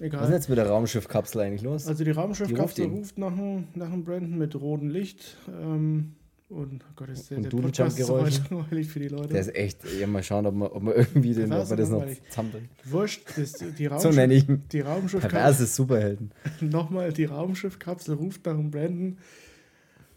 Egal. 0.00 0.22
was 0.22 0.30
ist 0.30 0.34
jetzt 0.34 0.48
mit 0.48 0.56
der 0.56 0.66
Raumschiffkapsel 0.66 1.42
eigentlich 1.42 1.62
los? 1.62 1.86
Also 1.86 2.04
die 2.04 2.10
Raumschiffkapsel 2.10 2.86
ruft, 2.86 2.96
ruft 2.96 3.18
nach, 3.18 3.34
dem, 3.34 3.68
nach 3.74 3.90
Brandon 3.90 4.38
mit 4.38 4.58
rotem 4.58 4.88
Licht. 4.88 5.36
Ähm, 5.46 6.14
und 6.50 6.84
oh 6.84 6.92
Gott, 6.96 7.08
ist 7.10 7.30
der, 7.30 7.38
und 7.38 7.44
der 7.44 7.50
Podcast 7.50 7.98
ist 7.98 8.08
langweilig 8.08 8.88
für 8.88 8.98
die 8.98 9.08
Leute. 9.08 9.28
Der 9.28 9.40
ist 9.40 9.54
echt, 9.54 9.84
ja, 9.98 10.06
mal 10.06 10.22
schauen, 10.22 10.46
ob 10.46 10.54
man, 10.54 10.68
ob 10.68 10.82
man 10.82 10.94
irgendwie 10.94 11.32
den, 11.32 11.52
ob 11.52 11.68
man 11.68 11.78
das 11.78 11.90
noch 11.90 12.04
zusammenbringt. 12.28 12.70
Wurscht, 12.84 13.22
das, 13.36 13.52
die, 13.52 13.86
Raumschiff, 13.86 14.12
so 14.12 14.16
nenne 14.16 14.34
ich 14.34 14.48
ihn. 14.48 14.64
die 14.72 14.80
Raumschiffkapsel. 14.80 15.30
Perverses 15.30 15.76
Superhelden. 15.76 16.32
Nochmal, 16.60 17.12
die 17.12 17.24
Raumschiffkapsel 17.24 18.16
ruft 18.16 18.44
nach 18.46 18.56
dem 18.56 18.70
Brandon. 18.70 19.18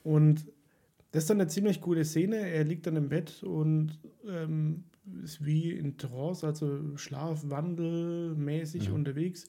Und 0.03 0.45
das 1.11 1.23
ist 1.23 1.29
dann 1.29 1.39
eine 1.39 1.49
ziemlich 1.49 1.81
gute 1.81 2.03
Szene. 2.03 2.37
Er 2.37 2.63
liegt 2.63 2.87
dann 2.87 2.95
im 2.95 3.09
Bett 3.09 3.43
und 3.43 3.99
ähm, 4.27 4.85
ist 5.23 5.45
wie 5.45 5.71
in 5.71 5.97
Trance, 5.97 6.45
also 6.47 6.97
schlafwandelmäßig 6.97 8.89
mhm. 8.89 8.95
unterwegs. 8.95 9.45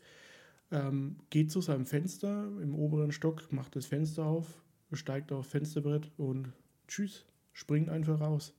Ähm, 0.71 1.17
geht 1.31 1.51
zu 1.51 1.61
seinem 1.61 1.87
Fenster 1.87 2.47
im 2.61 2.75
oberen 2.75 3.13
Stock, 3.13 3.51
macht 3.53 3.77
das 3.77 3.87
Fenster 3.87 4.27
auf, 4.27 4.63
steigt 4.93 5.33
auf 5.33 5.47
Fensterbrett 5.47 6.11
und 6.17 6.53
tschüss, 6.89 7.25
springt 7.53 7.89
einfach 7.89 8.21
raus. 8.21 8.55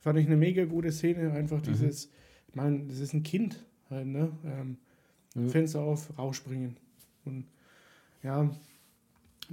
Fand 0.00 0.18
ich 0.18 0.26
eine 0.26 0.36
mega 0.36 0.64
gute 0.64 0.92
Szene, 0.92 1.32
einfach 1.32 1.58
mhm. 1.58 1.64
dieses, 1.64 2.10
ich 2.48 2.54
meine, 2.54 2.86
das 2.86 2.98
ist 3.00 3.14
ein 3.14 3.22
Kind 3.22 3.64
halt, 3.90 4.06
ne? 4.06 4.30
Ähm, 4.44 4.76
mhm. 5.34 5.48
Fenster 5.48 5.80
auf, 5.80 6.16
rausspringen. 6.18 6.76
Und 7.24 7.44
ja, 8.22 8.50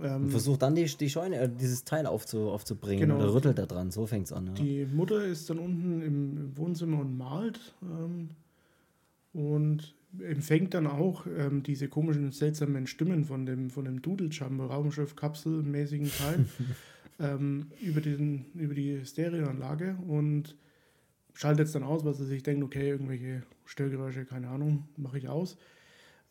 ähm, 0.01 0.29
versucht 0.29 0.61
dann 0.61 0.75
die, 0.75 0.85
die 0.85 1.09
Scheune, 1.09 1.37
äh, 1.37 1.49
dieses 1.49 1.83
Teil 1.83 2.05
aufzu, 2.05 2.49
aufzubringen 2.49 3.09
genau, 3.09 3.17
oder 3.17 3.33
rüttelt 3.33 3.57
da 3.57 3.65
dran, 3.65 3.91
so 3.91 4.05
fängt 4.05 4.25
es 4.25 4.33
an. 4.33 4.47
Ja. 4.47 4.53
Die 4.53 4.85
Mutter 4.85 5.23
ist 5.23 5.49
dann 5.49 5.59
unten 5.59 6.01
im 6.01 6.57
Wohnzimmer 6.57 6.99
und 6.99 7.17
malt. 7.17 7.59
Ähm, 7.81 8.29
und 9.35 9.93
empfängt 10.21 10.73
dann 10.73 10.87
auch 10.87 11.25
ähm, 11.27 11.61
diese 11.61 11.89
komischen, 11.89 12.31
seltsamen 12.31 12.87
Stimmen 12.87 13.25
von 13.25 13.45
dem, 13.45 13.69
von 13.69 13.83
dem 13.83 14.01
Doodle-Jumbo, 14.01 14.67
Raumschiff-Kapsel-mäßigen 14.67 16.09
Teil 16.17 16.45
ähm, 17.19 17.71
über, 17.81 18.01
den, 18.01 18.45
über 18.53 18.73
die 18.73 19.05
Stereoanlage 19.05 19.97
und 20.07 20.55
schaltet 21.33 21.67
es 21.67 21.73
dann 21.73 21.83
aus, 21.83 22.03
weil 22.03 22.13
er 22.13 22.25
sich 22.25 22.43
denkt, 22.43 22.63
okay, 22.63 22.89
irgendwelche 22.89 23.43
Störgeräusche, 23.65 24.25
keine 24.25 24.49
Ahnung, 24.49 24.87
mache 24.97 25.17
ich 25.17 25.27
aus. 25.27 25.57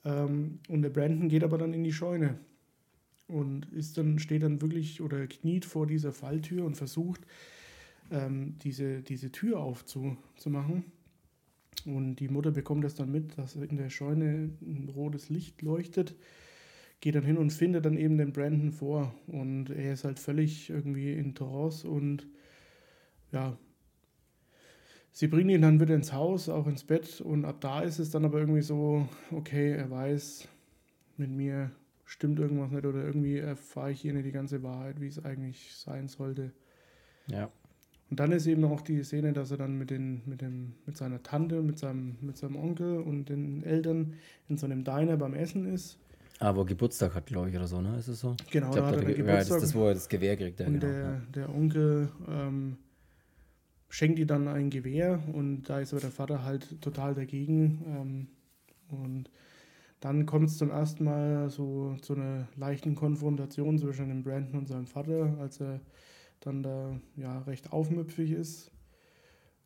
Ähm, 0.04 0.58
und 0.68 0.82
der 0.82 0.90
Brandon 0.90 1.28
geht 1.28 1.44
aber 1.44 1.58
dann 1.58 1.72
in 1.72 1.84
die 1.84 1.92
Scheune 1.92 2.38
und 3.28 3.66
ist 3.72 3.96
dann, 3.96 4.18
steht 4.18 4.42
dann 4.42 4.60
wirklich 4.60 5.00
oder 5.00 5.26
kniet 5.26 5.64
vor 5.64 5.86
dieser 5.86 6.12
Falltür 6.12 6.64
und 6.64 6.76
versucht, 6.76 7.22
ähm, 8.10 8.56
diese, 8.62 9.02
diese 9.02 9.32
Tür 9.32 9.60
aufzumachen. 9.60 10.84
Und 11.86 12.16
die 12.16 12.28
Mutter 12.28 12.50
bekommt 12.50 12.84
das 12.84 12.94
dann 12.94 13.10
mit, 13.10 13.36
dass 13.36 13.56
in 13.56 13.76
der 13.76 13.90
Scheune 13.90 14.50
ein 14.62 14.90
rotes 14.94 15.28
Licht 15.28 15.60
leuchtet, 15.62 16.14
geht 17.00 17.14
dann 17.14 17.24
hin 17.24 17.36
und 17.36 17.52
findet 17.52 17.84
dann 17.84 17.96
eben 17.96 18.16
den 18.18 18.32
Brandon 18.32 18.72
vor. 18.72 19.14
Und 19.26 19.70
er 19.70 19.92
ist 19.92 20.04
halt 20.04 20.18
völlig 20.18 20.70
irgendwie 20.70 21.12
in 21.12 21.34
Trance 21.34 21.88
und 21.88 22.26
ja, 23.32 23.56
sie 25.12 25.28
bringen 25.28 25.50
ihn 25.50 25.62
dann 25.62 25.80
wieder 25.80 25.94
ins 25.94 26.12
Haus, 26.12 26.48
auch 26.48 26.66
ins 26.66 26.84
Bett. 26.84 27.20
Und 27.20 27.44
ab 27.44 27.60
da 27.60 27.82
ist 27.82 27.98
es 27.98 28.10
dann 28.10 28.24
aber 28.24 28.38
irgendwie 28.38 28.62
so, 28.62 29.08
okay, 29.30 29.72
er 29.72 29.90
weiß, 29.90 30.48
mit 31.16 31.30
mir 31.30 31.70
stimmt 32.04 32.38
irgendwas 32.38 32.70
nicht 32.70 32.84
oder 32.84 33.02
irgendwie 33.02 33.38
erfahre 33.38 33.92
ich 33.92 34.00
hier 34.00 34.12
nicht 34.12 34.26
die 34.26 34.32
ganze 34.32 34.62
Wahrheit, 34.62 35.00
wie 35.00 35.08
es 35.08 35.24
eigentlich 35.24 35.74
sein 35.74 36.08
sollte. 36.08 36.52
Ja. 37.26 37.50
Und 38.10 38.20
dann 38.20 38.32
ist 38.32 38.46
eben 38.46 38.64
auch 38.64 38.82
die 38.82 39.02
Szene, 39.02 39.32
dass 39.32 39.50
er 39.50 39.56
dann 39.56 39.78
mit, 39.78 39.90
den, 39.90 40.22
mit, 40.26 40.40
dem, 40.40 40.74
mit 40.86 40.96
seiner 40.96 41.22
Tante, 41.22 41.62
mit 41.62 41.78
seinem, 41.78 42.16
mit 42.20 42.36
seinem 42.36 42.56
Onkel 42.56 42.98
und 42.98 43.28
den 43.28 43.62
Eltern 43.62 44.14
in 44.48 44.56
so 44.56 44.66
einem 44.66 44.84
Diner 44.84 45.16
beim 45.16 45.34
Essen 45.34 45.66
ist. 45.66 45.98
Ah, 46.40 46.54
wo 46.54 46.64
Geburtstag 46.64 47.14
hat, 47.14 47.26
glaube 47.26 47.50
ich, 47.50 47.56
oder 47.56 47.66
so, 47.66 47.80
ne? 47.80 47.96
Ist 47.96 48.08
es 48.08 48.20
so? 48.20 48.36
Genau, 48.50 48.66
ich 48.66 48.72
glaub, 48.72 48.74
da 48.74 48.86
hat 48.86 48.94
er 48.96 49.00
der, 49.02 49.14
den 49.14 49.26
ja, 49.26 49.36
das 49.36 49.46
Geburtstag. 49.46 49.56
ist 49.56 49.62
das, 49.62 49.74
wo 49.74 49.86
er 49.86 49.94
das 49.94 50.08
Gewehr 50.08 50.36
kriegt. 50.36 50.60
Ja, 50.60 50.66
und 50.66 50.80
genau. 50.80 50.92
der, 50.92 51.02
ja. 51.02 51.22
der 51.34 51.48
Onkel 51.54 52.08
ähm, 52.28 52.76
schenkt 53.88 54.18
ihr 54.18 54.26
dann 54.26 54.48
ein 54.48 54.70
Gewehr 54.70 55.22
und 55.32 55.62
da 55.64 55.78
ist 55.78 55.92
aber 55.92 56.00
der 56.00 56.10
Vater 56.10 56.44
halt 56.44 56.80
total 56.82 57.14
dagegen. 57.14 57.84
Ähm, 57.86 58.28
und 58.88 59.30
dann 60.00 60.26
kommt 60.26 60.48
es 60.48 60.58
zum 60.58 60.70
ersten 60.70 61.04
Mal 61.04 61.48
so 61.48 61.96
zu 62.02 62.14
einer 62.14 62.48
leichten 62.56 62.94
Konfrontation 62.94 63.78
zwischen 63.78 64.08
dem 64.08 64.22
Brandon 64.22 64.58
und 64.60 64.68
seinem 64.68 64.86
Vater, 64.86 65.36
als 65.40 65.60
er 65.60 65.80
dann 66.40 66.62
da 66.62 66.98
ja 67.16 67.40
recht 67.42 67.72
aufmüpfig 67.72 68.32
ist. 68.32 68.70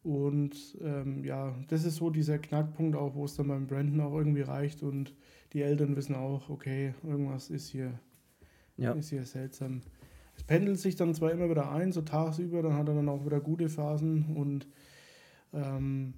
Und 0.02 0.76
ähm, 0.80 1.24
ja, 1.24 1.54
das 1.68 1.84
ist 1.84 1.96
so 1.96 2.10
dieser 2.10 2.38
Knackpunkt 2.38 2.96
auch, 2.96 3.14
wo 3.14 3.24
es 3.24 3.34
dann 3.34 3.48
beim 3.48 3.66
Brandon 3.66 4.00
auch 4.00 4.16
irgendwie 4.16 4.42
reicht 4.42 4.82
und 4.82 5.14
die 5.52 5.62
Eltern 5.62 5.96
wissen 5.96 6.14
auch, 6.14 6.48
okay, 6.48 6.94
irgendwas 7.02 7.50
ist 7.50 7.68
hier, 7.68 7.98
Ja. 8.76 8.92
ist 8.92 9.10
hier 9.10 9.24
seltsam. 9.26 9.80
Es 10.36 10.44
pendelt 10.44 10.78
sich 10.78 10.94
dann 10.94 11.14
zwar 11.14 11.32
immer 11.32 11.50
wieder 11.50 11.72
ein, 11.72 11.90
so 11.92 12.02
tagsüber, 12.02 12.62
dann 12.62 12.74
hat 12.74 12.88
er 12.88 12.94
dann 12.94 13.08
auch 13.08 13.26
wieder 13.26 13.40
gute 13.40 13.68
Phasen 13.68 14.36
und 14.36 14.68
ähm, 15.52 16.14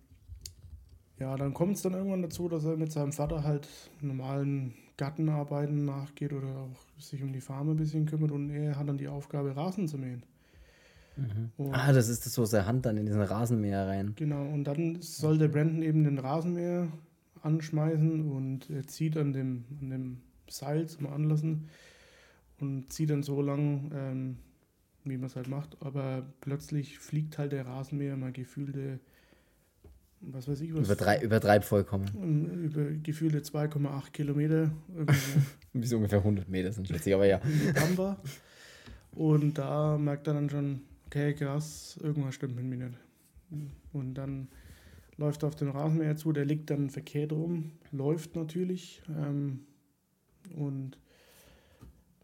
ja, 1.19 1.37
dann 1.37 1.55
kommt 1.55 1.77
es 1.77 1.83
dann 1.83 1.95
irgendwann 1.95 2.23
dazu, 2.23 2.49
dass 2.49 2.65
er 2.65 2.77
mit 2.77 2.93
seinem 2.93 3.13
Vater 3.13 3.45
halt 3.45 3.69
normalen 4.01 4.75
Gartenarbeiten 4.97 5.85
nachgeht 5.87 6.33
oder 6.33 6.49
auch 6.49 7.01
sich 7.01 7.23
um 7.23 7.33
die 7.33 7.41
Farm 7.41 7.71
ein 7.71 7.77
bisschen 7.77 8.05
kümmert 8.07 8.31
und 8.31 8.51
er 8.51 8.77
hat 8.79 8.89
dann 8.89 8.99
die 8.99 9.09
Aufgabe, 9.09 9.57
Rasen 9.57 9.89
zu 9.89 9.97
mähen. 9.97 10.23
Und 11.57 11.75
Ah, 11.75 11.93
das 11.93 12.09
ist 12.09 12.25
das 12.27 12.33
so, 12.35 12.45
seine 12.45 12.67
Hand 12.67 12.87
dann 12.87 12.97
in 12.97 13.07
diesen 13.07 13.21
Rasenmäher 13.21 13.87
rein. 13.87 14.13
Genau, 14.17 14.43
und 14.43 14.65
dann 14.65 15.01
soll 15.03 15.39
der 15.39 15.49
Brandon 15.49 15.83
eben 15.83 16.05
den 16.05 16.19
Rasenmäher 16.19 16.89
anschmeißen 17.43 18.31
und 18.31 18.71
er 18.71 18.87
zieht 18.87 19.17
an 19.17 19.33
dem, 19.33 19.65
an 19.81 19.91
dem 19.91 20.17
Seil 20.49 20.87
zum 20.89 21.07
Anlassen 21.07 21.69
und 22.59 22.93
zieht 22.93 23.11
dann 23.11 23.23
so 23.23 23.41
lang, 23.43 23.91
ähm, 23.95 24.37
wie 25.05 25.17
man 25.17 25.27
es 25.27 25.37
halt 25.37 25.49
macht, 25.49 25.77
aber 25.81 26.27
plötzlich 26.41 26.99
fliegt 26.99 27.39
halt 27.39 27.53
der 27.53 27.67
Rasenmäher 27.67 28.17
mal 28.17 28.33
gefühlte, 28.33 29.01
was 30.21 30.47
weiß 30.49 30.61
ich 30.61 30.75
was, 30.75 30.87
Übertrei 30.87 31.21
übertreib 31.23 31.65
vollkommen. 31.65 32.05
ähm, 32.23 32.65
über 32.65 32.85
gefühlte 33.03 33.39
2,8 33.41 34.11
Kilometer 34.13 34.71
so 35.81 35.97
ungefähr 35.97 36.19
100 36.19 36.49
Meter 36.49 36.73
sind 36.73 36.89
schätze 36.89 37.09
ich, 37.11 37.15
aber 37.15 37.27
ja. 37.27 37.41
Und 39.13 39.59
da 39.59 39.97
merkt 39.99 40.27
er 40.29 40.35
dann 40.35 40.51
schon, 40.51 40.83
okay, 41.11 41.35
krass, 41.35 41.99
irgendwas 42.03 42.35
stimmt 42.35 42.57
mit 42.57 42.65
mir 42.65 42.77
nicht. 42.89 42.99
Und 43.93 44.15
dann 44.15 44.49
läuft 45.17 45.43
er 45.43 45.49
auf 45.49 45.57
den 45.57 45.69
Rasenmäher 45.69 46.17
zu, 46.17 46.33
der 46.33 46.45
liegt 46.45 46.71
dann 46.71 46.89
verkehrt 46.89 47.33
rum, 47.33 47.73
läuft 47.91 48.37
natürlich. 48.37 49.03
Ähm, 49.09 49.61
und 50.57 50.99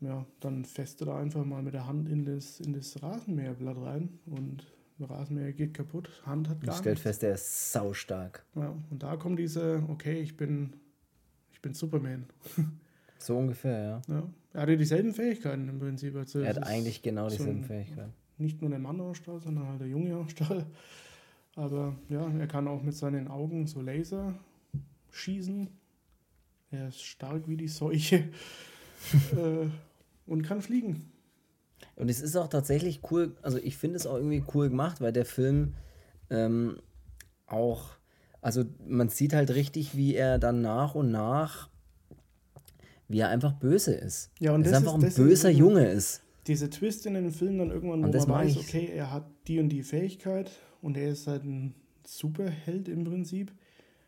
ja, 0.01 0.25
dann 0.41 0.65
fässt 0.65 1.01
er 1.03 1.07
da 1.07 1.19
einfach 1.19 1.45
mal 1.45 1.63
mit 1.63 1.75
der 1.75 1.87
Hand 1.87 2.09
in 2.09 2.25
das, 2.25 2.61
in 2.61 2.73
das 2.75 3.03
Rasenmäherblatt 3.03 3.77
rein 3.79 4.19
und 4.27 4.65
der 4.99 5.11
Rasenmäher 5.11 5.53
geht 5.53 5.75
kaputt, 5.75 6.09
Hand 6.25 6.49
hat 6.49 6.63
gar 6.63 6.75
stellt 6.77 6.95
nichts. 6.95 7.03
fest, 7.03 7.23
der 7.23 7.35
ist 7.35 7.73
saustark. 7.73 8.47
Ja, 8.55 8.75
und 8.91 9.03
da 9.03 9.17
kommt 9.17 9.39
diese, 9.39 9.83
okay, 9.89 10.21
ich 10.21 10.37
bin, 10.37 10.75
ich 11.53 11.61
bin 11.61 11.75
Superman. 11.75 12.25
So 13.19 13.37
ungefähr, 13.37 14.03
ja. 14.09 14.15
Ja. 14.15 14.23
Er 14.55 14.63
hatte 14.63 14.77
dieselben 14.79 15.13
Fähigkeiten 15.13 15.69
im 15.69 15.79
Prinzip. 15.79 16.15
Also 16.17 16.39
Er 16.41 16.51
hat 16.51 16.63
eigentlich 16.63 17.03
genau 17.03 17.29
so 17.29 17.37
dieselben 17.39 17.61
ein- 17.61 17.65
Fähigkeiten. 17.65 18.13
Nicht 18.39 18.61
nur 18.61 18.71
der 18.71 18.79
Mann 18.79 19.01
aus 19.01 19.17
Stahl, 19.19 19.41
sondern 19.41 19.67
halt 19.69 19.81
der 19.81 19.89
Junge 19.89 20.17
aus 20.17 20.31
Stahl. 20.31 20.67
Aber 21.55 21.97
ja, 22.09 22.29
er 22.39 22.47
kann 22.47 22.69
auch 22.69 22.83
mit 22.83 22.95
seinen 22.95 23.29
Augen 23.29 23.67
so 23.67 23.81
Laser 23.81 24.35
schießen. 25.11 25.69
Er 26.71 26.89
ist 26.89 27.01
stark 27.03 27.49
wie 27.49 27.57
die 27.57 27.69
Seuche 27.69 28.17
äh, 29.37 29.69
und 30.27 30.43
kann 30.43 30.61
fliegen. 30.61 31.11
Und 31.95 32.11
es 32.11 32.21
ist 32.21 32.37
auch 32.37 32.49
tatsächlich 32.49 33.01
cool, 33.11 33.35
also 33.43 33.59
ich 33.59 33.77
finde 33.77 33.97
es 33.97 34.07
auch 34.07 34.17
irgendwie 34.17 34.45
cool 34.55 34.69
gemacht, 34.69 35.01
weil 35.01 35.13
der 35.13 35.25
Film 35.25 35.75
ähm, 36.31 36.79
auch, 37.47 37.91
also 38.43 38.65
man 38.87 39.09
sieht 39.09 39.33
halt 39.33 39.51
richtig, 39.55 39.97
wie 39.97 40.15
er 40.15 40.39
dann 40.39 40.61
nach 40.61 40.95
und 40.95 41.11
nach, 41.11 41.71
wie 43.09 43.21
er 43.21 43.29
einfach 43.29 43.53
böse 43.53 43.95
ist. 43.95 44.31
Ja, 44.41 44.53
und 44.53 44.65
das 44.65 44.73
er 44.73 44.79
einfach 44.79 44.97
ist- 44.99 45.03
ein 45.05 45.09
ist 45.09 45.17
böser 45.17 45.51
immer- 45.51 45.59
Junge 45.59 45.89
ist. 45.89 46.23
Dieser 46.47 46.71
Twist 46.71 47.07
in 47.07 47.15
den 47.15 47.31
Film 47.31 47.59
dann 47.59 47.71
irgendwann, 47.71 48.03
wo 48.03 48.07
Und 48.07 48.15
das 48.15 48.27
man 48.27 48.45
weiß, 48.45 48.53
ich. 48.53 48.59
okay, 48.69 48.91
er 48.95 49.13
hat 49.13 49.27
die 49.49 49.59
und 49.59 49.69
die 49.71 49.83
Fähigkeit 49.83 50.51
und 50.83 50.97
er 50.97 51.11
ist 51.11 51.27
halt 51.27 51.45
ein 51.45 51.75
Superheld 52.05 52.89
im 52.89 53.05
Prinzip. 53.05 53.53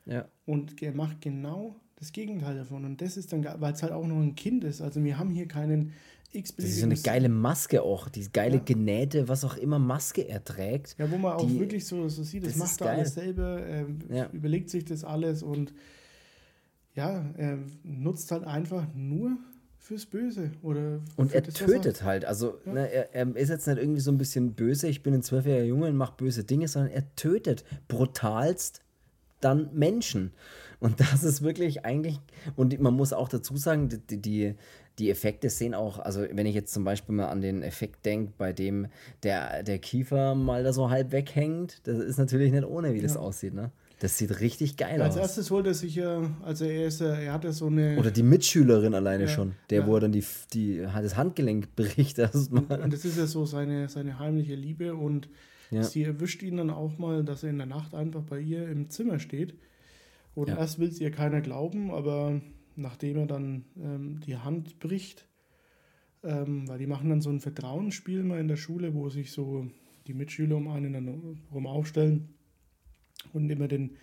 Ja. 0.07 0.27
Und 0.47 0.81
er 0.83 0.93
macht 0.95 1.21
genau 1.21 1.77
das 1.97 2.13
Gegenteil 2.13 2.57
davon. 2.57 2.85
Und 2.85 3.01
das 3.03 3.17
ist 3.17 3.33
dann, 3.33 3.45
weil 3.45 3.73
es 3.73 3.83
halt 3.83 3.93
auch 3.93 4.07
noch 4.07 4.21
ein 4.21 4.35
Kind 4.37 4.63
ist. 4.65 4.81
Also 4.81 5.03
wir 5.03 5.19
haben 5.19 5.31
hier 5.31 5.49
keinen 5.49 5.93
x 6.33 6.55
Das 6.55 6.65
ist 6.67 6.79
so 6.81 6.87
eine 6.87 6.95
geile 6.95 7.29
Maske 7.29 7.83
auch, 7.83 8.09
diese 8.09 8.31
geile 8.31 8.57
Ja. 8.59 8.63
genähte, 8.63 9.29
was 9.29 9.45
auch 9.45 9.57
immer 9.57 9.79
Maske 9.79 10.23
er 10.29 10.45
trägt. 10.45 10.95
Ja, 10.99 11.11
wo 11.11 11.17
man 11.19 11.33
auch 11.33 11.47
Die- 11.47 11.59
wirklich 11.59 11.87
so, 11.87 12.09
so 12.09 12.23
sieht, 12.23 12.45
das, 12.45 12.53
das 12.53 12.59
macht 12.59 12.81
er 12.83 12.91
alles 12.91 13.15
selber, 13.15 13.61
er 13.63 13.87
Ja. 14.15 14.31
überlegt 14.31 14.69
sich 14.71 14.85
das 14.85 15.05
alles 15.05 15.43
und 15.43 15.73
ja, 16.95 17.25
er 17.37 17.59
nutzt 17.83 18.31
halt 18.31 18.45
einfach 18.45 18.87
nur 18.95 19.39
fürs 19.89 20.05
Böse. 20.05 20.51
Oder 20.63 21.01
Und 21.17 21.33
er 21.35 21.41
das, 21.41 21.55
tötet 21.55 22.03
halt. 22.05 22.27
Also 22.27 22.59
Ja. 22.67 22.73
ne, 22.75 22.93
er, 22.93 23.15
er 23.15 23.37
ist 23.37 23.49
jetzt 23.49 23.67
nicht 23.67 23.79
irgendwie 23.79 24.01
so 24.01 24.11
ein 24.13 24.19
bisschen 24.19 24.53
böse, 24.53 24.87
ich 24.87 25.03
bin 25.03 25.15
ein 25.15 25.23
zwölfjähriger 25.23 25.65
Junge 25.65 25.87
und 25.89 25.97
mache 25.97 26.13
böse 26.17 26.45
Dinge, 26.45 26.69
sondern 26.69 26.93
er 26.93 27.05
tötet 27.17 27.65
brutalst 27.89 28.83
dann 29.41 29.71
Menschen. 29.73 30.33
Und 30.81 31.01
das 31.01 31.25
ist 31.25 31.43
wirklich 31.43 31.85
eigentlich, 31.87 32.21
und 32.55 32.79
man 32.81 32.93
muss 32.95 33.13
auch 33.13 33.29
dazu 33.29 33.57
sagen, 33.57 33.89
die, 34.11 34.17
die, 34.21 34.55
die 34.99 35.11
Effekte 35.11 35.49
sehen 35.49 35.75
auch, 35.75 35.99
also 36.01 36.21
wenn 36.33 36.45
ich 36.47 36.55
jetzt 36.55 36.73
zum 36.75 36.85
Beispiel 36.85 37.15
mal 37.15 37.29
an 37.29 37.41
den 37.41 37.63
Effekt 37.63 38.05
denke, 38.05 38.33
bei 38.37 38.53
dem 38.53 38.89
der, 39.23 39.63
der 39.63 39.79
Kiefer 39.79 40.35
mal 40.35 40.65
da 40.65 40.73
so 40.73 40.91
halb 40.91 41.13
weghängt, 41.13 41.81
das 41.87 41.99
ist 41.99 42.19
natürlich 42.19 42.53
nicht 42.53 42.65
ohne, 42.67 42.93
wie 42.95 43.01
das 43.01 43.15
Ja. 43.15 43.21
aussieht. 43.21 43.55
Ne? 43.55 43.71
Das 44.01 44.17
sieht 44.17 44.39
richtig 44.41 44.77
geil 44.77 45.03
Als 45.03 45.15
aus. 45.17 45.21
erstes 45.23 45.51
holt 45.51 45.67
er 45.67 45.75
sich 45.75 45.97
ja, 45.97 46.31
also 46.43 46.65
er 46.65 46.87
ist, 46.87 47.01
ja- 47.01 47.15
er 47.17 47.33
hatte 47.33 47.53
so 47.53 47.67
eine, 47.67 47.99
Oder 47.99 48.13
die 48.13 48.23
Mitschülerin 48.23 48.95
alleine 48.95 49.25
Ja, 49.25 49.29
schon, 49.29 49.55
der, 49.71 49.81
ja. 49.81 49.87
wo 49.89 49.95
er 49.95 50.01
dann 50.01 50.13
die, 50.13 50.25
die, 50.53 50.79
das 50.79 51.17
Handgelenk 51.17 51.75
bricht 51.75 52.19
erstmal. 52.19 52.81
und 52.81 52.93
das 52.93 53.05
ist 53.05 53.19
ja 53.19 53.27
so 53.27 53.45
seine, 53.45 53.89
seine 53.89 54.19
heimliche 54.21 54.55
Liebe 54.55 54.95
und 54.95 55.29
Ja. 55.73 55.83
sie 55.83 56.05
erwischt 56.05 56.43
ihn 56.45 56.59
dann 56.59 56.71
auch 56.71 56.97
mal, 56.99 57.25
dass 57.25 57.43
er 57.43 57.51
in 57.51 57.59
der 57.59 57.67
Nacht 57.67 57.95
einfach 57.95 58.23
bei 58.23 58.39
ihr 58.41 58.69
im 58.69 58.89
Zimmer 58.89 59.19
steht. 59.19 59.55
Und 60.35 60.49
Ja. 60.49 60.57
erst 60.59 60.79
will 60.79 60.89
es 60.89 61.01
ihr 61.01 61.11
keiner 61.11 61.41
glauben, 61.41 61.91
aber 61.91 62.41
nachdem 62.77 63.17
er 63.19 63.27
dann 63.27 63.65
ähm, 63.83 64.21
die 64.25 64.37
Hand 64.37 64.79
bricht, 64.79 65.27
ähm, 66.23 66.69
weil 66.69 66.79
die 66.79 66.87
machen 66.87 67.11
dann 67.11 67.21
so 67.21 67.31
ein 67.31 67.41
Vertrauensspiel 67.41 68.23
mal 68.23 68.39
in 68.41 68.49
der 68.49 68.57
Schule, 68.57 68.95
wo 68.95 69.09
sich 69.09 69.33
so 69.33 69.67
die 70.07 70.15
Mitschüler 70.15 70.57
um 70.57 70.69
einen 70.69 70.93
dann 70.93 71.39
rum 71.53 71.67
aufstellen 71.67 72.29
und 73.33 73.49
immer 73.51 73.69
den, 73.69 73.97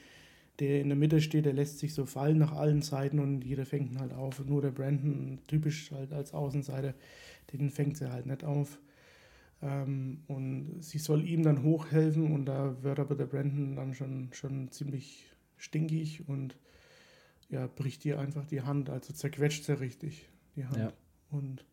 der 0.59 0.81
in 0.81 0.89
der 0.89 0.97
Mitte 0.97 1.21
steht, 1.21 1.45
der 1.45 1.53
lässt 1.53 1.79
sich 1.79 1.93
so 1.93 2.05
fallen 2.05 2.37
nach 2.37 2.53
allen 2.53 2.81
Seiten 2.81 3.19
und 3.19 3.43
jeder 3.43 3.65
fängt 3.65 3.91
ihn 3.91 3.99
halt 3.99 4.13
auf. 4.13 4.43
Nur 4.45 4.61
der 4.61 4.71
Brandon, 4.71 5.39
typisch 5.47 5.91
halt 5.91 6.13
als 6.13 6.33
Außenseiter, 6.33 6.93
den 7.53 7.69
fängt 7.69 7.97
sie 7.97 8.11
halt 8.11 8.25
nicht 8.25 8.43
auf. 8.43 8.79
Ähm, 9.61 10.19
und 10.27 10.77
sie 10.81 10.99
soll 10.99 11.27
ihm 11.27 11.43
dann 11.43 11.63
hochhelfen 11.63 12.31
und 12.33 12.45
da 12.45 12.81
wird 12.83 12.99
aber 12.99 13.15
der 13.15 13.25
Brandon 13.25 13.75
dann 13.75 13.93
schon, 13.93 14.29
schon 14.33 14.71
ziemlich 14.71 15.25
stinkig 15.57 16.27
und 16.27 16.57
ja, 17.49 17.67
bricht 17.67 18.05
ihr 18.05 18.19
einfach 18.19 18.45
die 18.45 18.61
Hand, 18.61 18.89
also 18.89 19.13
zerquetscht 19.13 19.65
sie 19.65 19.79
richtig, 19.79 20.29
die 20.55 20.65
Hand. 20.65 20.77
Ja. 20.77 20.93
Und 21.31 21.65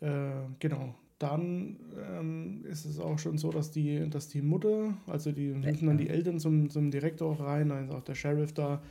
äh, 0.00 0.48
genau, 0.58 0.94
dann 1.18 1.78
ähm, 1.98 2.64
ist 2.66 2.84
es 2.84 2.98
auch 2.98 3.18
schon 3.18 3.38
so, 3.38 3.50
dass 3.50 3.70
die, 3.70 4.08
dass 4.10 4.28
die 4.28 4.42
Mutter, 4.42 4.94
also 5.06 5.32
die 5.32 5.52
rufen 5.52 5.86
dann 5.86 5.98
die 5.98 6.08
Eltern 6.08 6.38
zum, 6.38 6.68
zum 6.68 6.90
Direktor 6.90 7.40
rein, 7.40 7.70
dann 7.70 7.84
ist 7.84 7.90
auch 7.94 8.02
der 8.02 8.14
Sheriff 8.14 8.52
da. 8.52 8.82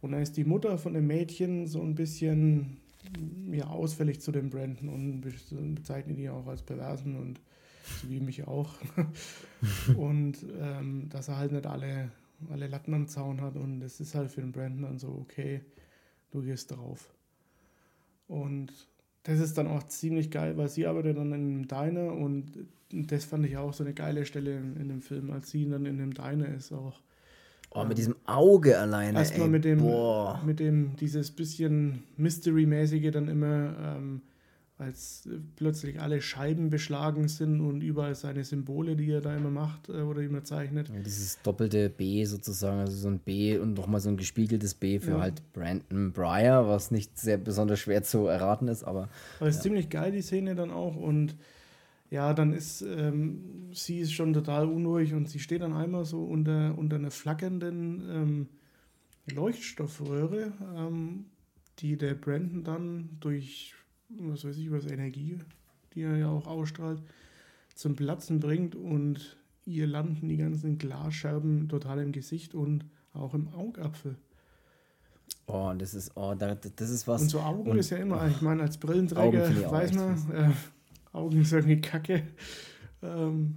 Und 0.00 0.12
dann 0.12 0.22
ist 0.22 0.36
die 0.36 0.44
Mutter 0.44 0.78
von 0.78 0.94
dem 0.94 1.06
Mädchen 1.06 1.66
so 1.66 1.80
ein 1.82 1.94
bisschen 1.94 2.78
ja, 3.52 3.66
ausfällig 3.68 4.20
zu 4.20 4.32
dem 4.32 4.50
Brandon 4.50 4.88
und 4.88 5.20
be- 5.20 5.32
bezeichnet 5.74 6.18
ihn 6.18 6.30
auch 6.30 6.46
als 6.46 6.62
perversen 6.62 7.16
und 7.16 7.40
so 8.02 8.10
wie 8.10 8.20
mich 8.20 8.46
auch. 8.46 8.74
und 9.96 10.44
ähm, 10.60 11.08
dass 11.08 11.28
er 11.28 11.38
halt 11.38 11.52
nicht 11.52 11.66
alle, 11.66 12.10
alle 12.50 12.66
Latten 12.66 12.94
am 12.94 13.08
Zaun 13.08 13.40
hat 13.40 13.56
und 13.56 13.82
es 13.82 14.00
ist 14.00 14.14
halt 14.14 14.30
für 14.30 14.40
den 14.40 14.52
Brandon 14.52 14.82
dann 14.82 14.98
so, 14.98 15.08
okay, 15.08 15.62
du 16.30 16.42
gehst 16.42 16.70
drauf. 16.70 17.12
Und 18.26 18.72
das 19.28 19.40
ist 19.40 19.58
dann 19.58 19.68
auch 19.68 19.82
ziemlich 19.88 20.30
geil, 20.30 20.56
weil 20.56 20.68
sie 20.68 20.86
arbeitet 20.86 21.18
dann 21.18 21.26
in 21.26 21.34
einem 21.34 21.68
Diner 21.68 22.14
und 22.14 22.46
das 22.90 23.26
fand 23.26 23.44
ich 23.44 23.58
auch 23.58 23.74
so 23.74 23.84
eine 23.84 23.92
geile 23.92 24.24
Stelle 24.24 24.56
in, 24.56 24.76
in 24.76 24.88
dem 24.88 25.02
Film, 25.02 25.30
als 25.30 25.50
sie 25.50 25.68
dann 25.68 25.84
in 25.84 25.98
dem 25.98 26.14
Diner 26.14 26.48
ist 26.48 26.72
auch. 26.72 26.94
Oh, 27.70 27.84
mit 27.84 27.98
diesem 27.98 28.16
Auge 28.24 28.78
alleine. 28.78 29.18
Erstmal 29.18 29.48
mit 29.48 29.66
dem, 29.66 29.80
Boah. 29.80 30.40
mit 30.46 30.58
dem, 30.58 30.96
dieses 30.96 31.30
bisschen 31.30 32.04
Mystery-mäßige 32.16 33.10
dann 33.10 33.28
immer, 33.28 33.76
ähm, 33.78 34.22
als 34.78 35.26
äh, 35.26 35.38
plötzlich 35.56 36.00
alle 36.00 36.20
Scheiben 36.22 36.70
beschlagen 36.70 37.28
sind 37.28 37.60
und 37.60 37.82
überall 37.82 38.14
seine 38.14 38.44
Symbole, 38.44 38.94
die 38.96 39.10
er 39.10 39.20
da 39.20 39.36
immer 39.36 39.50
macht 39.50 39.88
äh, 39.88 40.02
oder 40.02 40.22
immer 40.22 40.44
zeichnet. 40.44 40.88
Ja, 40.88 41.00
dieses 41.00 41.42
doppelte 41.42 41.90
B 41.90 42.24
sozusagen, 42.24 42.78
also 42.80 42.96
so 42.96 43.08
ein 43.08 43.18
B 43.18 43.58
und 43.58 43.74
nochmal 43.74 44.00
so 44.00 44.08
ein 44.08 44.16
gespiegeltes 44.16 44.74
B 44.74 45.00
für 45.00 45.12
Ja. 45.12 45.20
halt 45.20 45.42
Brandon 45.52 46.12
Breyer, 46.12 46.68
was 46.68 46.90
nicht 46.90 47.18
sehr 47.18 47.38
besonders 47.38 47.80
schwer 47.80 48.02
zu 48.04 48.26
erraten 48.26 48.68
ist, 48.68 48.84
aber 48.84 49.08
Aber 49.40 49.48
es 49.48 49.56
ist 49.56 49.62
ziemlich 49.62 49.90
geil, 49.90 50.12
die 50.12 50.22
Szene 50.22 50.54
dann 50.54 50.70
auch. 50.70 50.96
Und 50.96 51.34
ja, 52.10 52.32
dann 52.32 52.52
ist 52.54 52.80
ähm, 52.82 53.70
sie 53.72 53.98
ist 53.98 54.12
schon 54.12 54.32
total 54.32 54.66
unruhig 54.66 55.12
und 55.12 55.28
sie 55.28 55.40
steht 55.40 55.60
dann 55.62 55.72
einmal 55.74 56.04
so 56.04 56.22
unter, 56.24 56.78
unter 56.78 56.96
einer 56.96 57.10
flackernden 57.10 58.08
ähm, 58.10 58.48
Leuchtstoffröhre, 59.34 60.52
ähm, 60.76 61.26
die 61.80 61.96
der 61.96 62.14
Brandon 62.14 62.64
dann 62.64 63.08
durch, 63.20 63.74
was 64.08 64.44
weiß 64.44 64.56
ich, 64.56 64.66
über 64.66 64.78
das 64.78 64.90
Energie, 64.90 65.38
die 65.94 66.02
er 66.02 66.16
ja 66.16 66.28
auch 66.28 66.46
ausstrahlt, 66.46 67.02
zum 67.74 67.94
Platzen 67.96 68.40
bringt 68.40 68.74
und 68.74 69.36
ihr 69.64 69.86
landen 69.86 70.28
die 70.28 70.36
ganzen 70.36 70.78
Glasscherben 70.78 71.68
total 71.68 72.00
im 72.00 72.12
Gesicht 72.12 72.54
und 72.54 72.84
auch 73.12 73.34
im 73.34 73.48
Augapfel. 73.48 74.16
oh, 75.46 75.72
das 75.76 75.94
ist, 75.94 76.12
oh, 76.14 76.34
da, 76.34 76.54
das 76.54 76.90
ist 76.90 77.06
was. 77.06 77.22
Und 77.22 77.28
so 77.28 77.40
Augen 77.40 77.70
Und- 77.70 77.78
ist 77.78 77.90
ja 77.90 77.98
immer, 77.98 78.26
ich 78.28 78.40
meine, 78.40 78.62
als 78.62 78.78
Brillenträger 78.78 79.70
weiß 79.70 79.92
man, 79.94 80.30
äh, 80.32 80.50
Augen 81.12 81.40
ist 81.40 81.52
irgendwie 81.52 81.80
kacke. 81.80 82.22
Ähm, 83.02 83.56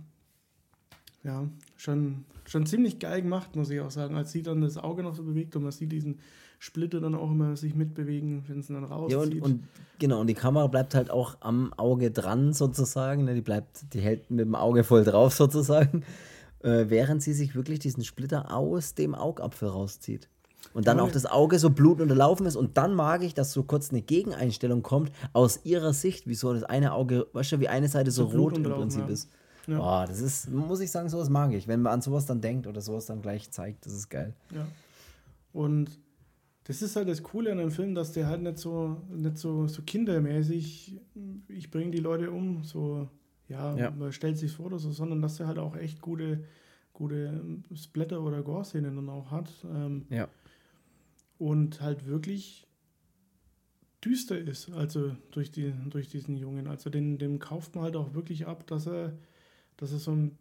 ja, 1.24 1.48
schon, 1.76 2.26
schon 2.46 2.66
ziemlich 2.66 3.00
geil 3.00 3.22
gemacht, 3.22 3.56
muss 3.56 3.70
ich 3.70 3.80
auch 3.80 3.92
sagen. 3.92 4.16
Als 4.16 4.32
sie 4.32 4.42
dann 4.42 4.62
das 4.62 4.78
Auge 4.78 5.04
noch 5.04 5.16
so 5.16 5.24
bewegt 5.24 5.56
und 5.56 5.64
man 5.64 5.72
sieht 5.72 5.92
diesen 5.92 6.20
Splitter 6.62 7.00
dann 7.00 7.16
auch 7.16 7.32
immer 7.32 7.56
sich 7.56 7.74
mitbewegen, 7.74 8.44
wenn 8.48 8.60
es 8.60 8.68
dann 8.68 8.84
rauszieht. 8.84 9.18
Ja, 9.18 9.24
und, 9.24 9.42
und 9.42 9.64
genau, 9.98 10.22
und 10.22 10.28
die 10.28 10.36
Kamera 10.36 10.68
bleibt 10.68 10.94
halt 10.94 11.10
auch 11.10 11.38
am 11.40 11.74
Auge 11.74 12.12
dran 12.12 12.54
sozusagen. 12.54 13.24
Ne? 13.24 13.34
Die 13.34 13.42
bleibt, 13.42 13.92
die 13.96 14.00
hält 14.00 14.30
mit 14.30 14.42
dem 14.42 14.54
Auge 14.54 14.84
voll 14.84 15.04
drauf 15.04 15.34
sozusagen, 15.34 16.04
äh, 16.64 16.86
während 16.88 17.24
sie 17.24 17.34
sich 17.34 17.56
wirklich 17.56 17.80
diesen 17.80 18.04
Splitter 18.04 18.56
aus 18.56 18.94
dem 18.94 19.16
Augapfel 19.16 19.70
rauszieht. 19.70 20.30
Und 20.76 20.88
dann 20.88 21.00
Ja, 21.00 21.04
auch 21.04 21.12
das 21.12 21.26
Auge 21.26 21.58
so 21.58 21.72
blutunterlaufen 21.72 22.46
ist. 22.46 22.56
Und 22.56 22.78
dann 22.78 22.94
mag 22.94 23.24
ich, 23.24 23.34
dass 23.34 23.54
so 23.54 23.64
kurz 23.64 23.90
eine 23.90 24.04
Gegeneinstellung 24.04 24.84
kommt 24.84 25.12
aus 25.34 25.62
ihrer 25.64 25.94
Sicht, 25.94 26.28
wie 26.28 26.36
so 26.36 26.54
das 26.54 26.62
eine 26.62 26.94
Auge, 26.94 27.26
weißt 27.34 27.54
du, 27.54 27.60
wie 27.60 27.70
eine 27.70 27.88
Seite 27.88 28.12
so 28.12 28.30
So 28.30 28.38
rot 28.38 28.58
im 28.58 28.64
Prinzip 28.66 29.02
ja. 29.02 29.08
ist. 29.08 29.32
Ja. 29.66 29.80
Boah, 29.80 30.06
das 30.08 30.22
ist, 30.22 30.52
muss 30.52 30.80
ich 30.80 30.92
sagen, 30.92 31.10
sowas 31.10 31.32
mag 31.32 31.54
ich. 31.54 31.68
Wenn 31.68 31.82
man 31.82 31.94
an 31.94 32.02
sowas 32.02 32.28
dann 32.28 32.40
denkt 32.40 32.68
oder 32.68 32.82
sowas 32.82 33.08
dann 33.08 33.24
gleich 33.24 33.50
zeigt, 33.50 33.88
das 33.88 33.94
ist 33.94 34.10
geil. 34.12 34.36
Ja. 34.54 34.68
Und 35.54 35.90
das 36.64 36.82
ist 36.82 36.96
halt 36.96 37.08
das 37.10 37.24
Coole 37.24 37.52
an 37.52 37.58
dem 37.58 37.72
Film, 37.72 37.96
dass 37.96 38.12
der 38.12 38.28
halt 38.28 38.42
nicht 38.44 38.58
so, 38.60 39.02
nicht 39.10 39.38
so, 39.38 39.68
so 39.68 39.82
kindermäßig, 39.82 41.00
ich 41.48 41.72
bringe 41.72 41.92
die 41.92 41.98
Leute 42.00 42.32
um, 42.32 42.64
so, 42.64 43.10
ja, 43.48 43.76
Ja. 43.76 43.92
man 43.92 44.12
stellt 44.14 44.38
sich 44.38 44.52
vor 44.52 44.68
oder 44.68 44.80
so, 44.80 44.92
sondern 44.92 45.22
dass 45.22 45.38
der 45.38 45.48
halt 45.48 45.58
auch 45.58 45.76
echt 45.76 46.02
gute, 46.02 46.44
gute 46.94 47.42
Splatter- 47.74 48.22
oder 48.22 48.44
Gore-Szenen 48.44 48.96
dann 48.96 49.10
auch 49.10 49.32
hat. 49.32 49.52
Ähm, 49.74 50.06
Ja. 50.10 50.28
und 51.40 51.82
halt 51.82 52.06
wirklich 52.06 52.68
düster 54.06 54.38
ist, 54.38 54.72
also 54.72 55.16
durch, 55.32 55.52
die, 55.52 55.74
durch 55.90 56.10
diesen 56.10 56.36
Jungen. 56.36 56.68
Also 56.68 56.90
den, 56.90 57.18
dem 57.18 57.40
kauft 57.40 57.76
man 57.76 57.84
halt 57.84 57.96
auch 57.96 58.14
wirklich 58.14 58.48
ab, 58.48 58.66
dass 58.68 58.88
er, 58.88 59.18
dass 59.78 59.92
er 59.92 60.00
so 60.00 60.12
ein 60.12 60.38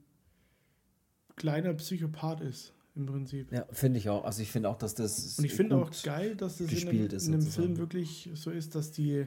kleiner 1.36 1.72
Psychopath 1.74 2.40
ist, 2.42 2.74
im 2.96 3.06
Prinzip. 3.06 3.52
Ja, 3.52 3.66
finde 3.70 3.98
ich 3.98 4.08
auch. 4.08 4.24
Also 4.24 4.42
ich 4.42 4.50
finde 4.50 4.68
auch, 4.68 4.76
dass 4.76 4.94
das. 4.94 5.38
Und 5.38 5.44
ich 5.44 5.54
finde 5.54 5.76
auch 5.76 5.90
geil, 6.02 6.36
dass 6.36 6.58
das 6.58 6.70
in 6.72 6.88
ist 6.88 7.26
in 7.26 7.32
sozusagen. 7.40 7.50
Film 7.50 7.78
wirklich 7.78 8.30
so 8.34 8.50
ist, 8.50 8.74
dass 8.74 8.92
die, 8.92 9.26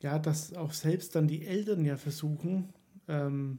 ja, 0.00 0.18
dass 0.18 0.54
auch 0.54 0.72
selbst 0.72 1.14
dann 1.14 1.26
die 1.26 1.46
Eltern 1.46 1.84
ja 1.84 1.96
versuchen, 1.96 2.72
ähm, 3.08 3.58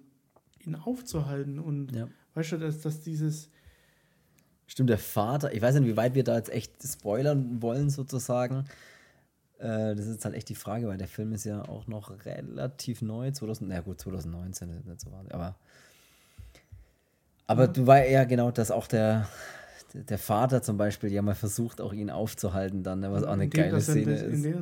ihn 0.65 0.76
aufzuhalten. 0.76 1.59
Und 1.59 1.93
Ja. 1.93 2.07
weißt 2.36 2.53
du, 2.53 2.57
dass, 2.57 2.82
dass 2.82 3.01
dieses, 3.01 3.49
Stimmt, 4.67 4.91
der 4.91 4.99
Vater, 4.99 5.51
ich 5.51 5.61
weiß 5.63 5.76
nicht, 5.80 5.88
wie 5.89 5.97
weit 5.97 6.13
wir 6.13 6.24
da 6.24 6.36
jetzt 6.38 6.51
echt 6.51 6.84
spoilern 6.84 7.59
wollen, 7.61 7.89
sozusagen. 7.89 8.65
Äh, 9.57 9.95
das 9.95 10.05
ist 10.05 10.24
halt 10.24 10.36
echt 10.36 10.47
die 10.47 10.55
Frage, 10.55 10.88
weil 10.88 10.99
der 10.99 11.07
Film 11.07 11.34
ist 11.34 11.43
ja 11.43 11.63
auch 11.67 11.88
noch 11.88 12.24
relativ 12.24 13.01
neu, 13.01 13.32
2000, 13.32 13.67
na 13.70 13.82
gut, 13.82 13.99
2019 13.99 14.70
ist 14.70 14.86
nicht 14.86 15.01
so 15.01 15.11
wahnsinnig, 15.11 15.34
aber. 15.34 15.57
Aber 17.50 17.68
du 17.68 17.88
war 17.88 18.06
ja 18.06 18.26
genau, 18.26 18.52
dass 18.52 18.70
auch 18.70 18.86
der, 18.86 19.28
der 19.93 20.20
Vater 20.20 20.62
zum 20.62 20.78
Beispiel 20.78 21.12
ja 21.12 21.24
mal 21.24 21.34
versucht, 21.34 21.82
auch 21.82 21.93
ihn 21.93 22.12
aufzuhalten, 22.12 22.84
dann, 22.84 23.02
was 23.02 23.24
auch 23.24 23.32
eine 23.32 23.45
in 23.45 23.50
dem, 23.50 23.64
geile 23.64 23.82
Szene 23.82 24.02
in 24.20 24.34
ist. 24.34 24.43
dem 24.43 24.45
er, 24.45 24.62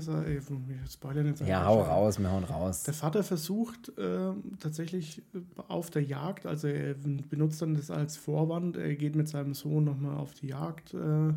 jetzt 1.27 1.41
Ja, 1.41 1.65
hau 1.65 1.81
raus, 1.81 2.17
wir 2.17 2.31
hauen 2.31 2.45
raus. 2.45 2.83
Der 2.83 2.93
Vater 2.93 3.23
versucht 3.23 3.91
ähm, 3.97 4.53
tatsächlich 4.61 5.21
äh, 5.33 5.39
auf 5.67 5.89
der 5.89 6.03
Jagd, 6.03 6.45
also 6.45 6.67
er 6.69 6.93
benutzt 6.93 7.61
dann 7.61 7.75
das 7.75 7.91
als 7.91 8.15
Vorwand, 8.15 8.77
er 8.77 8.95
geht 8.95 9.17
mit 9.17 9.27
seinem 9.27 9.53
Sohn 9.53 9.83
nochmal 9.83 10.15
auf 10.15 10.33
die 10.33 10.47
Jagd 10.47 10.93
äh, 10.93 11.33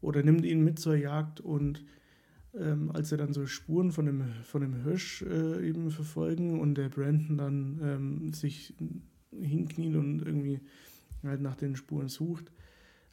oder 0.00 0.22
nimmt 0.22 0.44
ihn 0.44 0.62
mit 0.62 0.78
zur 0.78 0.94
Jagd 0.94 1.40
und 1.40 1.84
ähm, 2.56 2.92
als 2.94 3.10
er 3.10 3.18
dann 3.18 3.32
so 3.32 3.46
Spuren 3.46 3.90
von 3.90 4.06
dem, 4.06 4.22
von 4.44 4.60
dem 4.60 4.84
Hirsch 4.84 5.22
äh, 5.22 5.68
eben 5.68 5.90
verfolgen 5.90 6.60
und 6.60 6.76
der 6.76 6.90
Brandon 6.90 7.38
dann 7.38 7.80
ähm, 7.82 8.32
sich 8.32 8.74
hinkniet 9.42 9.96
und 9.96 10.20
irgendwie 10.20 10.60
halt 11.22 11.40
nach 11.40 11.56
den 11.56 11.76
Spuren 11.76 12.08
sucht, 12.08 12.50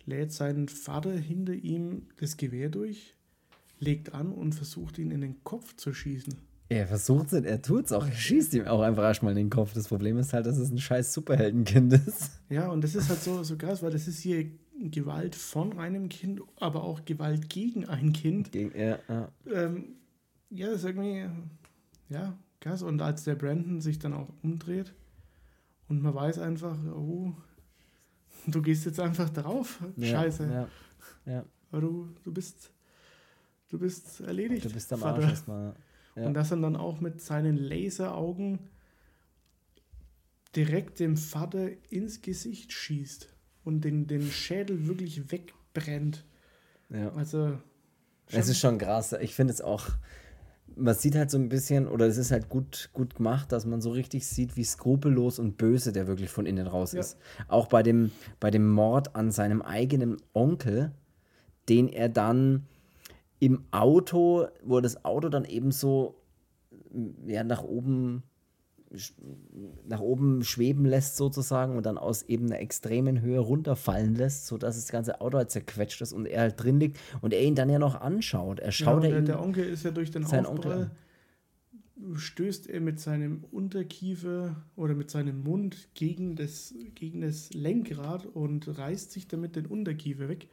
lädt 0.06 0.32
sein 0.32 0.68
Vater 0.68 1.14
hinter 1.14 1.54
ihm 1.54 2.04
das 2.18 2.38
Gewehr 2.38 2.70
durch, 2.70 3.16
legt 3.80 4.14
an 4.14 4.32
und 4.32 4.54
versucht 4.54 4.98
ihn 4.98 5.12
in 5.12 5.22
den 5.22 5.44
Kopf 5.44 5.76
zu 5.76 5.94
schießen. 5.94 6.36
Er 6.70 6.88
versucht 6.88 7.34
es, 7.34 7.44
er 7.44 7.62
tut 7.62 7.86
es 7.86 7.92
auch, 7.92 8.06
er 8.06 8.14
schießt 8.14 8.54
ihm 8.54 8.66
auch 8.66 8.82
einfach 8.82 9.04
erstmal 9.04 9.34
in 9.34 9.38
den 9.38 9.50
Kopf. 9.50 9.74
Das 9.74 9.90
Problem 9.90 10.18
ist 10.18 10.32
halt, 10.32 10.46
dass 10.46 10.58
es 10.58 10.72
ein 10.72 10.78
scheiß 10.78 11.14
Superheldenkind 11.14 11.94
ist. 11.94 12.40
Ja, 12.50 12.70
und 12.70 12.82
das 12.84 12.96
ist 12.96 13.10
halt 13.10 13.22
so, 13.22 13.44
so 13.44 13.58
krass, 13.58 13.84
weil 13.84 13.92
das 13.92 14.08
ist 14.08 14.20
hier 14.20 14.50
Gewalt 14.80 15.36
von 15.36 15.78
einem 15.78 16.08
Kind, 16.08 16.42
aber 16.58 16.84
auch 16.84 17.04
Gewalt 17.04 17.50
gegen 17.50 17.86
ein 17.90 18.14
Kind. 18.14 18.54
Gegen, 18.54 18.78
ja, 18.78 19.00
ja. 19.10 19.30
Ähm, 19.52 19.96
ja, 20.50 20.68
das 20.68 20.78
ist 20.78 20.86
irgendwie, 20.86 21.26
ja, 22.10 22.38
krass. 22.62 22.84
Und 22.84 23.02
als 23.02 23.26
der 23.26 23.36
Brandon 23.36 23.82
sich 23.82 24.00
dann 24.00 24.14
auch 24.14 24.30
umdreht 24.42 24.94
und 25.92 26.02
man 26.02 26.16
weiß 26.16 26.40
einfach, 26.40 26.78
oh, 26.96 27.34
du 28.48 28.62
gehst 28.62 28.86
jetzt 28.86 29.02
einfach 29.02 29.30
drauf. 29.30 29.84
Ja, 29.98 30.08
Scheiße. 30.08 30.68
Ja, 31.26 31.34
ja. 31.34 31.46
Du, 31.78 32.08
du 32.24 32.32
bist, 32.32 32.72
du 33.68 33.78
bist 33.78 34.22
erledigt. 34.22 34.64
Du 34.64 34.70
bist 34.72 34.94
am 34.94 35.02
Vater. 35.02 35.18
Arsch 35.18 35.32
erstmal. 35.32 35.76
Ja. 36.16 36.28
Und 36.28 36.34
dass 36.34 36.52
er 36.52 36.58
dann 36.58 36.78
auch 36.78 37.02
mit 37.02 37.20
seinen 37.20 37.58
Laseraugen 37.58 38.60
direkt 40.56 41.02
dem 41.02 41.18
Vater 41.18 41.70
ins 41.90 42.22
Gesicht 42.22 42.72
schießt 42.72 43.28
und 43.66 43.84
den, 43.84 44.08
den 44.08 44.32
Schädel 44.32 44.88
wirklich 44.88 45.30
wegbrennt. 45.30 46.24
Ja. 46.90 47.12
Also. 47.16 47.60
Es 48.28 48.48
ist 48.48 48.60
schon 48.60 48.78
krass. 48.78 49.12
Ich 49.20 49.36
finde 49.36 49.52
es 49.52 49.60
auch, 49.60 49.90
man 50.76 50.94
sieht 50.96 51.16
halt 51.16 51.30
so 51.32 51.38
ein 51.38 51.50
bisschen, 51.50 51.88
oder 51.88 52.06
es 52.08 52.18
ist 52.18 52.32
halt 52.32 52.50
gut, 52.50 52.90
gut 52.94 53.16
gemacht, 53.16 53.52
dass 53.52 53.66
man 53.66 53.82
so 53.82 53.92
richtig 53.92 54.26
sieht, 54.28 54.56
wie 54.58 54.64
skrupellos 54.64 55.40
und 55.40 55.58
böse 55.58 55.92
der 55.92 56.08
wirklich 56.08 56.30
von 56.30 56.46
innen 56.46 56.68
raus 56.68 56.94
Ja. 56.94 57.00
ist. 57.02 57.18
Auch 57.48 57.68
bei 57.68 57.84
dem, 57.84 58.12
bei 58.40 58.52
dem 58.52 58.70
Mord 58.70 59.16
an 59.16 59.32
seinem 59.32 59.62
eigenen 59.62 60.18
Onkel, 60.34 60.92
den 61.70 61.88
er 61.88 62.10
dann 62.10 62.66
im 63.40 63.64
Auto, 63.72 64.48
wo 64.64 64.78
er 64.78 64.82
das 64.82 65.04
Auto 65.06 65.30
dann 65.30 65.46
eben 65.46 65.72
so 65.72 66.16
ja, 67.26 67.44
nach 67.44 67.64
oben 67.64 68.24
nach 69.88 70.00
oben 70.02 70.44
schweben 70.44 70.86
lässt 70.86 71.16
sozusagen 71.16 71.78
und 71.78 71.86
dann 71.86 71.98
aus 71.98 72.24
eben 72.24 72.48
einer 72.48 72.60
extremen 72.60 73.22
Höhe 73.22 73.40
runterfallen 73.40 74.16
lässt, 74.16 74.48
sodass 74.48 74.76
das 74.76 74.90
ganze 74.90 75.22
Auto 75.22 75.38
halt 75.38 75.52
zerquetscht 75.52 76.02
ist 76.02 76.14
und 76.14 76.26
er 76.26 76.42
halt 76.42 76.62
drin 76.62 76.80
liegt 76.80 77.00
und 77.22 77.34
er 77.34 77.42
ihn 77.42 77.56
dann 77.56 77.70
ja 77.70 77.80
noch 77.80 77.96
anschaut. 78.00 78.60
Er 78.60 78.72
schaut 78.72 79.04
ja, 79.04 79.10
er 79.10 79.12
der, 79.12 79.20
ihn, 79.20 79.26
der 79.26 79.42
Onkel 79.42 79.66
ist 79.66 79.84
ja 79.84 79.92
durch 79.92 80.12
den 80.12 80.26
Aufprall, 80.26 80.92
stößt 82.16 82.68
er 82.68 82.82
mit 82.82 83.00
seinem 83.00 83.44
Unterkiefer 83.52 84.56
oder 84.76 84.96
mit 84.96 85.10
seinem 85.10 85.44
Mund 85.44 85.90
gegen 85.94 86.36
das, 86.36 86.74
gegen 86.96 87.22
das 87.22 87.54
Lenkrad 87.54 88.26
und 88.26 88.78
reißt 88.78 89.12
sich 89.12 89.28
damit 89.28 89.56
den 89.56 89.68
Unterkiefer 89.68 90.28
weg 90.28 90.48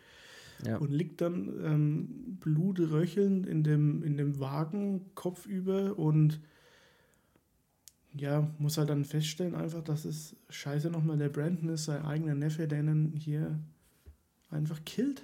Ja. 0.64 0.76
und 0.76 0.92
liegt 0.92 1.20
dann 1.20 1.54
ähm, 1.64 2.36
blutröchelnd 2.40 3.46
in 3.46 3.62
dem, 3.62 4.02
in 4.02 4.16
dem 4.16 4.38
Wagen 4.40 5.06
kopfüber 5.14 5.98
und 5.98 6.40
ja, 8.14 8.48
muss 8.58 8.78
halt 8.78 8.90
dann 8.90 9.04
feststellen 9.04 9.54
einfach, 9.54 9.82
dass 9.82 10.04
es 10.04 10.34
scheiße 10.48 10.90
nochmal 10.90 11.18
der 11.18 11.28
Brandon 11.28 11.68
ist, 11.70 11.84
sein 11.84 12.04
eigener 12.04 12.34
Neffe, 12.34 12.66
der 12.66 12.80
ihn 12.80 13.12
hier 13.16 13.58
einfach 14.50 14.84
killt. 14.84 15.22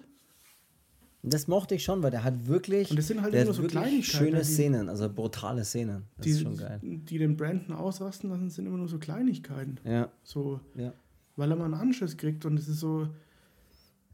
Das 1.26 1.48
mochte 1.48 1.74
ich 1.74 1.82
schon, 1.84 2.02
weil 2.02 2.10
der 2.10 2.22
hat 2.22 2.46
wirklich, 2.46 2.90
Und 2.90 2.98
das 2.98 3.08
sind 3.08 3.22
halt 3.22 3.32
der 3.32 3.42
immer 3.42 3.48
hat 3.50 3.56
so 3.56 3.62
wirklich 3.62 4.06
schöne 4.06 4.38
die- 4.40 4.44
Szenen, 4.44 4.90
also 4.90 5.08
brutale 5.08 5.64
Szenen. 5.64 6.04
Das 6.18 6.24
die, 6.24 6.30
ist 6.32 6.40
schon 6.42 6.56
geil. 6.58 6.78
die 6.82 7.16
den 7.18 7.36
Brandon 7.38 7.74
ausrasten 7.74 8.28
lassen, 8.28 8.50
sind 8.50 8.66
immer 8.66 8.76
nur 8.76 8.88
so 8.88 8.98
Kleinigkeiten. 8.98 9.78
Ja, 9.84 10.10
So, 10.22 10.60
ja. 10.74 10.92
weil 11.36 11.50
er 11.50 11.56
mal 11.56 11.64
einen 11.64 11.74
Anschiss 11.74 12.18
kriegt 12.18 12.44
und 12.44 12.58
es 12.58 12.68
ist 12.68 12.80
so, 12.80 13.08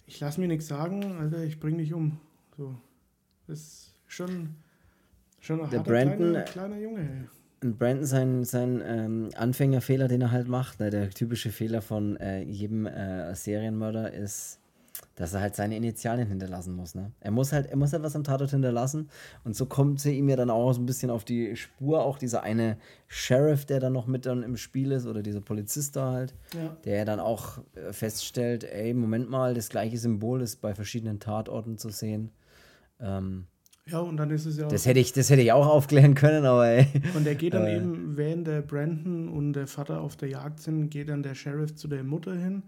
ich 0.07 0.21
lass 0.21 0.39
mir 0.39 0.47
nichts 0.47 0.69
sagen, 0.69 1.03
Alter, 1.19 1.43
ich 1.43 1.59
bring 1.59 1.79
dich 1.79 1.93
um. 1.93 2.19
So, 2.57 2.77
das 3.49 3.59
ist 3.59 3.95
schon, 4.07 4.51
schon 5.41 5.61
ein 5.63 5.71
Der 5.71 5.81
harter 5.81 5.91
Brandon, 5.91 6.17
kleiner, 6.19 6.43
kleiner 6.43 6.79
Junge. 6.79 7.01
ey. 7.01 7.29
Und 7.63 7.79
Brandon, 7.79 8.07
sein, 8.07 8.45
sein 8.45 8.83
ähm, 8.85 9.29
Anfängerfehler, 9.37 10.09
den 10.09 10.23
er 10.23 10.31
halt 10.31 10.49
macht, 10.49 10.81
ne, 10.81 10.89
der 10.91 11.11
typische 11.11 11.51
Fehler 11.51 11.83
von 11.83 12.17
äh, 12.17 12.41
jedem 12.43 12.87
äh, 12.87 13.35
Serienmörder 13.35 14.13
ist, 14.13 14.59
dass 15.15 15.35
er 15.35 15.41
halt 15.43 15.55
seine 15.57 15.77
Initialien 15.77 16.27
hinterlassen 16.29 16.75
muss. 16.75 16.95
Ne? 16.95 17.13
Er 17.21 17.31
muss 17.31 17.53
halt, 17.53 17.67
er 17.67 17.77
muss 17.77 17.93
halt 17.93 18.03
was 18.03 18.17
am 18.17 18.25
Tatort 18.25 18.51
hinterlassen. 18.51 19.11
Und 19.45 19.57
so 19.57 19.67
kommt 19.67 20.01
sie 20.01 20.17
ihm 20.17 20.31
ja 20.31 20.37
dann 20.37 20.49
auch 20.49 20.73
so 20.73 20.81
ein 20.81 20.87
bisschen 20.87 21.11
auf 21.11 21.25
die 21.25 21.55
Spur. 21.57 22.03
Auch 22.03 22.17
dieser 22.17 22.43
eine 22.43 22.79
Sheriff, 23.09 23.67
der 23.67 23.81
dann 23.81 23.93
noch 23.93 24.07
mit 24.07 24.25
dann 24.25 24.43
im 24.43 24.57
Spiel 24.57 24.93
ist, 24.93 25.07
oder 25.07 25.23
dieser 25.23 25.43
Polizist 25.43 25.97
da 25.97 26.13
halt, 26.13 26.35
Ja. 26.55 26.75
der 26.85 26.97
ja 26.99 27.05
dann 27.05 27.21
auch 27.21 27.59
äh, 27.75 27.93
feststellt, 27.93 28.65
ey, 28.65 28.95
Moment 28.95 29.29
mal, 29.29 29.53
das 29.53 29.69
gleiche 29.69 29.99
Symbol 29.99 30.41
ist 30.41 30.63
bei 30.63 30.75
verschiedenen 30.75 31.21
Tatorten 31.21 31.77
zu 31.77 31.91
sehen. 31.91 32.31
Ähm, 33.01 33.47
ja, 33.87 33.99
und 34.01 34.17
dann 34.17 34.31
ist 34.31 34.47
es 34.47 34.57
ja 34.59 34.67
auch. 34.67 34.71
das, 34.71 34.87
hätte 34.87 35.01
ich, 35.01 35.13
das 35.13 35.31
hätte 35.31 35.43
ich 35.43 35.53
auch 35.53 35.67
aufklären 35.67 36.15
können, 36.15 36.45
aber 36.45 36.67
ey. 36.69 36.87
Und 37.17 37.25
der 37.25 37.35
geht 37.35 37.55
dann 37.55 37.67
Äh. 37.67 37.77
eben, 37.79 38.17
während 38.17 38.47
der 38.47 38.63
Brandon 38.63 39.29
und 39.29 39.55
der 39.55 39.67
Vater 39.67 40.01
auf 40.01 40.17
der 40.17 40.29
Jagd 40.29 40.61
sind, 40.61 40.91
geht 40.91 41.09
dann 41.09 41.23
der 41.23 41.35
Sheriff 41.35 41.75
zu 41.75 41.89
der 41.89 42.05
Mutter 42.05 42.35
hin 42.37 42.63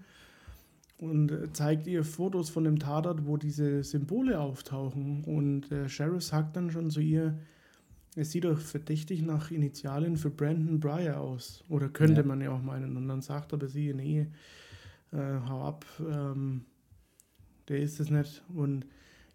und 0.99 1.31
äh, 1.31 1.53
zeigt 1.53 1.87
ihr 1.87 2.05
Fotos 2.05 2.51
von 2.51 2.65
dem 2.65 2.79
Tatort, 2.79 3.27
wo 3.27 3.37
diese 3.37 3.85
Symbole 3.85 4.41
auftauchen. 4.41 5.23
Und 5.25 5.71
der 5.71 5.89
Sheriff 5.89 6.23
sagt 6.25 6.57
dann 6.57 6.71
schon 6.71 6.91
zu 6.91 7.01
ihr, 7.01 7.39
es 8.15 8.31
sieht 8.31 8.45
doch 8.45 8.59
verdächtig 8.59 9.23
nach 9.23 9.51
Initialien 9.51 10.17
für 10.17 10.31
Brandon 10.31 10.81
Breyer 10.81 11.19
aus. 11.21 11.65
Oder 11.69 11.89
könnte 11.89 12.21
Ja. 12.23 12.27
man 12.27 12.41
ja 12.41 12.51
auch 12.51 12.63
meinen. 12.63 12.97
Und 12.97 13.09
dann 13.09 13.23
sagt 13.23 13.53
aber 13.55 13.69
sie, 13.69 13.95
nee, 13.95 14.27
äh, 15.13 15.17
hau 15.49 15.63
ab, 15.63 15.85
ähm, 16.01 16.65
der 17.69 17.79
ist 17.79 18.01
es 18.01 18.11
nicht. 18.11 18.43
Und 18.55 18.85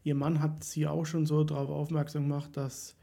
ihr 0.07 0.15
Mann 0.15 0.41
hat 0.41 0.63
sie 0.63 0.87
auch 0.87 1.05
schon 1.05 1.25
so 1.25 1.43
darauf 1.43 1.69
aufmerksam 1.69 2.23
gemacht, 2.23 2.55
dass 2.55 2.95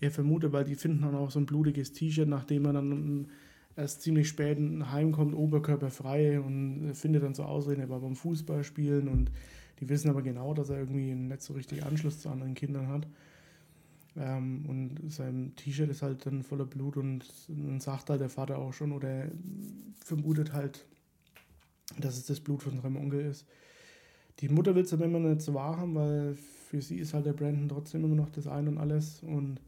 er 0.00 0.10
vermutet, 0.10 0.52
weil 0.52 0.64
die 0.64 0.74
finden 0.74 1.02
dann 1.02 1.14
auch 1.14 1.30
so 1.30 1.38
ein 1.38 1.46
blutiges 1.46 1.92
T-Shirt, 1.92 2.28
nachdem 2.28 2.66
er 2.66 2.72
dann 2.72 3.28
erst 3.76 4.02
ziemlich 4.02 4.28
spät 4.28 4.58
heimkommt, 4.58 5.34
oberkörperfrei 5.34 6.40
und 6.40 6.92
findet 6.94 7.22
dann 7.22 7.34
so 7.34 7.44
Ausreden, 7.44 7.80
er 7.80 7.88
war 7.88 8.00
beim 8.00 8.16
Fußballspielen 8.16 9.08
und 9.08 9.30
die 9.78 9.88
wissen 9.88 10.10
aber 10.10 10.22
genau, 10.22 10.52
dass 10.52 10.70
er 10.70 10.78
irgendwie 10.78 11.14
nicht 11.14 11.42
so 11.42 11.54
richtig 11.54 11.84
Anschluss 11.84 12.20
zu 12.20 12.28
anderen 12.28 12.54
Kindern 12.54 12.88
hat. 12.88 13.06
Ähm, 14.16 14.66
und 14.66 15.12
sein 15.12 15.52
T-Shirt 15.54 15.88
ist 15.88 16.02
halt 16.02 16.26
dann 16.26 16.42
voller 16.42 16.66
Blut 16.66 16.96
und 16.96 17.24
dann 17.48 17.78
sagt 17.78 18.10
halt 18.10 18.20
der 18.20 18.28
Vater 18.28 18.58
auch 18.58 18.72
schon 18.72 18.90
oder 18.90 19.08
er 19.08 19.30
vermutet 20.04 20.52
halt, 20.52 20.84
dass 21.98 22.16
es 22.16 22.26
das 22.26 22.40
Blut 22.40 22.62
von 22.62 22.80
seinem 22.80 22.96
Onkel 22.96 23.20
ist. 23.20 23.46
Die 24.40 24.48
Mutter 24.48 24.74
will 24.74 24.84
es 24.84 24.92
aber 24.92 25.04
immer 25.04 25.18
nicht 25.18 25.42
so 25.42 25.54
wahrhaben, 25.54 25.94
weil 25.94 26.34
für 26.34 26.80
sie 26.80 26.98
ist 26.98 27.14
halt 27.14 27.26
der 27.26 27.34
Brandon 27.34 27.68
trotzdem 27.68 28.04
immer 28.04 28.14
noch 28.14 28.30
das 28.30 28.46
Ein 28.46 28.68
und 28.68 28.78
Alles. 28.78 29.22
Und 29.22 29.60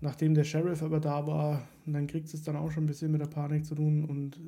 nachdem 0.00 0.34
der 0.34 0.44
Sheriff 0.44 0.82
aber 0.82 1.00
da 1.00 1.26
war, 1.26 1.68
dann 1.86 2.06
kriegt 2.06 2.32
es 2.32 2.42
dann 2.42 2.56
auch 2.56 2.70
schon 2.70 2.84
ein 2.84 2.88
bisschen 2.88 3.10
mit 3.10 3.20
der 3.20 3.26
Panik 3.26 3.64
zu 3.64 3.74
tun 3.74 4.04
und 4.04 4.38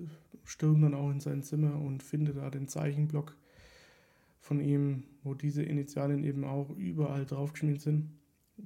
stürmt 0.44 0.84
dann 0.84 0.94
auch 0.94 1.10
in 1.10 1.20
sein 1.20 1.42
Zimmer 1.42 1.80
und 1.80 2.02
findet 2.02 2.36
da 2.36 2.50
den 2.50 2.68
Zeichenblock 2.68 3.36
von 4.38 4.60
ihm, 4.60 5.04
wo 5.22 5.34
diese 5.34 5.62
Initialien 5.62 6.24
eben 6.24 6.44
auch 6.44 6.70
überall 6.70 7.24
draufgeschmiert 7.24 7.80
sind. 7.80 8.10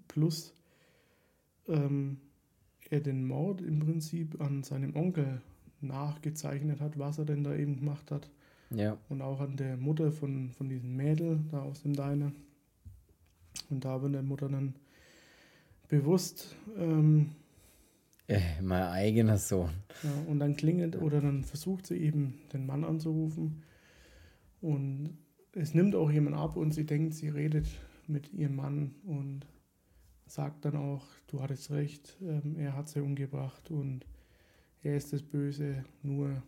Plus 0.08 0.54
ähm, 1.68 2.18
er 2.90 3.00
den 3.00 3.26
Mord 3.26 3.62
im 3.62 3.80
Prinzip 3.80 4.40
an 4.40 4.62
seinem 4.62 4.94
Onkel 4.94 5.40
nachgezeichnet 5.80 6.80
hat, 6.80 6.98
was 6.98 7.18
er 7.18 7.24
denn 7.24 7.44
da 7.44 7.54
eben 7.54 7.76
gemacht 7.76 8.10
hat. 8.10 8.30
Ja. 8.70 8.96
Und 9.08 9.22
auch 9.22 9.40
an 9.40 9.56
der 9.56 9.76
Mutter 9.76 10.10
von, 10.12 10.50
von 10.52 10.68
diesem 10.68 10.96
Mädel 10.96 11.40
da 11.50 11.62
aus 11.62 11.82
dem 11.82 11.94
Diner. 11.94 12.32
Und 13.70 13.84
da 13.84 14.02
wird 14.02 14.14
der 14.14 14.22
Mutter 14.22 14.48
dann 14.48 14.74
bewusst, 15.88 16.54
ähm, 16.76 17.30
Äh, 18.28 18.40
mein 18.60 18.82
eigener 18.82 19.38
Sohn. 19.38 19.70
ja, 20.02 20.10
und 20.26 20.40
dann 20.40 20.56
klingelt 20.56 20.96
oder 20.96 21.20
dann 21.20 21.44
versucht 21.44 21.86
sie 21.86 21.96
eben 21.96 22.34
den 22.52 22.66
Mann 22.66 22.84
anzurufen. 22.84 23.62
Und 24.60 25.16
es 25.52 25.74
nimmt 25.74 25.94
auch 25.94 26.10
jemand 26.10 26.36
ab 26.36 26.56
und 26.56 26.72
sie 26.72 26.84
denkt, 26.84 27.14
sie 27.14 27.28
redet 27.28 27.66
mit 28.08 28.32
ihrem 28.32 28.56
Mann 28.56 28.94
und 29.04 29.46
sagt 30.26 30.64
dann 30.64 30.76
auch, 30.76 31.04
du 31.28 31.40
hattest 31.40 31.70
recht, 31.70 32.16
ähm, 32.20 32.56
er 32.58 32.76
hat 32.76 32.88
sie 32.88 33.00
umgebracht 33.00 33.70
und 33.70 34.04
er 34.82 34.96
ist 34.96 35.12
das 35.12 35.22
Böse, 35.22 35.84
nur 36.02 36.42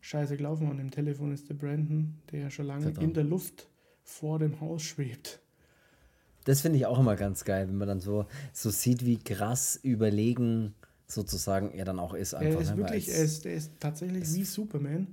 scheiße 0.00 0.36
gelaufen. 0.36 0.68
Und 0.70 0.78
im 0.78 0.90
Telefon 0.90 1.32
ist 1.32 1.48
der 1.48 1.54
Brandon, 1.54 2.14
der 2.30 2.40
ja 2.40 2.50
schon 2.50 2.66
lange 2.66 2.82
Verdammt. 2.82 3.04
in 3.06 3.14
der 3.14 3.24
Luft 3.24 3.68
vor 4.02 4.38
dem 4.38 4.60
Haus 4.60 4.82
schwebt. 4.82 5.40
Das 6.44 6.62
finde 6.62 6.78
ich 6.78 6.86
auch 6.86 6.98
immer 6.98 7.16
ganz 7.16 7.44
geil, 7.44 7.68
wenn 7.68 7.76
man 7.76 7.86
dann 7.88 8.00
so, 8.00 8.26
so 8.52 8.70
sieht, 8.70 9.04
wie 9.04 9.18
krass 9.18 9.78
überlegen 9.82 10.74
sozusagen 11.06 11.70
er 11.72 11.84
dann 11.84 11.98
auch 11.98 12.14
ist. 12.14 12.34
Einfach, 12.34 12.54
Er 12.56 12.60
ist 12.62 12.70
ne? 12.70 12.76
Wirklich, 12.78 13.08
er 13.08 13.22
ist, 13.24 13.44
er 13.46 13.54
ist 13.54 13.72
tatsächlich 13.80 14.32
wie 14.34 14.44
Superman. 14.44 15.08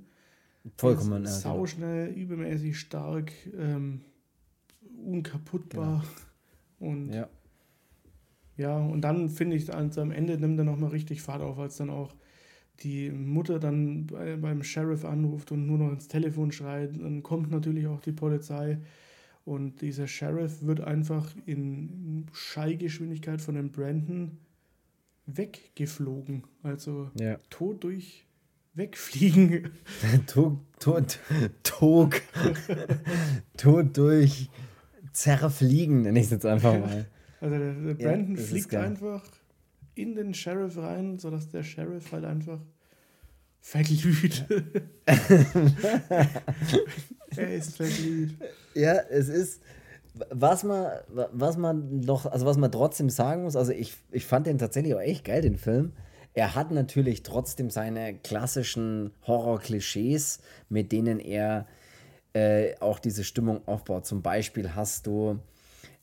vollkommen. 0.76 1.24
Er 1.24 1.30
ist 1.30 1.44
ja, 1.44 1.50
genau. 1.50 1.60
sauschnell, 1.60 2.08
übermäßig 2.12 2.78
stark, 2.78 3.32
ähm, 3.58 4.00
unkaputtbar. 5.04 6.04
Und 6.78 7.12
Ja. 7.12 7.28
ja, 8.56 8.78
und 8.78 9.00
dann 9.02 9.28
finde 9.28 9.56
ich, 9.56 9.72
also 9.74 10.00
am 10.00 10.12
Ende 10.12 10.38
nimmt 10.38 10.58
er 10.58 10.64
nochmal 10.64 10.90
richtig 10.90 11.20
Fahrt 11.22 11.42
auf, 11.42 11.58
als 11.58 11.76
dann 11.76 11.90
auch 11.90 12.14
die 12.80 13.10
Mutter 13.10 13.58
dann 13.58 14.06
bei, 14.06 14.36
beim 14.36 14.62
Sheriff 14.62 15.04
anruft 15.04 15.52
und 15.52 15.66
nur 15.66 15.78
noch 15.78 15.92
ins 15.92 16.08
Telefon 16.08 16.52
schreit. 16.52 16.90
Dann 17.00 17.22
kommt 17.22 17.50
natürlich 17.50 17.86
auch 17.86 18.00
die 18.00 18.12
Polizei. 18.12 18.78
Und 19.44 19.80
dieser 19.80 20.06
Sheriff 20.06 20.62
wird 20.62 20.80
einfach 20.80 21.34
in 21.46 22.26
Schallgeschwindigkeit 22.32 23.40
von 23.40 23.54
dem 23.54 23.70
Brandon 23.72 24.38
weggeflogen. 25.26 26.44
Also 26.62 27.10
ja. 27.18 27.38
tot 27.50 27.82
durch 27.84 28.26
wegfliegen. 28.74 29.70
Tog, 30.26 30.58
tot, 30.78 31.18
Tog, 31.62 32.22
tot 33.56 33.96
durch 33.96 34.50
zerfliegen, 35.12 36.02
nenne 36.02 36.18
ich 36.18 36.26
es 36.26 36.30
jetzt 36.30 36.46
einfach 36.46 36.78
mal. 36.78 37.06
Also 37.40 37.58
der, 37.58 37.74
der 37.74 37.96
Ja, 37.98 38.08
Brandon 38.10 38.36
ist 38.36 38.48
fliegt 38.50 38.74
einfach 38.74 39.24
in 39.98 40.14
den 40.14 40.34
Sheriff 40.34 40.76
rein, 40.76 41.18
sodass 41.18 41.48
der 41.48 41.62
Sheriff 41.62 42.12
halt 42.12 42.24
einfach 42.24 42.60
verglüht. 43.60 44.46
er 47.36 47.54
ist 47.54 47.76
verglüht. 47.76 48.36
Ja, 48.74 48.94
es 49.10 49.28
ist, 49.28 49.62
was 50.30 50.64
man, 50.64 50.90
was 51.32 51.56
man 51.56 52.00
noch, 52.00 52.26
also 52.26 52.46
was 52.46 52.56
man 52.56 52.72
trotzdem 52.72 53.10
sagen 53.10 53.42
muss, 53.42 53.56
also 53.56 53.72
ich, 53.72 53.96
ich 54.10 54.26
fand 54.26 54.46
den 54.46 54.58
tatsächlich 54.58 54.94
auch 54.94 55.00
echt 55.00 55.24
geil, 55.24 55.42
den 55.42 55.58
Film. 55.58 55.92
Er 56.34 56.54
hat 56.54 56.70
natürlich 56.70 57.22
trotzdem 57.22 57.70
seine 57.70 58.14
klassischen 58.14 59.12
Horror-Klischees, 59.26 60.38
mit 60.68 60.92
denen 60.92 61.18
er 61.18 61.66
äh, 62.32 62.76
auch 62.80 62.98
diese 63.00 63.24
Stimmung 63.24 63.66
aufbaut. 63.66 64.06
Zum 64.06 64.22
Beispiel 64.22 64.74
hast 64.74 65.06
du 65.06 65.40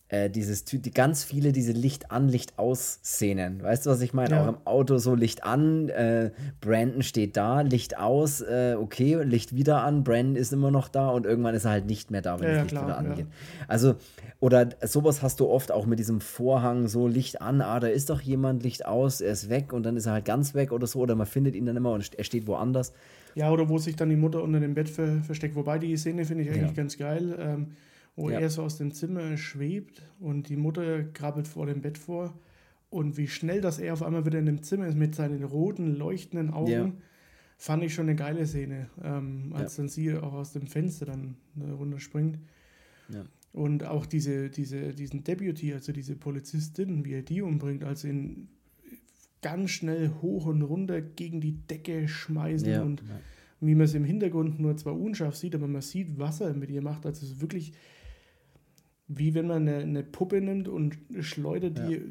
äh, 0.07 0.29
dieses, 0.29 0.65
die 0.65 0.91
ganz 0.91 1.23
viele 1.23 1.51
diese 1.51 1.71
Licht 1.71 2.11
an, 2.11 2.29
Licht 2.29 2.59
aus 2.59 2.99
Szenen. 3.03 3.63
Weißt 3.63 3.85
du, 3.85 3.89
was 3.89 4.01
ich 4.01 4.13
meine? 4.13 4.35
Ja. 4.35 4.43
Auch 4.43 4.47
im 4.49 4.57
Auto 4.65 4.97
so 4.97 5.15
Licht 5.15 5.43
an, 5.43 5.89
äh, 5.89 6.31
Brandon 6.61 7.01
steht 7.01 7.35
da, 7.37 7.61
Licht 7.61 7.97
aus, 7.97 8.41
äh, 8.41 8.75
okay, 8.79 9.15
Licht 9.23 9.55
wieder 9.55 9.81
an, 9.83 10.03
Brandon 10.03 10.35
ist 10.35 10.53
immer 10.53 10.69
noch 10.69 10.89
da 10.89 11.09
und 11.09 11.25
irgendwann 11.25 11.55
ist 11.55 11.65
er 11.65 11.71
halt 11.71 11.87
nicht 11.87 12.11
mehr 12.11 12.21
da, 12.21 12.39
wenn 12.39 12.47
Ja, 12.47 12.49
das 12.49 12.57
ja, 12.57 12.61
Licht 12.63 12.71
klar, 12.75 12.83
wieder 12.85 13.03
ja. 13.03 13.09
angeht. 13.11 13.27
Also, 13.67 13.95
oder 14.39 14.69
sowas 14.83 15.23
hast 15.23 15.39
du 15.39 15.47
oft 15.47 15.71
auch 15.71 15.87
mit 15.87 15.97
diesem 15.97 16.21
Vorhang, 16.21 16.87
so 16.87 17.07
Licht 17.07 17.41
an, 17.41 17.61
ah, 17.61 17.79
da 17.79 17.87
ist 17.87 18.11
doch 18.11 18.21
jemand, 18.21 18.61
Licht 18.61 18.85
aus, 18.85 19.21
er 19.21 19.31
ist 19.31 19.49
weg 19.49 19.73
und 19.73 19.83
dann 19.83 19.97
ist 19.97 20.05
er 20.05 20.13
halt 20.13 20.25
ganz 20.25 20.53
weg 20.53 20.71
oder 20.71 20.85
so, 20.85 20.99
oder 20.99 21.15
man 21.15 21.25
findet 21.25 21.55
ihn 21.55 21.65
dann 21.65 21.77
immer 21.77 21.91
und 21.93 22.13
er 22.15 22.23
steht 22.23 22.45
woanders. 22.45 22.93
Ja, 23.33 23.51
oder 23.51 23.67
wo 23.69 23.79
sich 23.79 23.95
dann 23.95 24.09
die 24.09 24.15
Mutter 24.15 24.43
unter 24.43 24.59
dem 24.59 24.75
Bett 24.75 24.87
ver 24.87 25.21
versteckt. 25.23 25.55
Wobei 25.55 25.77
die 25.79 25.97
Szene 25.97 26.23
finde 26.25 26.43
ich 26.43 26.49
eigentlich 26.51 26.69
Ja. 26.69 26.73
ganz 26.73 26.97
geil, 26.97 27.35
ähm, 27.39 27.67
wo 28.15 28.29
Ja. 28.29 28.39
er 28.39 28.49
so 28.49 28.63
aus 28.63 28.77
dem 28.77 28.91
Zimmer 28.93 29.37
schwebt 29.37 30.01
und 30.19 30.49
die 30.49 30.55
Mutter 30.57 31.03
krabbelt 31.03 31.47
vor 31.47 31.65
dem 31.65 31.81
Bett 31.81 31.97
vor. 31.97 32.37
Und 32.89 33.17
wie 33.17 33.27
schnell, 33.27 33.61
dass 33.61 33.77
er 33.79 33.93
auf 33.93 34.03
einmal 34.03 34.25
wieder 34.25 34.39
in 34.39 34.45
dem 34.45 34.63
Zimmer 34.63 34.87
ist 34.87 34.95
mit 34.97 35.15
seinen 35.15 35.43
roten, 35.43 35.95
leuchtenden 35.95 36.49
Augen, 36.51 36.71
Ja. 36.71 36.91
fand 37.57 37.83
ich 37.83 37.93
schon 37.93 38.07
eine 38.07 38.15
geile 38.15 38.45
Szene, 38.47 38.89
ähm, 39.03 39.51
als 39.53 39.75
Ja. 39.75 39.83
dann 39.83 39.89
sie 39.89 40.13
auch 40.13 40.33
aus 40.33 40.53
dem 40.53 40.67
Fenster 40.67 41.05
dann 41.05 41.35
äh, 41.59 41.69
runterspringt. 41.71 42.39
Ja. 43.09 43.23
Und 43.51 43.85
auch 43.85 44.05
diese, 44.05 44.49
diese, 44.49 44.93
diesen 44.93 45.23
Deputy, 45.23 45.73
also 45.73 45.91
diese 45.93 46.15
Polizistin, 46.15 47.03
wie 47.05 47.13
er 47.13 47.21
die 47.21 47.41
umbringt, 47.41 47.83
also 47.83 48.07
ihn 48.07 48.49
ganz 49.41 49.71
schnell 49.71 50.11
hoch 50.21 50.45
und 50.47 50.61
runter 50.61 51.01
gegen 51.01 51.39
die 51.41 51.53
Decke 51.67 52.07
schmeißen 52.07 52.69
Ja. 52.69 52.81
und 52.81 53.03
wie 53.61 53.75
man 53.75 53.85
es 53.85 53.93
im 53.93 54.03
Hintergrund 54.03 54.59
nur 54.59 54.75
zwar 54.77 54.99
unscharf 54.99 55.35
sieht, 55.35 55.55
aber 55.55 55.67
man 55.67 55.81
sieht, 55.81 56.17
was 56.19 56.41
er 56.41 56.53
mit 56.53 56.69
ihr 56.69 56.81
macht. 56.81 57.05
Also 57.05 57.25
es 57.25 57.31
ist 57.33 57.41
wirklich 57.41 57.73
wie 59.07 59.33
wenn 59.33 59.47
man 59.47 59.67
eine, 59.67 59.77
eine 59.77 60.03
Puppe 60.03 60.41
nimmt 60.41 60.67
und 60.67 60.97
schleudert 61.19 61.77
die 61.89 62.01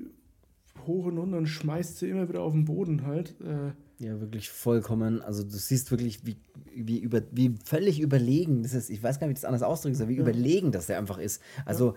hoch 0.86 1.06
und 1.06 1.18
runter 1.18 1.38
und 1.38 1.46
schmeißt 1.46 1.98
sie 1.98 2.08
immer 2.08 2.28
wieder 2.28 2.42
auf 2.42 2.52
den 2.52 2.64
Boden 2.64 3.06
halt. 3.06 3.34
Äh, 3.40 3.72
Ja, 4.04 4.20
wirklich 4.20 4.50
vollkommen. 4.50 5.22
Also 5.22 5.42
du 5.42 5.56
siehst 5.56 5.90
wirklich, 5.90 6.26
wie, 6.26 6.36
wie, 6.74 6.98
über, 6.98 7.22
wie 7.30 7.56
völlig 7.64 8.00
überlegen 8.00 8.62
das 8.62 8.74
ist. 8.74 8.90
Ich 8.90 9.02
weiß 9.02 9.18
gar 9.18 9.26
nicht, 9.26 9.34
wie 9.34 9.38
ich 9.38 9.42
das 9.42 9.48
anders 9.48 9.62
ausdrücken 9.62 9.94
soll, 9.96 10.08
wie 10.08 10.16
überlegen 10.16 10.72
das 10.72 10.86
der 10.86 10.98
einfach 10.98 11.18
ist. 11.18 11.40
Also 11.64 11.94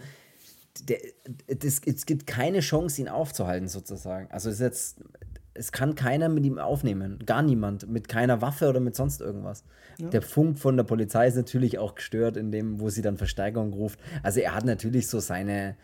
der, 0.88 1.00
das, 1.48 1.82
es 1.86 2.06
gibt 2.06 2.28
keine 2.28 2.60
Chance, 2.60 3.02
ihn 3.02 3.08
aufzuhalten, 3.10 3.68
sozusagen. 3.68 4.30
Also 4.32 4.50
es 4.50 4.56
ist 4.56 4.62
jetzt, 4.62 5.00
es 5.58 5.72
kann 5.72 5.96
keiner 5.96 6.30
mit 6.30 6.46
ihm 6.46 6.58
aufnehmen. 6.60 7.20
Gar 7.26 7.42
niemand. 7.42 7.90
Mit 7.90 8.08
keiner 8.08 8.42
Waffe 8.42 8.70
oder 8.70 8.80
mit 8.80 8.96
sonst 8.96 9.22
irgendwas. 9.22 9.64
Ja. 9.98 10.10
Der 10.10 10.22
Funk 10.22 10.60
von 10.60 10.78
der 10.78 10.84
Polizei 10.84 11.28
ist 11.28 11.36
natürlich 11.36 11.80
auch 11.80 11.96
gestört, 11.96 12.38
in 12.38 12.52
dem, 12.52 12.80
wo 12.80 12.90
sie 12.90 13.02
dann 13.02 13.18
Versteigerung 13.18 13.74
ruft. 13.74 14.00
Also 14.24 14.40
er 14.40 14.54
hat 14.54 14.66
natürlich 14.66 15.08
so 15.08 15.20
seine, 15.20 15.76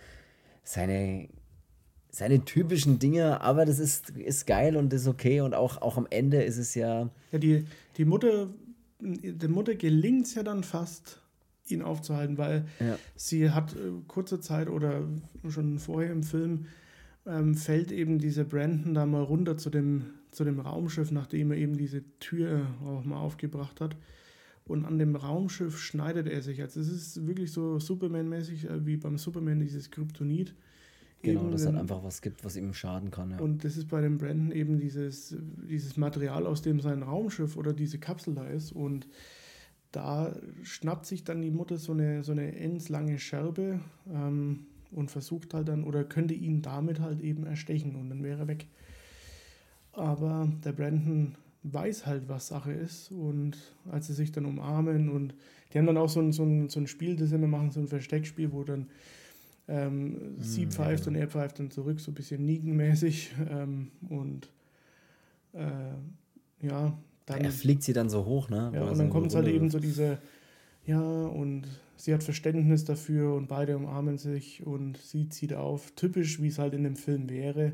seine 0.63 1.29
seine 2.15 2.45
typischen 2.45 2.99
Dinge, 2.99 3.41
aber 3.41 3.65
das 3.65 3.79
ist, 3.79 4.11
ist 4.11 4.45
geil 4.45 4.77
und 4.77 4.93
ist 4.93 5.07
okay 5.07 5.41
und 5.41 5.55
auch, 5.55 5.81
auch 5.81 5.97
am 5.97 6.05
Ende 6.11 6.43
ist 6.43 6.59
es 6.59 6.75
ja, 6.75 7.09
ja, 7.31 7.39
die, 7.39 7.65
die 7.97 8.05
Mutter, 8.05 8.49
der 8.99 9.49
Mutter 9.49 9.73
gelingt 9.73 10.27
es 10.27 10.35
ja 10.35 10.43
dann 10.43 10.63
fast, 10.63 11.21
ihn 11.65 11.81
aufzuhalten, 11.81 12.37
weil 12.37 12.65
Ja. 12.79 12.99
sie 13.15 13.49
hat 13.49 13.73
äh, 13.73 13.77
kurze 14.07 14.39
Zeit 14.39 14.69
oder 14.69 15.01
schon 15.49 15.79
vorher 15.79 16.11
im 16.11 16.21
Film 16.21 16.67
ähm, 17.25 17.55
fällt 17.55 17.91
eben 17.91 18.19
dieser 18.19 18.43
Brandon 18.43 18.93
da 18.93 19.05
mal 19.05 19.23
runter 19.23 19.57
zu 19.57 19.69
dem, 19.69 20.05
zu 20.31 20.43
dem 20.43 20.59
Raumschiff, 20.59 21.11
nachdem 21.11 21.51
er 21.51 21.57
eben 21.57 21.77
diese 21.77 22.03
Tür 22.19 22.67
auch 22.85 23.03
mal 23.05 23.17
aufgebracht 23.19 23.79
hat. 23.81 23.95
Und 24.65 24.85
an 24.85 24.97
dem 24.97 25.15
Raumschiff 25.15 25.77
schneidet 25.77 26.27
er 26.27 26.41
sich. 26.41 26.61
Also 26.61 26.79
es 26.79 26.87
ist 26.89 27.27
wirklich 27.27 27.51
so 27.51 27.79
Superman-mäßig, 27.79 28.69
äh, 28.69 28.85
wie 28.85 28.95
beim 28.97 29.17
Superman 29.17 29.59
dieses 29.59 29.91
Kryptonit. 29.91 30.55
genau, 31.21 31.41
Eben, 31.41 31.51
dass 31.51 31.61
es 31.61 31.67
wenn- 31.67 31.75
halt 31.75 31.83
einfach 31.91 32.03
was 32.03 32.21
gibt, 32.21 32.43
was 32.45 32.55
ihm 32.57 32.73
schaden 32.73 33.09
kann. 33.11 33.31
Ja. 33.31 33.39
Und 33.39 33.63
das 33.63 33.77
ist 33.77 33.87
bei 33.89 34.01
dem 34.01 34.17
Brandon 34.17 34.51
eben 34.51 34.79
dieses, 34.79 35.35
dieses 35.69 35.95
Material, 35.97 36.45
aus 36.45 36.61
dem 36.61 36.79
sein 36.81 37.03
Raumschiff 37.03 37.55
oder 37.57 37.71
diese 37.73 37.97
Kapsel 37.99 38.35
da 38.35 38.45
ist. 38.47 38.71
Und 38.73 39.07
da 39.91 40.35
schnappt 40.63 41.05
sich 41.05 41.23
dann 41.23 41.41
die 41.41 41.51
Mutter 41.51 41.77
so 41.77 41.91
eine, 41.93 42.23
so 42.23 42.31
eine 42.33 42.55
endslange 42.57 43.19
Scherbe 43.19 43.79
ähm, 44.11 44.65
und 44.93 45.11
versucht 45.11 45.53
halt 45.53 45.67
dann, 45.67 45.83
oder 45.83 46.03
könnte 46.03 46.33
ihn 46.33 46.61
damit 46.61 46.99
halt 46.99 47.21
eben 47.21 47.45
erstechen 47.45 47.95
und 47.95 48.09
dann 48.09 48.23
wäre 48.23 48.41
er 48.41 48.47
weg. 48.47 48.67
Aber 49.91 50.51
der 50.63 50.71
Brandon 50.73 51.35
weiß 51.63 52.05
halt, 52.05 52.27
was 52.27 52.47
Sache 52.47 52.73
ist 52.73 53.11
und 53.11 53.57
als 53.89 54.07
sie 54.07 54.13
sich 54.13 54.31
dann 54.31 54.45
umarmen 54.45 55.09
und 55.09 55.33
die 55.71 55.77
haben 55.77 55.85
dann 55.85 55.97
auch 55.97 56.09
so 56.09 56.19
ein, 56.19 56.31
so 56.31 56.43
ein, 56.43 56.69
so 56.69 56.79
ein 56.79 56.87
Spiel, 56.87 57.15
das 57.15 57.29
sie 57.29 57.35
immer 57.35 57.47
machen, 57.47 57.71
so 57.71 57.79
ein 57.79 57.87
Versteckspiel, 57.87 58.51
wo 58.51 58.63
dann 58.63 58.87
ähm, 59.67 60.35
sie 60.39 60.63
ja, 60.63 60.69
pfeift 60.69 61.07
und 61.07 61.15
er 61.15 61.27
pfeift 61.27 61.59
dann 61.59 61.71
zurück, 61.71 61.99
so 61.99 62.11
ein 62.11 62.15
bisschen 62.15 62.45
Negan-mäßig 62.45 63.31
ähm, 63.49 63.91
und 64.09 64.49
äh, 65.53 66.65
ja, 66.65 66.97
dann, 67.25 67.41
er 67.41 67.51
fliegt 67.51 67.83
sie 67.83 67.93
dann 67.93 68.09
so 68.09 68.25
hoch, 68.25 68.49
ne? 68.49 68.71
ja, 68.73 68.81
und 68.81 68.95
so 68.95 69.01
dann 69.01 69.09
kommt 69.09 69.27
es 69.27 69.35
halt 69.35 69.47
eben 69.47 69.69
so 69.69 69.79
diese, 69.79 70.17
ja, 70.85 70.99
und 71.01 71.63
sie 71.95 72.13
hat 72.13 72.23
Verständnis 72.23 72.83
dafür 72.85 73.35
und 73.35 73.47
beide 73.47 73.75
umarmen 73.77 74.17
sich 74.17 74.65
und 74.65 74.97
sie 74.97 75.29
zieht 75.29 75.53
auf, 75.53 75.91
typisch 75.95 76.41
wie 76.41 76.47
es 76.47 76.59
halt 76.59 76.73
in 76.73 76.83
dem 76.83 76.95
Film 76.95 77.29
wäre 77.29 77.73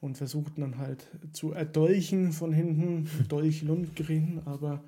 und 0.00 0.18
versucht 0.18 0.58
dann 0.58 0.78
halt 0.78 1.06
zu 1.32 1.52
erdolchen 1.52 2.32
von 2.32 2.52
hinten, 2.52 3.08
Dolch 3.28 3.62
Lundgren, 3.62 4.42
aber 4.44 4.82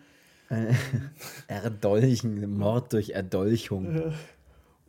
Erdolchen, 1.48 2.50
Mord 2.58 2.92
durch 2.92 3.10
Erdolchung. 3.10 3.86
äh, 3.94 4.12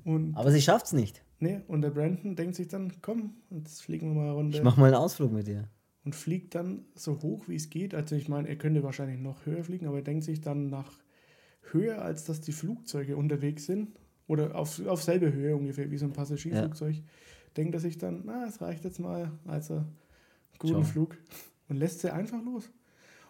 und 0.05 0.35
Aber 0.35 0.51
sie 0.51 0.61
schafft's 0.61 0.93
nicht. 0.93 1.23
ne, 1.39 1.63
und 1.67 1.81
der 1.81 1.89
Brandon 1.91 2.35
denkt 2.35 2.55
sich 2.55 2.67
dann, 2.67 2.93
komm, 3.01 3.33
jetzt 3.49 3.83
fliegen 3.83 4.13
wir 4.15 4.21
mal 4.23 4.31
runter. 4.31 4.57
Ich 4.57 4.63
mach 4.63 4.77
mal 4.77 4.85
einen 4.87 4.95
Ausflug 4.95 5.31
mit 5.31 5.47
dir. 5.47 5.69
und 6.05 6.15
fliegt 6.15 6.55
dann 6.55 6.85
so 6.95 7.21
hoch, 7.21 7.47
wie 7.47 7.55
es 7.55 7.69
geht. 7.69 7.93
Also 7.93 8.15
ich 8.15 8.29
meine, 8.29 8.47
er 8.47 8.55
könnte 8.55 8.83
wahrscheinlich 8.83 9.19
noch 9.19 9.45
höher 9.45 9.63
fliegen, 9.63 9.87
aber 9.87 9.97
er 9.97 10.03
denkt 10.03 10.23
sich 10.23 10.41
dann 10.41 10.69
nach 10.69 10.91
höher, 11.71 12.01
als 12.01 12.25
dass 12.25 12.41
die 12.41 12.51
Flugzeuge 12.51 13.15
unterwegs 13.17 13.65
sind, 13.65 13.89
oder 14.27 14.55
auf, 14.55 14.85
auf 14.85 15.01
selbe 15.01 15.33
Höhe 15.33 15.55
ungefähr, 15.55 15.89
wie 15.89 15.97
so 15.97 16.05
ein 16.05 16.13
Passagierflugzeug, 16.13 16.97
denkt 17.57 17.73
er 17.73 17.79
sich 17.79 17.97
dann, 17.97 18.21
na, 18.25 18.45
es 18.45 18.61
reicht 18.61 18.83
jetzt 18.83 18.99
mal, 18.99 19.31
also 19.45 19.83
guten 20.59 20.73
Ciao. 20.73 20.83
Flug 20.83 21.17
und 21.67 21.77
lässt 21.77 22.01
sie 22.01 22.13
einfach 22.13 22.43
los. 22.43 22.69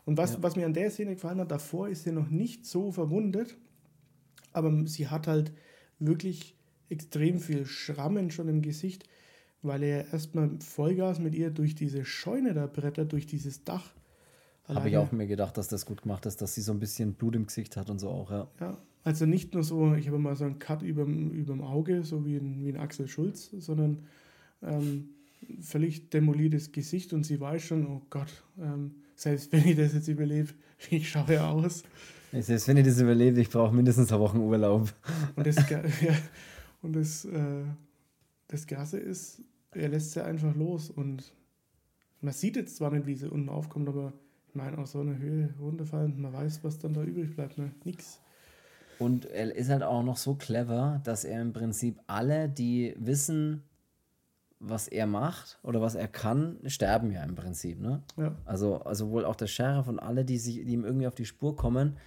Und 0.06 0.18
was, 0.18 0.34
Ja. 0.34 0.44
was 0.44 0.56
mir 0.58 0.66
an 0.66 0.74
der 0.74 0.92
Szene 0.92 1.14
gefallen 1.14 1.40
hat, 1.40 1.52
davor 1.52 1.88
ist 1.88 2.04
sie 2.04 2.12
noch 2.12 2.30
nicht 2.30 2.66
so 2.66 2.92
verwundet, 2.92 3.58
aber 4.52 4.86
sie 4.88 5.08
hat 5.08 5.28
halt 5.28 5.54
wirklich 6.00 6.56
extrem 6.90 7.40
viel 7.40 7.66
Schrammen 7.66 8.30
schon 8.32 8.50
im 8.50 8.62
Gesicht, 8.62 9.08
weil 9.62 9.84
er 9.84 10.12
erstmal 10.12 10.50
Vollgas 10.60 11.20
mit 11.20 11.36
ihr 11.36 11.50
durch 11.52 11.76
diese 11.76 12.04
Scheune 12.04 12.54
da 12.54 12.66
brettert, 12.68 13.12
durch 13.14 13.26
dieses 13.26 13.64
Dach. 13.64 13.94
Habe 14.76 14.90
ich 14.90 14.98
auch 14.98 15.12
mir 15.12 15.28
gedacht, 15.28 15.58
dass 15.58 15.68
das 15.68 15.86
gut 15.86 16.04
gemacht 16.04 16.26
ist, 16.26 16.42
dass 16.42 16.54
sie 16.54 16.62
so 16.62 16.72
ein 16.72 16.80
bisschen 16.80 17.14
Blut 17.14 17.36
im 17.36 17.48
Gesicht 17.48 17.76
hat 17.76 17.90
und 17.90 18.00
so 18.00 18.10
auch, 18.10 18.32
ja. 18.32 18.48
Ja, 18.60 18.78
also 19.04 19.26
nicht 19.26 19.54
nur 19.54 19.64
so, 19.64 19.96
ich 19.96 20.08
habe 20.08 20.20
mal 20.20 20.36
so 20.36 20.46
einen 20.46 20.60
Cut 20.60 20.84
überm, 20.84 21.32
überm 21.32 21.62
Auge, 21.62 22.04
so 22.04 22.26
wie 22.26 22.38
ein, 22.38 22.64
wie 22.64 22.70
ein 22.70 22.78
Axel 22.78 23.08
Schulz, 23.08 23.50
sondern 23.58 24.06
ähm, 24.62 25.10
völlig 25.62 26.10
demoliertes 26.10 26.72
Gesicht 26.72 27.14
und 27.14 27.26
sie 27.26 27.40
weiß 27.40 27.64
schon, 27.64 27.88
oh 27.88 28.02
Gott, 28.10 28.44
ähm, 28.60 28.96
selbst 29.16 29.52
wenn 29.52 29.68
ich 29.68 29.76
das 29.76 29.94
jetzt 29.94 30.08
überlebe, 30.08 30.50
wie 30.90 31.04
schaue 31.04 31.34
ich 31.34 31.40
aus? 31.40 31.84
Selbst 32.32 32.68
wenn 32.68 32.78
ihr 32.78 32.84
das 32.84 33.02
überlebt, 33.02 33.38
ich 33.38 33.50
brauche 33.50 33.74
mindestens 33.74 34.12
eine 34.12 34.22
Woche 34.22 34.38
Urlaub. 34.38 34.94
Und 35.36 35.48
das, 35.48 35.56
ja, 35.70 35.82
und 36.82 36.96
das, 36.96 37.26
äh, 37.26 37.64
das 38.48 38.68
Gasse 38.68 39.00
ist, 39.00 39.42
er 39.72 39.90
lässt 39.90 40.12
sie 40.12 40.24
einfach 40.24 40.56
los 40.56 40.90
und 40.90 41.34
man 42.22 42.34
sieht 42.34 42.56
jetzt 42.56 42.76
zwar 42.76 42.92
nicht, 42.92 43.08
wie 43.08 43.16
sie 43.16 43.32
unten 43.32 43.50
aufkommt, 43.50 43.88
aber 43.88 44.14
ich 44.50 44.56
meine, 44.56 44.78
aus 44.80 44.94
so 44.94 45.02
einer 45.02 45.18
Höhe 45.18 45.54
runterfallen, 45.60 46.20
man 46.20 46.34
weiß, 46.34 46.64
was 46.64 46.80
dann 46.80 46.94
da 46.94 47.04
übrig 47.04 47.36
bleibt, 47.36 47.58
ne? 47.58 47.72
Nix. 47.84 48.20
Und 48.98 49.26
er 49.26 49.56
ist 49.56 49.70
halt 49.70 49.84
auch 49.84 50.04
noch 50.04 50.18
so 50.18 50.36
clever, 50.36 51.02
dass 51.04 51.24
er 51.24 51.42
im 51.42 51.54
Prinzip 51.54 52.00
alle, 52.08 52.50
die 52.50 52.96
wissen, 52.98 53.64
was 54.60 54.88
er 54.90 55.06
macht 55.08 55.60
oder 55.64 55.82
was 55.82 55.96
er 55.96 56.08
kann, 56.08 56.58
sterben 56.66 57.12
ja 57.12 57.24
im 57.24 57.36
Prinzip, 57.36 57.80
ne? 57.80 58.02
Ja. 58.18 58.36
Also, 58.46 58.82
also 58.82 59.10
wohl 59.12 59.24
auch 59.24 59.36
der 59.36 59.48
Sheriff 59.48 59.88
und 59.88 60.00
alle, 60.00 60.26
die, 60.26 60.38
sich, 60.38 60.66
die 60.66 60.74
ihm 60.74 60.84
irgendwie 60.84 61.08
auf 61.08 61.16
die 61.16 61.26
Spur 61.26 61.56
kommen. 61.56 61.98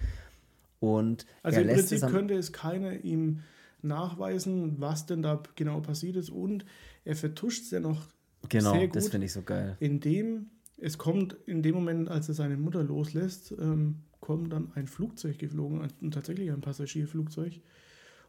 Und 0.79 1.25
Also 1.41 1.61
im 1.61 1.67
Prinzip 1.67 2.03
es 2.03 2.11
könnte 2.11 2.35
es 2.35 2.51
keiner 2.51 3.03
ihm 3.05 3.39
nachweisen, 3.81 4.75
was 4.79 5.05
denn 5.05 5.21
da 5.23 5.41
genau 5.55 5.79
passiert 5.79 6.15
ist 6.17 6.29
und 6.29 6.65
er 7.05 7.15
vertuscht 7.15 7.63
es 7.63 7.71
ja 7.71 7.79
noch 7.79 8.01
Genau, 8.49 8.73
sehr 8.73 8.87
das 8.89 9.05
gut, 9.05 9.11
finde 9.11 9.25
ich 9.25 9.33
so 9.33 9.41
geil. 9.41 9.77
indem 9.79 10.47
es 10.77 10.97
kommt, 10.97 11.33
in 11.45 11.61
dem 11.61 11.75
Moment, 11.75 12.09
als 12.09 12.27
er 12.29 12.35
seine 12.35 12.57
Mutter 12.57 12.83
loslässt, 12.83 13.53
ähm, 13.59 14.03
kommt 14.19 14.53
dann 14.53 14.71
ein 14.75 14.87
Flugzeug 14.87 15.37
geflogen, 15.37 15.81
ein, 15.81 16.11
tatsächlich 16.11 16.51
ein 16.51 16.61
Passagierflugzeug 16.61 17.61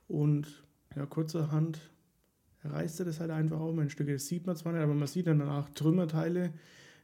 und 0.09 0.65
ja, 0.97 1.07
kurzerhand 1.07 1.79
reißt 2.65 3.01
er 3.01 3.07
das 3.07 3.21
halt 3.21 3.31
einfach 3.31 3.61
auch 3.61 3.73
mal 3.73 3.83
ein 3.83 3.91
Stück. 3.91 4.09
Das 4.09 4.27
sieht 4.27 4.47
man 4.47 4.57
zwar 4.57 4.73
nicht, 4.73 4.83
aber 4.83 4.95
man 4.95 5.07
sieht 5.07 5.27
dann 5.27 5.39
danach 5.39 5.69
Trümmerteile, 5.71 6.53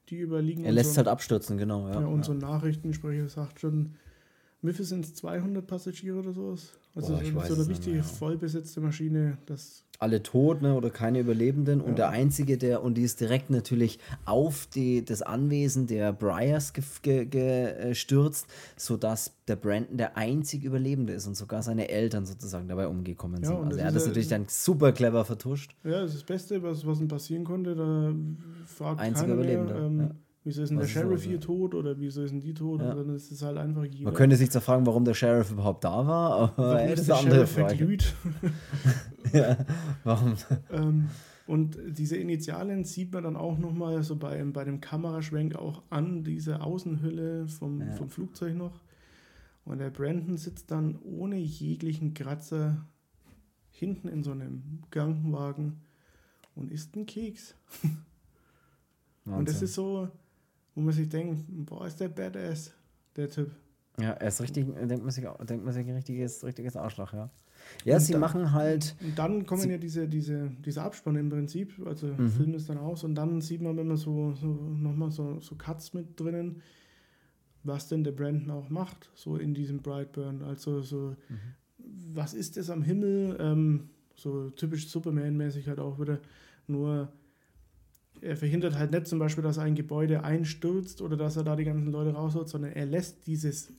die 0.08 0.18
überliegen. 0.18 0.64
Er 0.64 0.72
lässt 0.72 0.90
so. 0.90 0.92
es 0.92 0.96
halt 0.98 1.08
abstürzen, 1.08 1.58
genau. 1.58 1.88
Ja, 1.88 2.00
Ja, 2.00 2.06
und 2.06 2.18
ja. 2.18 2.24
so 2.24 2.32
ein 2.32 2.38
Nachrichtensprecher 2.38 3.28
sagt 3.28 3.60
schon, 3.60 3.94
viel 4.74 4.84
sind 4.84 5.04
es? 5.06 5.14
200 5.14 5.66
Passagiere 5.66 6.18
oder 6.18 6.32
sowas? 6.32 6.72
Also 6.94 7.14
Boah, 7.14 7.44
so, 7.46 7.54
so 7.54 7.62
eine 7.70 7.78
mehr, 7.78 7.96
ja. 7.96 8.02
vollbesetzte 8.02 8.80
Maschine, 8.80 9.38
das 9.46 9.84
alle 10.00 10.22
tot 10.22 10.62
ne, 10.62 10.74
oder 10.74 10.88
keine 10.88 11.20
Überlebenden 11.20 11.80
und 11.82 11.90
Ja. 11.90 11.94
der 11.96 12.08
einzige, 12.10 12.56
der 12.56 12.82
und 12.82 12.94
die 12.94 13.02
ist 13.02 13.20
direkt 13.20 13.50
natürlich 13.50 13.98
auf 14.24 14.66
die, 14.66 15.04
das 15.04 15.20
Anwesen 15.20 15.86
der 15.86 16.12
Bryars 16.14 16.72
gestürzt, 16.72 17.02
ge, 17.02 17.26
ge, 17.26 17.90
äh, 17.92 17.94
sodass 18.76 19.32
der 19.46 19.56
Brandon 19.56 19.98
der 19.98 20.16
einzig 20.16 20.64
Überlebende 20.64 21.12
ist 21.12 21.26
und 21.26 21.36
sogar 21.36 21.62
seine 21.62 21.88
Eltern 21.90 22.24
sozusagen 22.24 22.66
dabei 22.66 22.88
umgekommen 22.88 23.42
Ja, 23.42 23.48
sind. 23.48 23.58
und 23.58 23.66
Also 23.66 23.78
er 23.78 23.86
hat 23.88 23.94
das 23.94 24.02
ja- 24.04 24.08
natürlich 24.08 24.28
dann 24.28 24.46
super 24.48 24.92
clever 24.92 25.24
vertuscht. 25.26 25.76
Ja, 25.84 26.00
das 26.00 26.10
ist 26.12 26.16
das 26.20 26.24
Beste, 26.24 26.62
was, 26.62 26.86
was 26.86 27.00
ihm 27.00 27.08
passieren 27.08 27.44
konnte. 27.44 27.74
Da 27.74 28.14
fragt 28.66 29.00
Einziger 29.00 29.34
Überlebender, 29.34 29.76
ähm, 29.84 30.00
ja. 30.00 30.10
Wieso 30.44 30.62
ist 30.62 30.68
denn 30.70 30.78
der 30.78 30.86
ist 30.86 30.92
Sheriff 30.92 31.22
hier 31.24 31.40
tot 31.40 31.74
oder 31.74 31.98
wieso 31.98 32.22
ist 32.22 32.30
denn 32.30 32.40
die 32.40 32.54
tot? 32.54 32.80
Ja. 32.80 32.90
Und 32.92 32.96
dann 33.08 33.14
ist 33.16 33.30
es 33.30 33.42
halt 33.42 33.56
einfach 33.58 33.84
jeder. 33.84 34.04
Man 34.04 34.14
könnte 34.14 34.36
sich 34.36 34.50
zwar 34.50 34.62
fragen, 34.62 34.86
warum 34.86 35.04
der 35.04 35.14
Sheriff 35.14 35.50
überhaupt 35.50 35.84
da 35.84 36.06
war, 36.06 36.32
aber 36.32 36.52
Warum 36.56 36.76
ey, 36.78 36.90
das 36.90 36.94
ist 36.94 37.00
ist 37.00 37.08
der 37.08 37.16
eine 37.16 37.24
andere 37.24 37.46
Sheriff 37.46 37.52
Frage. 37.52 37.76
verglüht? 37.76 38.14
Ja, 39.32 39.58
warum? 40.02 40.34
ähm, 40.72 41.08
und 41.46 41.76
diese 41.86 42.16
Initialen 42.16 42.84
sieht 42.84 43.12
man 43.12 43.22
dann 43.24 43.36
auch 43.36 43.58
nochmal 43.58 44.02
so 44.02 44.16
bei, 44.16 44.42
bei 44.44 44.64
dem 44.64 44.80
Kameraschwenk 44.80 45.56
auch 45.56 45.82
an 45.90 46.24
diese 46.24 46.62
Außenhülle 46.62 47.46
vom, 47.48 47.80
Ja. 47.80 47.92
vom 47.92 48.08
Flugzeug 48.08 48.56
noch. 48.56 48.80
Und 49.64 49.78
der 49.78 49.90
Brandon 49.90 50.36
sitzt 50.36 50.70
dann 50.70 50.98
ohne 51.02 51.36
jeglichen 51.36 52.14
Kratzer 52.14 52.86
hinten 53.70 54.08
in 54.08 54.22
so 54.24 54.32
einem 54.32 54.82
Krankenwagen 54.90 55.80
und 56.54 56.70
isst 56.72 56.94
einen 56.96 57.06
Keks. 57.06 57.54
Und 59.26 59.46
das 59.48 59.56
Wahnsinn. 59.56 59.64
ist 59.64 59.74
so, 59.74 60.08
wo 60.74 60.80
man 60.80 60.92
sich 60.94 61.08
denkt, 61.08 61.44
boah, 61.48 61.86
ist 61.86 62.00
der 62.00 62.08
Badass, 62.08 62.72
der 63.16 63.28
Typ. 63.28 63.50
Ja, 64.00 64.12
er 64.12 64.28
ist 64.28 64.40
richtig, 64.40 64.66
denkt 64.66 65.02
man 65.02 65.10
sich, 65.10 65.24
denkt 65.48 65.64
man 65.64 65.74
sich 65.74 65.86
ein 65.86 65.94
richtiges, 65.94 66.44
richtiges 66.44 66.76
Arschloch, 66.76 67.12
ja. 67.12 67.30
Ja, 67.84 67.96
Und 67.96 68.00
sie 68.00 68.12
dann- 68.12 68.20
machen 68.22 68.52
halt. 68.52 68.96
Und 69.02 69.18
dann 69.18 69.44
kommen 69.44 69.68
ja 69.68 69.76
diese, 69.76 70.08
diese, 70.08 70.50
diese 70.64 70.82
Abspann 70.82 71.16
im 71.16 71.28
Prinzip, 71.28 71.74
also 71.84 72.06
Mhm. 72.06 72.30
Film 72.30 72.54
ist 72.54 72.68
dann 72.70 72.78
aus 72.78 73.04
und 73.04 73.14
dann 73.14 73.40
sieht 73.42 73.60
man, 73.60 73.76
wenn 73.76 73.88
man 73.88 73.96
so, 73.98 74.32
so 74.32 74.46
nochmal 74.46 75.10
so, 75.10 75.40
so 75.40 75.54
Cuts 75.56 75.92
mit 75.92 76.18
drinnen, 76.18 76.62
was 77.62 77.88
denn 77.88 78.02
der 78.04 78.12
Brandon 78.12 78.50
auch 78.50 78.70
macht, 78.70 79.10
so 79.14 79.36
in 79.36 79.52
diesem 79.52 79.82
Brightburn. 79.82 80.42
Also 80.42 80.80
so, 80.80 81.16
Mhm. 81.28 82.14
was 82.14 82.32
ist 82.32 82.56
das 82.56 82.70
am 82.70 82.82
Himmel? 82.82 83.36
Ähm, 83.38 83.90
so 84.14 84.48
typisch 84.50 84.88
Superman-mäßig 84.88 85.68
halt 85.68 85.78
auch 85.80 86.00
wieder. 86.00 86.20
Nur 86.66 87.12
er 88.22 88.36
verhindert 88.36 88.76
halt 88.78 88.92
nicht 88.92 89.06
zum 89.06 89.18
Beispiel, 89.18 89.42
dass 89.42 89.58
ein 89.58 89.74
Gebäude 89.74 90.22
einstürzt 90.24 91.00
oder 91.02 91.16
dass 91.16 91.36
er 91.36 91.44
da 91.44 91.56
die 91.56 91.64
ganzen 91.64 91.90
Leute 91.92 92.12
rausholt, 92.14 92.48
sondern 92.48 92.72
er 92.72 92.86
lässt 92.86 93.26
dieses 93.26 93.72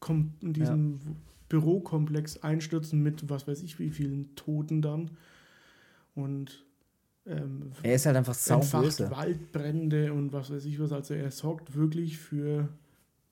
Kom 0.00 0.32
diesen 0.40 1.00
Bürokomplex 1.48 2.42
einstürzen 2.42 3.02
mit 3.02 3.28
was 3.30 3.46
weiß 3.46 3.62
ich 3.62 3.78
wie 3.78 3.90
vielen 3.90 4.34
Toten 4.36 4.82
dann. 4.82 5.10
Und 6.14 6.64
ähm, 7.26 7.72
Er 7.82 7.94
ist 7.94 8.06
halt 8.06 8.16
einfach 8.16 8.34
sauböse. 8.34 9.10
Waldbrände 9.10 10.12
und 10.12 10.32
was 10.32 10.50
weiß 10.50 10.64
ich 10.64 10.80
was. 10.80 10.92
Also 10.92 11.14
er 11.14 11.30
sorgt 11.30 11.74
wirklich 11.76 12.18
für 12.18 12.68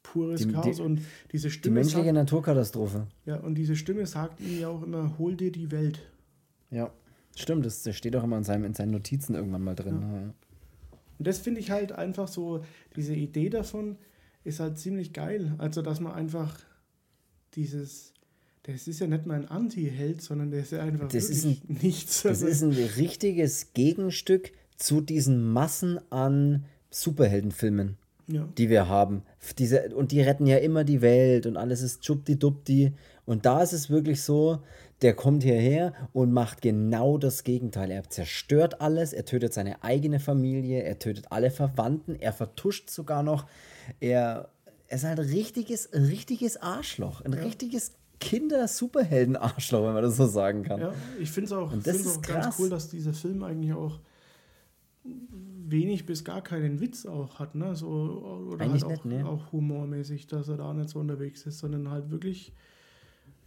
pures 0.03 0.41
Die- 0.41 0.47
die- 0.47 0.53
Chaos 0.53 0.81
und 0.81 1.01
diese 1.33 1.49
Die 1.49 1.55
Stimme 1.55 1.75
menschliche 1.77 2.05
sagt, 2.07 2.15
Naturkatastrophe. 2.15 3.07
ja, 3.27 3.37
und 3.41 3.55
diese 3.57 3.77
Stimme 3.77 4.07
sagt 4.07 4.41
ihm 4.41 4.61
ja 4.61 4.69
auch 4.69 4.83
immer, 4.83 5.19
hol 5.19 5.35
dir 5.37 5.51
die 5.53 5.71
Welt. 5.71 6.01
Ja. 6.71 6.91
Stimmt, 7.37 7.65
das, 7.65 7.83
das 7.83 7.97
steht 7.97 8.17
auch 8.17 8.25
immer 8.25 8.39
in, 8.39 8.45
seinem, 8.45 8.65
in 8.65 8.75
seinen 8.75 8.91
Notizen 8.91 9.35
irgendwann 9.35 9.63
mal 9.63 9.75
drin. 9.75 10.01
Ja. 10.01 10.21
Ja. 10.21 10.35
Und 11.19 11.27
das 11.27 11.39
finde 11.39 11.61
ich 11.61 11.71
halt 11.71 11.93
einfach 11.93 12.29
so, 12.29 12.65
diese 12.97 13.15
Idee 13.15 13.51
davon 13.51 13.97
ist 14.45 14.61
halt 14.61 14.79
ziemlich 14.79 15.13
geil. 15.13 15.55
Also, 15.59 15.83
dass 15.83 16.01
man 16.01 16.13
einfach 16.13 16.59
dieses, 17.55 18.15
das 18.63 18.89
ist 18.89 19.01
ja 19.01 19.07
nicht 19.07 19.27
mal 19.27 19.35
ein 19.35 19.49
Anti-Held, 19.49 20.23
sondern 20.23 20.51
der 20.51 20.61
ist 20.61 20.73
ja 20.73 20.81
einfach 20.81 21.09
Das 21.09 21.29
ist 21.29 21.45
wirklich 21.45 21.83
nichts. 21.83 22.23
Das 22.23 22.43
Also, 22.43 22.47
ist 22.47 22.63
ein 22.63 22.73
richtiges 22.73 23.73
Gegenstück 23.75 24.53
zu 24.77 25.01
diesen 25.01 25.53
Massen 25.53 26.01
an 26.11 26.65
Superheldenfilmen, 26.91 27.97
ja. 28.27 28.49
die 28.57 28.71
wir 28.71 28.89
haben. 28.89 29.23
Diese, 29.59 29.95
und 29.95 30.13
die 30.13 30.23
retten 30.23 30.47
ja 30.47 30.57
immer 30.57 30.85
die 30.85 31.03
Welt 31.03 31.47
und 31.47 31.57
alles 31.57 31.83
ist 31.83 32.05
schubdi-dubdi. 32.05 32.93
Und 33.27 33.45
da 33.47 33.63
ist 33.63 33.73
es 33.73 33.91
wirklich 33.91 34.23
so, 34.23 34.63
der 35.03 35.15
kommt 35.15 35.43
hierher 35.43 35.95
und 36.13 36.33
macht 36.33 36.63
genau 36.63 37.19
das 37.19 37.45
Gegenteil. 37.45 37.91
Er 37.91 38.09
zerstört 38.09 38.81
alles, 38.81 39.13
er 39.13 39.25
tötet 39.25 39.55
seine 39.55 39.83
eigene 39.83 40.21
Familie, 40.21 40.83
er 40.83 40.99
tötet 40.99 41.27
alle 41.31 41.51
Verwandten, 41.51 42.17
er 42.17 42.33
vertuscht 42.33 42.91
sogar 42.91 43.23
noch. 43.23 43.47
Er, 43.99 44.51
er 44.89 44.97
ist 44.97 45.05
halt 45.05 45.19
ein 45.19 45.27
richtiges, 45.27 45.91
richtiges 45.93 46.57
Arschloch. 46.59 47.23
Ein 47.23 47.33
richtiges 47.33 47.93
Kinder-Superhelden-Arschloch, 48.21 49.83
wenn 49.87 49.95
man 49.95 50.03
das 50.03 50.17
so 50.17 50.27
sagen 50.27 50.63
kann. 50.63 50.81
Ja, 50.81 50.93
ich 51.19 51.31
finde 51.31 51.47
es 51.47 51.53
auch, 51.53 51.73
Und 51.73 51.87
das 51.87 51.97
ist 51.97 52.19
auch 52.19 52.23
krass. 52.23 52.45
ganz 52.45 52.59
cool, 52.59 52.69
dass 52.69 52.89
dieser 52.89 53.15
Film 53.15 53.43
eigentlich 53.43 53.73
auch 53.73 53.99
wenig 55.03 56.05
bis 56.05 56.25
gar 56.25 56.43
keinen 56.43 56.81
Witz 56.81 57.07
auch 57.07 57.39
hat, 57.39 57.55
ne? 57.55 57.75
So, 57.75 57.89
oder 57.89 58.65
Eigentlich 58.65 58.85
halt 58.85 59.01
auch, 59.01 59.05
nicht, 59.05 59.23
ne? 59.23 59.27
auch 59.27 59.53
humormäßig, 59.53 60.27
dass 60.27 60.49
er 60.49 60.59
da 60.59 60.75
nicht 60.75 60.91
so 60.91 60.99
unterwegs 60.99 61.47
ist, 61.47 61.59
sondern 61.59 61.91
halt 61.91 62.11
wirklich, 62.11 62.53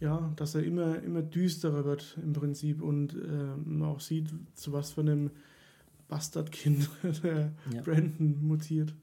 ja, 0.00 0.32
dass 0.36 0.54
er 0.54 0.62
immer, 0.64 1.02
immer 1.02 1.22
düsterer 1.22 1.84
wird 1.84 2.18
im 2.22 2.32
Prinzip 2.32 2.82
und 2.82 3.14
ähm, 3.14 3.78
man 3.78 3.88
auch 3.88 4.00
sieht, 4.00 4.28
zu 4.54 4.72
was 4.72 4.92
für 4.92 5.00
einem 5.00 5.30
Bastardkind 6.08 6.90
der 7.22 7.52
Ja. 7.72 7.82
Brandon 7.82 8.46
mutiert. 8.46 8.94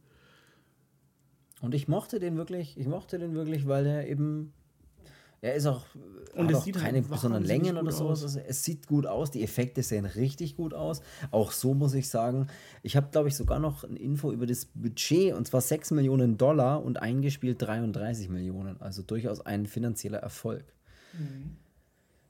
Und 1.61 1.75
ich 1.75 1.87
mochte 1.87 2.19
den 2.19 2.37
wirklich, 2.37 2.77
ich 2.77 2.87
mochte 2.87 3.19
den 3.19 3.33
wirklich, 3.33 3.67
weil 3.67 3.85
er 3.85 4.07
eben, 4.07 4.51
er 5.41 5.53
ist 5.53 5.67
auch, 5.67 5.85
Und 6.35 6.51
es 6.51 6.63
sieht 6.63 6.75
keine 6.75 6.99
halt 6.99 7.09
besonderen 7.09 7.43
Längen 7.45 7.77
oder 7.77 7.91
sowas. 7.91 8.23
Also 8.23 8.39
es 8.39 8.63
sieht 8.63 8.87
gut 8.87 9.05
aus, 9.05 9.29
die 9.29 9.43
Effekte 9.43 9.83
sehen 9.83 10.05
richtig 10.05 10.55
gut 10.55 10.73
aus. 10.73 11.01
Auch 11.29 11.51
so 11.51 11.73
muss 11.75 11.93
ich 11.93 12.09
sagen, 12.09 12.47
ich 12.81 12.95
habe, 12.95 13.09
glaube 13.11 13.27
ich, 13.27 13.35
sogar 13.35 13.59
noch 13.59 13.83
ein 13.83 13.95
Info 13.95 14.31
über 14.31 14.47
das 14.47 14.65
Budget, 14.65 15.33
und 15.35 15.47
zwar 15.47 15.61
6 15.61 15.91
Millionen 15.91 16.37
Dollar 16.37 16.83
und 16.83 16.99
eingespielt 16.99 17.61
33 17.61 18.29
Millionen. 18.29 18.81
Also 18.81 19.03
durchaus 19.03 19.41
ein 19.41 19.67
finanzieller 19.67 20.19
Erfolg. 20.19 20.65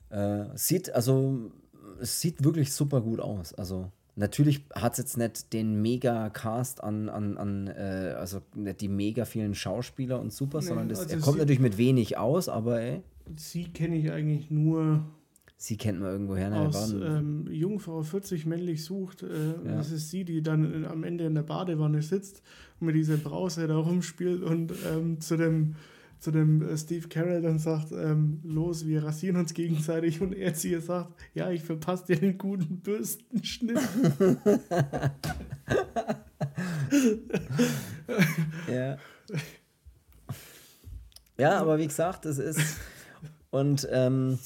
Äh, 0.09 0.45
sieht, 0.55 0.93
also, 0.93 1.51
es 1.99 2.19
sieht 2.19 2.43
wirklich 2.43 2.73
super 2.73 3.01
gut 3.01 3.19
aus. 3.19 3.53
Also, 3.53 3.91
natürlich 4.15 4.63
hat 4.75 4.93
es 4.93 4.97
jetzt 4.97 5.17
nicht 5.17 5.53
den 5.53 5.81
Mega-Cast 5.81 6.83
an, 6.83 7.09
an, 7.09 7.37
an 7.37 7.67
äh, 7.67 8.15
also 8.17 8.41
nicht 8.55 8.81
die 8.81 8.89
mega 8.89 9.25
vielen 9.25 9.55
Schauspieler 9.55 10.19
und 10.19 10.33
super, 10.33 10.59
Nee, 10.59 10.65
sondern 10.67 10.89
das, 10.89 10.99
also 10.99 11.15
er 11.15 11.21
kommt 11.21 11.37
natürlich 11.37 11.61
mit 11.61 11.77
wenig 11.77 12.17
aus, 12.17 12.49
aber 12.49 12.81
ey, 12.81 13.01
Sie 13.35 13.65
kenne 13.65 13.95
ich 13.95 14.11
eigentlich 14.11 14.51
nur 14.51 15.05
sie 15.61 15.77
kennt 15.77 15.99
man 15.99 16.11
irgendwoher. 16.11 16.49
Ne? 16.49 16.59
aus 16.59 16.91
ähm, 16.91 17.45
Jungfrau 17.51 18.01
40 18.01 18.47
männlich 18.47 18.83
sucht. 18.83 19.21
Äh, 19.21 19.27
Ja. 19.63 19.75
Das 19.77 19.91
ist 19.91 20.09
sie, 20.09 20.25
die 20.25 20.41
dann 20.41 20.85
äh, 20.85 20.87
am 20.87 21.03
Ende 21.03 21.25
in 21.25 21.35
der 21.35 21.43
Badewanne 21.43 22.01
sitzt 22.01 22.41
und 22.79 22.87
mit 22.87 22.95
dieser 22.95 23.17
Brause 23.17 23.67
da 23.67 23.77
rumspielt 23.77 24.41
und 24.41 24.73
ähm, 24.91 25.21
zu 25.21 25.37
dem, 25.37 25.75
zu 26.21 26.29
dem 26.29 26.61
äh, 26.61 26.77
Steve 26.77 27.07
Carell 27.07 27.41
dann 27.41 27.57
sagt, 27.57 27.91
ähm, 27.91 28.39
los, 28.43 28.85
wir 28.85 29.03
rasieren 29.03 29.37
uns 29.37 29.55
gegenseitig 29.55 30.21
und 30.21 30.33
er 30.33 30.53
zu 30.53 30.67
ihr 30.67 30.79
sagt, 30.79 31.19
ja, 31.33 31.49
ich 31.49 31.63
verpasse 31.63 32.05
dir 32.05 32.19
den 32.19 32.37
guten 32.37 32.79
Bürstenschnitt. 32.79 33.79
Ja. 38.67 38.97
ja, 41.37 41.59
aber 41.59 41.77
wie 41.77 41.87
gesagt, 41.87 42.25
das 42.25 42.37
ist. 42.37 42.77
Und 43.49 43.87
ähm, 43.91 44.37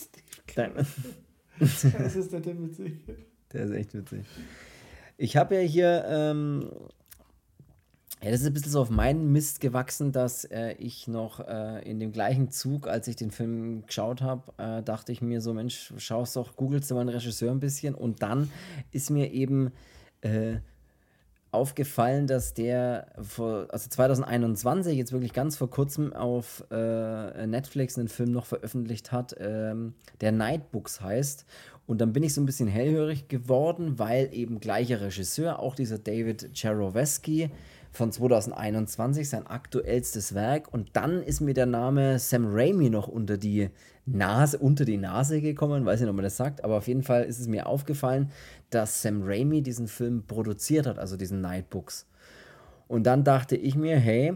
das 1.60 1.84
ist 2.16 2.32
der 2.32 2.46
witzig. 2.46 2.94
Der 3.52 3.66
ist 3.66 3.72
echt 3.72 3.94
witzig. 3.96 4.26
Ich 5.18 5.36
habe 5.36 5.56
ja 5.56 5.62
hier, 5.62 6.06
ähm, 6.08 6.70
ja, 8.22 8.32
das 8.32 8.42
ist 8.42 8.48
ein 8.48 8.54
bisschen 8.54 8.72
so 8.72 8.82
auf 8.82 8.90
meinen 8.90 9.32
Mist 9.32 9.60
gewachsen, 9.60 10.12
dass 10.12 10.46
äh, 10.46 10.74
ich 10.74 11.08
noch 11.08 11.40
äh, 11.42 11.88
in 11.90 12.00
dem 12.00 12.12
gleichen 12.12 12.50
Zug, 12.50 12.88
als 12.88 13.08
ich 13.08 13.16
den 13.16 13.32
Film 13.32 13.86
geschaut 13.86 14.22
habe, 14.22 14.52
äh, 14.58 14.82
dachte 14.82 15.12
ich 15.12 15.22
mir 15.22 15.42
so, 15.42 15.54
Mensch, 15.54 15.94
schaust 15.98 16.36
doch, 16.36 16.56
googelst 16.56 16.90
du 16.90 16.96
mal 16.96 17.02
einen 17.02 17.10
Regisseur 17.10 17.52
ein 17.52 17.60
bisschen 17.60 17.94
und 17.94 18.22
dann 18.22 18.50
ist 18.92 19.12
mir 19.12 19.32
eben 19.32 19.72
äh, 20.22 20.58
aufgefallen, 21.56 22.28
dass 22.28 22.54
der 22.54 23.08
vor, 23.22 23.68
also 23.70 23.90
2021, 23.90 24.98
jetzt 24.98 25.12
wirklich 25.12 25.34
ganz 25.34 25.56
vor 25.56 25.70
kurzem 25.70 26.14
auf 26.14 26.64
äh, 26.72 27.48
Netflix 27.48 27.98
einen 27.98 28.08
Film 28.10 28.32
noch 28.32 28.46
veröffentlicht 28.46 29.12
hat, 29.12 29.36
ähm, 29.40 29.94
der 30.22 30.32
Nightbooks 30.32 31.02
heißt. 31.02 31.46
Und 31.88 32.02
dann 32.02 32.14
bin 32.14 32.24
ich 32.24 32.34
so 32.34 32.42
ein 32.42 32.46
bisschen 32.46 32.68
hellhörig 32.68 33.28
geworden, 33.28 34.00
weil 34.00 34.30
eben 34.34 34.60
gleicher 34.60 35.02
Regisseur, 35.02 35.60
auch 35.60 35.76
dieser 35.76 36.00
David 36.00 36.50
Charoweski 36.56 37.52
von 37.96 38.12
2021, 38.12 39.30
sein 39.30 39.48
aktuellstes 39.48 40.34
Werk. 40.34 40.74
Und 40.74 40.90
dann 40.94 41.22
ist 41.22 41.42
mir 41.42 41.54
der 41.54 41.66
Name 41.66 42.20
Sam 42.20 42.46
Raimi 42.48 42.90
noch 42.90 43.08
unter 43.08 43.38
die 43.38 43.70
Nase, 44.06 44.58
unter 44.58 44.86
die 44.86 44.98
Nase 44.98 45.42
gekommen, 45.42 45.86
weiß 45.86 46.00
nicht, 46.00 46.10
ob 46.10 46.16
man 46.16 46.24
das 46.24 46.38
sagt, 46.38 46.64
aber 46.64 46.78
auf 46.78 46.88
jeden 46.88 47.04
Fall 47.04 47.24
ist 47.24 47.40
es 47.40 47.48
mir 47.48 47.66
aufgefallen, 47.66 48.32
dass 48.70 49.02
Sam 49.02 49.24
Raimi 49.24 49.62
diesen 49.62 49.88
Film 49.88 50.26
produziert 50.28 50.86
hat, 50.86 51.00
also 51.00 51.18
diesen 51.18 51.42
Nightbooks. 51.42 52.08
Und 52.88 53.06
dann 53.08 53.24
dachte 53.24 53.56
ich 53.56 53.76
mir, 53.76 53.98
hey, 53.98 54.36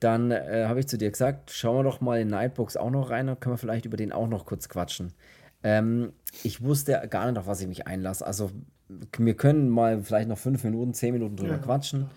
dann 0.00 0.30
äh, 0.30 0.66
habe 0.68 0.80
ich 0.80 0.88
zu 0.88 0.98
dir 0.98 1.10
gesagt, 1.10 1.50
schauen 1.50 1.78
wir 1.78 1.82
doch 1.84 2.02
mal 2.02 2.20
in 2.20 2.28
Nightbox 2.28 2.76
auch 2.76 2.90
noch 2.90 3.10
rein, 3.10 3.26
dann 3.26 3.40
können 3.40 3.54
wir 3.54 3.58
vielleicht 3.58 3.86
über 3.86 3.96
den 3.96 4.12
auch 4.12 4.28
noch 4.28 4.44
kurz 4.44 4.68
quatschen. 4.68 5.14
Ähm, 5.62 6.12
ich 6.42 6.62
wusste 6.62 7.00
gar 7.08 7.30
nicht, 7.30 7.38
auf 7.38 7.46
was 7.46 7.62
ich 7.62 7.68
mich 7.68 7.86
einlasse. 7.86 8.26
Also 8.26 8.50
wir 9.16 9.34
können 9.34 9.70
mal 9.70 10.02
vielleicht 10.02 10.28
noch 10.28 10.38
fünf 10.38 10.62
Minuten, 10.64 10.92
zehn 10.92 11.12
Minuten 11.12 11.36
drüber 11.36 11.54
ja, 11.54 11.58
quatschen. 11.58 12.02
Ja. 12.02 12.08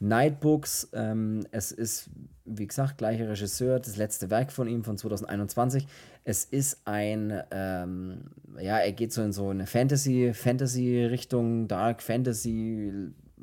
Nightbooks, 0.00 0.88
ähm, 0.92 1.46
es 1.50 1.72
ist, 1.72 2.10
wie 2.44 2.66
gesagt, 2.66 2.98
gleicher 2.98 3.28
Regisseur, 3.28 3.80
das 3.80 3.96
letzte 3.96 4.30
Werk 4.30 4.52
von 4.52 4.68
ihm 4.68 4.84
von 4.84 4.96
2021. 4.96 5.86
Es 6.24 6.44
ist 6.44 6.82
ein, 6.84 7.42
ähm, 7.50 8.30
ja, 8.60 8.78
er 8.78 8.92
geht 8.92 9.12
so 9.12 9.22
in 9.22 9.32
so 9.32 9.48
eine 9.48 9.66
Fantasy, 9.66 10.32
Fantasy-Richtung, 10.32 11.68
Dark 11.68 12.02
Fantasy, 12.02 12.92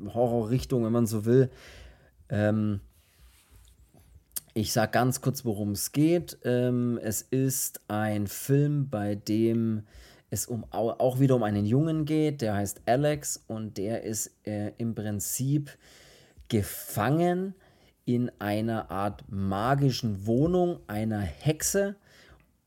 Horror-Richtung, 0.06 0.84
wenn 0.84 0.92
man 0.92 1.06
so 1.06 1.24
will. 1.24 1.50
Ähm, 2.28 2.80
ich 4.54 4.72
sage 4.72 4.92
ganz 4.92 5.20
kurz, 5.20 5.44
worum 5.44 5.72
es 5.72 5.92
geht. 5.92 6.38
Ähm, 6.44 6.98
es 7.02 7.20
ist 7.20 7.82
ein 7.88 8.26
Film, 8.26 8.88
bei 8.88 9.14
dem 9.14 9.82
es 10.30 10.46
um, 10.46 10.64
auch 10.70 11.20
wieder 11.20 11.36
um 11.36 11.42
einen 11.42 11.66
Jungen 11.66 12.04
geht, 12.04 12.40
der 12.40 12.54
heißt 12.54 12.82
Alex 12.86 13.44
und 13.46 13.76
der 13.76 14.02
ist 14.02 14.32
äh, 14.44 14.72
im 14.78 14.94
Prinzip 14.94 15.70
gefangen 16.48 17.54
in 18.04 18.30
einer 18.38 18.90
Art 18.90 19.24
magischen 19.28 20.26
Wohnung 20.26 20.78
einer 20.86 21.20
Hexe 21.20 21.96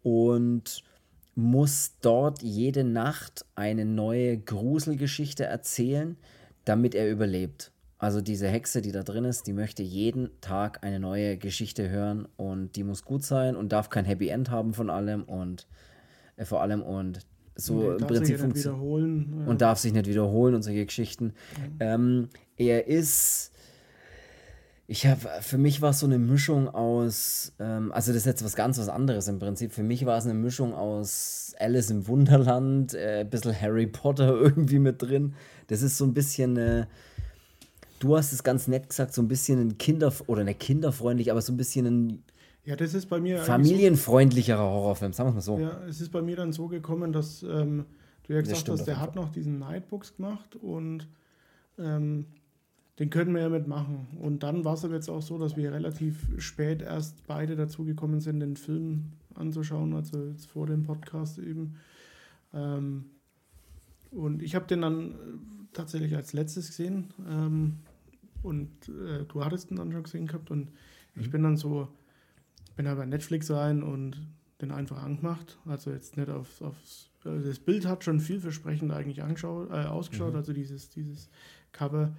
und 0.03 0.84
muss 1.36 1.95
dort 2.01 2.41
jede 2.41 2.84
Nacht 2.84 3.45
eine 3.55 3.86
neue 3.86 4.38
Gruselgeschichte 4.38 5.45
erzählen, 5.45 6.17
damit 6.65 6.93
er 6.93 7.09
überlebt. 7.09 7.71
Also 7.97 8.21
diese 8.21 8.47
Hexe, 8.47 8.82
die 8.82 8.91
da 8.91 9.03
drin 9.03 9.25
ist, 9.25 9.47
die 9.47 9.53
möchte 9.53 9.84
jeden 9.84 10.30
Tag 10.41 10.84
eine 10.84 10.99
neue 10.99 11.38
Geschichte 11.38 11.89
hören 11.89 12.27
und 12.38 12.75
die 12.75 12.84
muss 12.84 13.03
gut 13.03 13.23
sein 13.23 13.55
und 13.55 13.71
darf 13.71 13.89
kein 13.89 14.05
Happy 14.05 14.30
End 14.30 14.49
haben 14.49 14.73
von 14.73 14.89
allem 14.89 15.23
und 15.23 15.67
äh, 16.38 16.45
vor 16.45 16.61
allem 16.61 16.82
und 16.82 17.19
so 17.55 17.91
im 17.91 18.07
Prinzip 18.07 18.39
funktioniert 18.39 19.27
ja. 19.38 19.45
und 19.47 19.61
darf 19.61 19.80
sich 19.80 19.91
nicht 19.91 20.07
wiederholen 20.07 20.55
und 20.55 20.63
solche 20.63 20.86
Geschichten. 20.86 21.34
Ja. 21.80 21.95
Ähm, 21.95 22.30
er 22.55 22.88
ist 22.88 23.51
ich 24.91 25.05
habe, 25.05 25.29
für 25.41 25.59
mich 25.59 25.83
war 25.83 25.91
es 25.91 25.99
so 25.99 26.07
eine 26.07 26.17
Mischung 26.17 26.67
aus, 26.67 27.53
ähm, 27.59 27.91
also 27.91 28.11
das 28.11 28.21
ist 28.21 28.25
jetzt 28.25 28.43
was 28.43 28.55
ganz 28.55 28.79
was 28.79 28.89
anderes 28.89 29.27
im 29.27 29.37
Prinzip. 29.37 29.71
Für 29.71 29.83
mich 29.83 30.03
war 30.07 30.17
es 30.17 30.25
eine 30.25 30.33
Mischung 30.33 30.73
aus 30.73 31.53
Alice 31.59 31.91
im 31.91 32.07
Wunderland, 32.07 32.95
äh, 32.95 33.19
ein 33.19 33.29
bisschen 33.29 33.53
Harry 33.61 33.85
Potter 33.85 34.29
irgendwie 34.41 34.79
mit 34.79 34.99
drin. 34.99 35.35
Das 35.67 35.83
ist 35.83 35.95
so 35.95 36.05
ein 36.05 36.15
bisschen, 36.15 36.57
äh, 36.57 36.87
du 37.99 38.17
hast 38.17 38.33
es 38.33 38.41
ganz 38.41 38.67
nett 38.67 38.89
gesagt, 38.89 39.13
so 39.13 39.21
ein 39.21 39.27
bisschen 39.27 39.59
ein 39.59 39.77
Kinder- 39.77 40.11
oder 40.25 40.41
eine 40.41 40.55
kinderfreundlich, 40.55 41.29
aber 41.29 41.43
so 41.43 41.53
ein 41.53 41.57
bisschen 41.57 41.85
ein 41.85 42.23
ja, 42.65 42.75
das 42.75 42.95
ist 42.95 43.05
bei 43.09 43.19
mir 43.19 43.37
familienfreundlicherer 43.39 44.59
Horrorfilm, 44.59 45.13
sagen 45.13 45.29
wir 45.29 45.39
es 45.39 45.47
mal 45.47 45.55
so. 45.55 45.59
Ja, 45.59 45.81
es 45.87 46.01
ist 46.01 46.11
bei 46.11 46.23
mir 46.23 46.35
dann 46.35 46.51
so 46.51 46.67
gekommen, 46.67 47.13
dass 47.13 47.43
ähm, 47.43 47.85
du 48.23 48.33
ja 48.33 48.41
gesagt 48.41 48.67
hast, 48.69 48.85
der 48.85 48.99
hat 48.99 49.15
noch 49.15 49.29
diesen 49.31 49.59
Nightbooks 49.59 50.15
gemacht 50.15 50.55
und 50.55 51.07
ähm, 51.77 52.25
den 52.99 53.09
können 53.09 53.33
wir 53.33 53.41
ja 53.41 53.49
mitmachen. 53.49 54.07
Und 54.19 54.43
dann 54.43 54.65
war 54.65 54.73
es 54.73 54.83
aber 54.83 54.95
jetzt 54.95 55.09
auch 55.09 55.21
so, 55.21 55.37
dass 55.37 55.55
wir 55.55 55.71
relativ 55.71 56.27
spät 56.37 56.81
erst 56.81 57.25
beide 57.27 57.55
dazugekommen 57.55 58.19
sind, 58.19 58.41
den 58.41 58.57
Film 58.57 59.13
anzuschauen, 59.35 59.93
also 59.93 60.25
jetzt 60.25 60.47
vor 60.47 60.67
dem 60.67 60.83
Podcast 60.83 61.39
eben. 61.39 61.75
Ähm, 62.53 63.05
und 64.11 64.43
ich 64.43 64.53
habe 64.53 64.67
den 64.67 64.81
dann 64.81 65.11
äh, 65.11 65.15
tatsächlich 65.71 66.15
als 66.15 66.33
letztes 66.33 66.67
gesehen. 66.67 67.13
Ähm, 67.27 67.77
und 68.43 68.69
äh, 68.89 69.23
du 69.25 69.45
hattest 69.45 69.71
ihn 69.71 69.77
dann 69.77 69.93
schon 69.93 70.03
gesehen 70.03 70.27
gehabt. 70.27 70.51
Und 70.51 70.65
mhm. 71.15 71.21
ich 71.21 71.29
bin 71.29 71.41
dann 71.41 71.55
so, 71.55 71.87
bin 72.75 72.85
da 72.85 72.95
bei 72.95 73.05
Netflix 73.05 73.49
rein 73.49 73.81
und 73.81 74.17
den 74.61 74.71
einfach 74.71 75.01
angemacht. 75.01 75.57
Also 75.65 75.91
jetzt 75.91 76.17
nicht 76.17 76.29
aufs, 76.29 76.61
aufs 76.61 77.09
also 77.23 77.47
das 77.47 77.59
Bild 77.59 77.85
hat 77.85 78.03
schon 78.03 78.19
vielversprechend 78.19 78.91
eigentlich 78.91 79.23
angeschaut, 79.23 79.69
äh, 79.71 79.85
ausgeschaut, 79.85 80.31
mhm. 80.31 80.37
also 80.37 80.51
dieses, 80.51 80.89
dieses 80.89 81.29
Cover. 81.71 82.13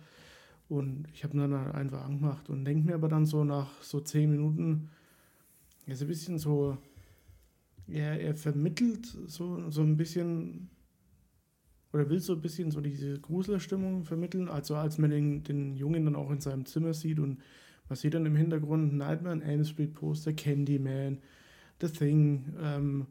Und 0.70 1.08
ich 1.12 1.24
habe 1.24 1.36
dann 1.36 1.52
einfach 1.52 2.04
angemacht 2.04 2.48
und 2.48 2.64
denke 2.64 2.86
mir 2.86 2.94
aber 2.94 3.08
dann 3.08 3.26
so 3.26 3.42
nach 3.42 3.82
so 3.82 4.00
zehn 4.00 4.30
Minuten, 4.30 4.88
er 5.84 5.94
ist 5.94 6.02
ein 6.02 6.08
bisschen 6.08 6.38
so, 6.38 6.78
er, 7.88 8.20
er 8.20 8.36
vermittelt 8.36 9.04
so, 9.26 9.68
so 9.68 9.82
ein 9.82 9.96
bisschen 9.96 10.70
oder 11.92 12.08
will 12.08 12.20
so 12.20 12.34
ein 12.34 12.40
bisschen 12.40 12.70
so 12.70 12.80
diese 12.80 13.18
Gruselstimmung 13.18 14.04
vermitteln. 14.04 14.48
Also 14.48 14.76
als 14.76 14.98
man 14.98 15.10
den, 15.10 15.42
den 15.42 15.74
Jungen 15.74 16.04
dann 16.04 16.14
auch 16.14 16.30
in 16.30 16.40
seinem 16.40 16.64
Zimmer 16.66 16.94
sieht 16.94 17.18
und 17.18 17.40
man 17.88 17.96
sieht 17.96 18.14
dann 18.14 18.26
im 18.26 18.36
Hintergrund 18.36 18.92
Nightmare 18.92 19.42
Elm 19.42 19.64
Street 19.64 19.94
Poster, 19.94 20.32
Candyman, 20.32 21.18
The 21.80 21.88
Thing, 21.88 22.44
ähm, 22.62 23.06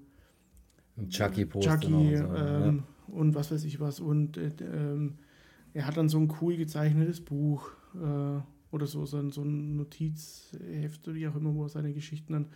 Chucky 1.10 1.46
Poster 1.46 1.78
Chucky 1.78 1.94
und, 1.94 2.18
so, 2.18 2.36
ähm, 2.36 2.84
ja. 3.10 3.14
und 3.16 3.36
was 3.36 3.52
weiß 3.52 3.66
ich 3.66 3.82
was 3.82 4.00
und 4.00 4.38
äh, 4.38 4.52
ähm, 4.62 5.18
er 5.74 5.86
hat 5.86 5.98
dann 5.98 6.10
so 6.10 6.20
ein 6.20 6.34
cool 6.42 6.58
gezeichnetes 6.58 7.22
Buch 7.22 7.72
äh, 7.96 8.42
oder 8.72 8.88
so, 8.88 9.06
so 9.06 9.18
ein, 9.18 9.32
so 9.32 9.44
ein 9.44 9.76
Notizheft 9.78 11.08
oder 11.08 11.16
wie 11.16 11.28
auch 11.28 11.36
immer, 11.36 11.54
wo 11.54 11.64
er 11.64 11.70
seine 11.70 11.94
Geschichten 11.94 12.34
dann. 12.34 12.48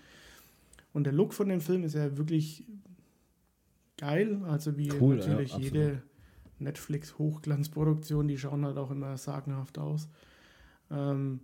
Und 0.94 1.06
der 1.06 1.14
Look 1.14 1.34
von 1.34 1.50
dem 1.50 1.62
Film 1.62 1.84
ist 1.84 1.96
ja 1.96 2.18
wirklich 2.18 2.66
geil. 3.98 4.42
Also 4.46 4.78
wie 4.78 4.92
cool, 5.00 5.18
natürlich 5.18 5.54
ja, 5.54 5.60
jede 5.60 6.04
Netflix-Hochglanzproduktion, 6.60 8.28
die 8.28 8.38
schauen 8.38 8.66
halt 8.66 8.78
auch 8.78 8.92
immer 8.92 9.18
sagenhaft 9.18 9.78
aus. 9.80 10.08
Ähm, 10.92 11.40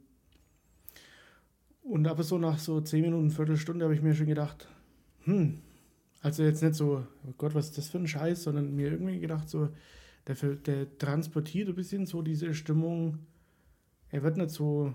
und 1.82 2.08
aber 2.08 2.24
so 2.24 2.38
nach 2.38 2.60
so 2.60 2.80
10 2.80 3.02
Minuten, 3.02 3.32
Viertelstunde 3.32 3.86
habe 3.86 3.96
ich 3.96 4.02
mir 4.02 4.14
schon 4.14 4.28
gedacht, 4.28 4.68
hm, 5.24 5.60
also 6.22 6.44
jetzt 6.44 6.62
nicht 6.62 6.76
so, 6.76 7.06
oh 7.28 7.34
Gott, 7.38 7.56
was 7.56 7.70
ist 7.70 7.78
das 7.78 7.90
für 7.90 7.98
ein 7.98 8.08
Scheiß, 8.08 8.44
sondern 8.44 8.76
mir 8.76 8.92
irgendwie 8.92 9.20
gedacht 9.20 9.50
so, 9.50 9.70
der, 10.28 10.36
der 10.36 10.98
transportiert 10.98 11.70
ein 11.70 11.76
bisschen 11.76 12.06
so 12.06 12.22
diese 12.22 12.54
Stimmung. 12.54 13.20
Er 14.10 14.24
wird 14.24 14.38
nicht 14.38 14.52
so, 14.52 14.94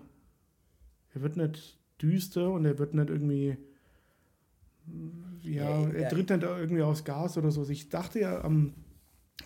er 1.14 1.22
wird 1.22 1.36
nicht 1.36 1.78
düster 2.00 2.50
und 2.50 2.64
er 2.64 2.78
wird 2.78 2.94
nicht 2.94 3.10
irgendwie, 3.10 3.56
ja, 5.42 5.88
er 5.88 6.08
tritt 6.08 6.30
nicht 6.30 6.42
irgendwie 6.42 6.82
aus 6.82 7.04
Gas 7.04 7.36
oder 7.38 7.50
so. 7.50 7.60
Also 7.60 7.72
ich 7.72 7.88
dachte 7.88 8.20
ja 8.20 8.44
am, 8.44 8.74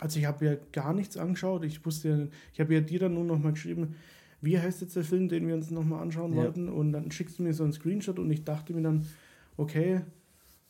also 0.00 0.18
ich 0.18 0.26
habe 0.26 0.44
ja 0.44 0.56
gar 0.72 0.92
nichts 0.92 1.16
angeschaut. 1.16 1.64
Ich 1.64 1.84
wusste 1.84 2.08
ja, 2.08 2.26
ich 2.52 2.60
habe 2.60 2.74
ja 2.74 2.80
dir 2.80 3.00
dann 3.00 3.14
nur 3.14 3.24
noch 3.24 3.38
mal 3.38 3.52
geschrieben, 3.52 3.94
wie 4.40 4.58
heißt 4.58 4.80
jetzt 4.80 4.96
der 4.96 5.04
Film, 5.04 5.28
den 5.28 5.48
wir 5.48 5.54
uns 5.54 5.70
noch 5.70 5.84
mal 5.84 6.00
anschauen 6.00 6.32
ja. 6.32 6.42
wollten 6.42 6.68
und 6.68 6.92
dann 6.92 7.10
schickst 7.10 7.38
du 7.38 7.42
mir 7.42 7.52
so 7.52 7.64
einen 7.64 7.72
Screenshot 7.72 8.18
und 8.18 8.30
ich 8.30 8.44
dachte 8.44 8.72
mir 8.72 8.82
dann, 8.82 9.06
okay, 9.56 10.02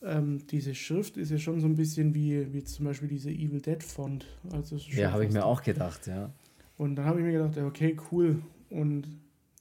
ähm, 0.01 0.45
diese 0.47 0.75
Schrift 0.75 1.17
ist 1.17 1.31
ja 1.31 1.37
schon 1.37 1.59
so 1.59 1.67
ein 1.67 1.75
bisschen 1.75 2.13
wie, 2.15 2.53
wie 2.53 2.63
zum 2.63 2.85
Beispiel 2.85 3.09
diese 3.09 3.31
Evil 3.31 3.61
Dead 3.61 3.83
Font. 3.83 4.25
Also 4.51 4.77
ja, 4.77 5.11
habe 5.11 5.25
ich 5.25 5.31
mir 5.31 5.45
auch 5.45 5.61
gedacht, 5.61 6.07
ja. 6.07 6.31
Und 6.77 6.95
dann 6.95 7.05
habe 7.05 7.19
ich 7.19 7.25
mir 7.25 7.33
gedacht, 7.33 7.57
okay, 7.57 7.97
cool. 8.11 8.41
Und 8.69 9.07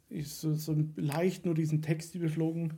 ich 0.08 0.28
so, 0.28 0.54
so 0.54 0.76
leicht 0.96 1.44
nur 1.44 1.54
diesen 1.54 1.82
Text 1.82 2.14
überflogen 2.14 2.74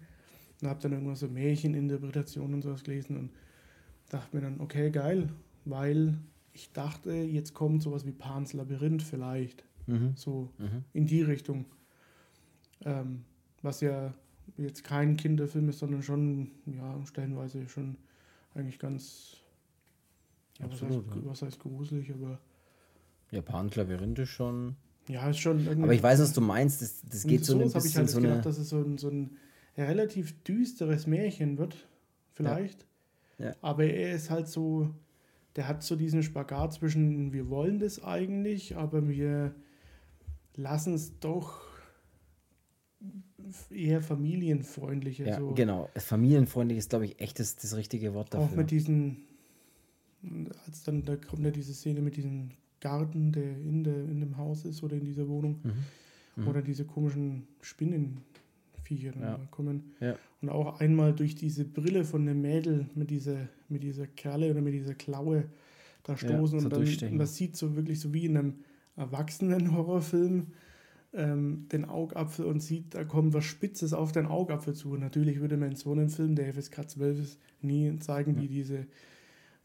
und 0.60 0.68
habe 0.68 0.80
dann 0.80 0.92
irgendwas 0.92 1.20
so 1.20 1.28
Märcheninterpretationen 1.28 2.54
und 2.54 2.62
sowas 2.62 2.82
gelesen 2.82 3.16
und 3.16 3.30
dachte 4.08 4.34
mir 4.34 4.42
dann, 4.42 4.60
okay, 4.60 4.90
geil, 4.90 5.28
weil 5.64 6.18
ich 6.52 6.72
dachte, 6.72 7.12
jetzt 7.12 7.54
kommt 7.54 7.82
sowas 7.82 8.06
wie 8.06 8.12
Pans 8.12 8.52
Labyrinth 8.54 9.02
vielleicht. 9.02 9.64
Mhm. 9.86 10.12
So 10.16 10.50
mhm. 10.58 10.84
in 10.92 11.06
die 11.06 11.22
Richtung. 11.22 11.66
Ähm, 12.84 13.24
was 13.62 13.82
ja 13.82 14.14
jetzt 14.56 14.84
kein 14.84 15.16
Kinderfilm 15.16 15.68
ist, 15.68 15.78
sondern 15.78 16.02
schon, 16.02 16.50
ja, 16.66 16.98
stellenweise 17.06 17.68
schon 17.68 17.96
eigentlich 18.54 18.78
ganz, 18.78 19.36
ja, 20.58 20.66
Absolut, 20.66 21.06
was, 21.06 21.14
heißt, 21.14 21.24
ja. 21.24 21.30
was 21.30 21.42
heißt 21.42 21.58
gruselig, 21.60 22.12
aber. 22.12 22.38
Japan 23.30 23.70
Labyrinth 23.74 24.18
ist 24.18 24.30
schon. 24.30 24.76
Ja, 25.08 25.28
ist 25.30 25.38
schon. 25.38 25.66
Aber 25.82 25.94
ich 25.94 26.02
weiß, 26.02 26.20
was 26.20 26.32
du 26.32 26.40
meinst. 26.40 26.82
Das, 26.82 27.02
das 27.08 27.24
geht 27.24 27.44
so, 27.44 27.54
so 27.54 27.58
ein 27.60 27.64
bisschen 27.72 27.88
ich 27.88 27.96
halt 27.96 28.10
so 28.10 28.20
gedacht, 28.20 28.46
dass 28.46 28.58
es 28.58 28.68
so 28.68 28.78
ein, 28.78 28.98
so 28.98 29.08
ein 29.08 29.36
relativ 29.76 30.42
düsteres 30.42 31.06
Märchen 31.06 31.58
wird, 31.58 31.88
vielleicht. 32.32 32.86
Ja. 33.38 33.46
ja. 33.46 33.56
Aber 33.62 33.84
er 33.84 34.14
ist 34.14 34.30
halt 34.30 34.48
so, 34.48 34.94
der 35.56 35.68
hat 35.68 35.82
so 35.82 35.96
diesen 35.96 36.22
Spagat 36.22 36.74
zwischen, 36.74 37.32
wir 37.32 37.48
wollen 37.48 37.78
das 37.78 38.02
eigentlich, 38.02 38.76
aber 38.76 39.08
wir 39.08 39.54
lassen 40.56 40.94
es 40.94 41.18
doch 41.20 41.69
eher 43.70 44.02
familienfreundlicher. 44.02 45.26
Ja, 45.26 45.38
so. 45.38 45.52
genau. 45.54 45.88
Familienfreundlich 45.96 46.78
ist, 46.78 46.90
glaube 46.90 47.06
ich, 47.06 47.20
echt 47.20 47.38
das, 47.38 47.56
das 47.56 47.76
richtige 47.76 48.14
Wort 48.14 48.34
dafür. 48.34 48.46
Auch 48.46 48.56
mit 48.56 48.70
diesen, 48.70 49.18
als 50.66 50.84
dann, 50.84 51.04
da 51.04 51.16
kommt 51.16 51.44
ja 51.44 51.50
diese 51.50 51.74
Szene 51.74 52.00
mit 52.00 52.16
diesem 52.16 52.50
Garten, 52.80 53.32
der 53.32 53.58
in, 53.58 53.84
der 53.84 54.04
in 54.04 54.20
dem 54.20 54.36
Haus 54.36 54.64
ist 54.64 54.82
oder 54.82 54.96
in 54.96 55.04
dieser 55.04 55.28
Wohnung. 55.28 55.60
Mhm. 55.62 55.72
Mhm. 56.36 56.48
Oder 56.48 56.62
diese 56.62 56.84
komischen 56.84 57.46
Spinnenviecher 57.60 59.12
ja. 59.20 59.40
kommen. 59.50 59.92
Ja. 60.00 60.16
Und 60.40 60.48
auch 60.48 60.80
einmal 60.80 61.14
durch 61.14 61.34
diese 61.34 61.64
Brille 61.64 62.04
von 62.04 62.24
dem 62.26 62.40
Mädel 62.40 62.86
mit 62.94 63.10
dieser, 63.10 63.48
mit 63.68 63.82
dieser 63.82 64.06
Kerle 64.06 64.50
oder 64.50 64.60
mit 64.60 64.74
dieser 64.74 64.94
Klaue 64.94 65.44
da 66.02 66.16
stoßen. 66.16 66.58
Ja, 66.58 66.64
und, 66.64 66.72
dann, 66.72 67.12
und 67.12 67.18
das 67.18 67.36
sieht 67.36 67.56
so 67.56 67.76
wirklich 67.76 68.00
so 68.00 68.12
wie 68.14 68.24
in 68.26 68.36
einem 68.36 68.54
erwachsenen 68.96 69.76
Horrorfilm 69.76 70.48
ähm, 71.12 71.66
den 71.72 71.84
Augapfel 71.84 72.44
und 72.44 72.60
sieht, 72.60 72.94
da 72.94 73.04
kommt 73.04 73.34
was 73.34 73.44
Spitzes 73.44 73.92
auf 73.92 74.12
den 74.12 74.26
Augapfel 74.26 74.74
zu. 74.74 74.92
Und 74.92 75.00
natürlich 75.00 75.40
würde 75.40 75.56
man 75.56 75.70
in 75.70 75.76
so 75.76 75.92
einem 75.92 76.08
Film, 76.08 76.36
der 76.36 76.52
FSK 76.52 76.88
12 76.88 77.20
ist, 77.20 77.38
nie 77.62 77.98
zeigen, 77.98 78.40
wie 78.40 78.48
diese, 78.48 78.86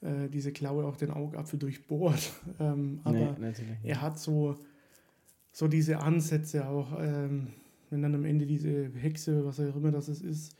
äh, 0.02 0.28
diese 0.32 0.52
Klaue 0.52 0.86
auch 0.86 0.98
den 0.98 1.12
Augapfel 1.12 1.60
durchbohrt. 1.60 2.32
Ähm, 2.60 3.02
aber 3.04 3.36
nee, 3.40 3.54
er 3.84 4.02
hat 4.02 4.18
so, 4.18 4.56
so 5.52 5.68
diese 5.68 6.00
Ansätze 6.00 6.68
auch, 6.68 6.98
ähm, 7.00 7.48
wenn 7.90 8.02
dann 8.02 8.16
am 8.16 8.26
Ende 8.26 8.46
diese 8.46 8.90
Hexe, 8.94 9.46
was 9.46 9.60
auch 9.60 9.76
immer 9.76 9.92
das 9.92 10.08
ist, 10.08 10.56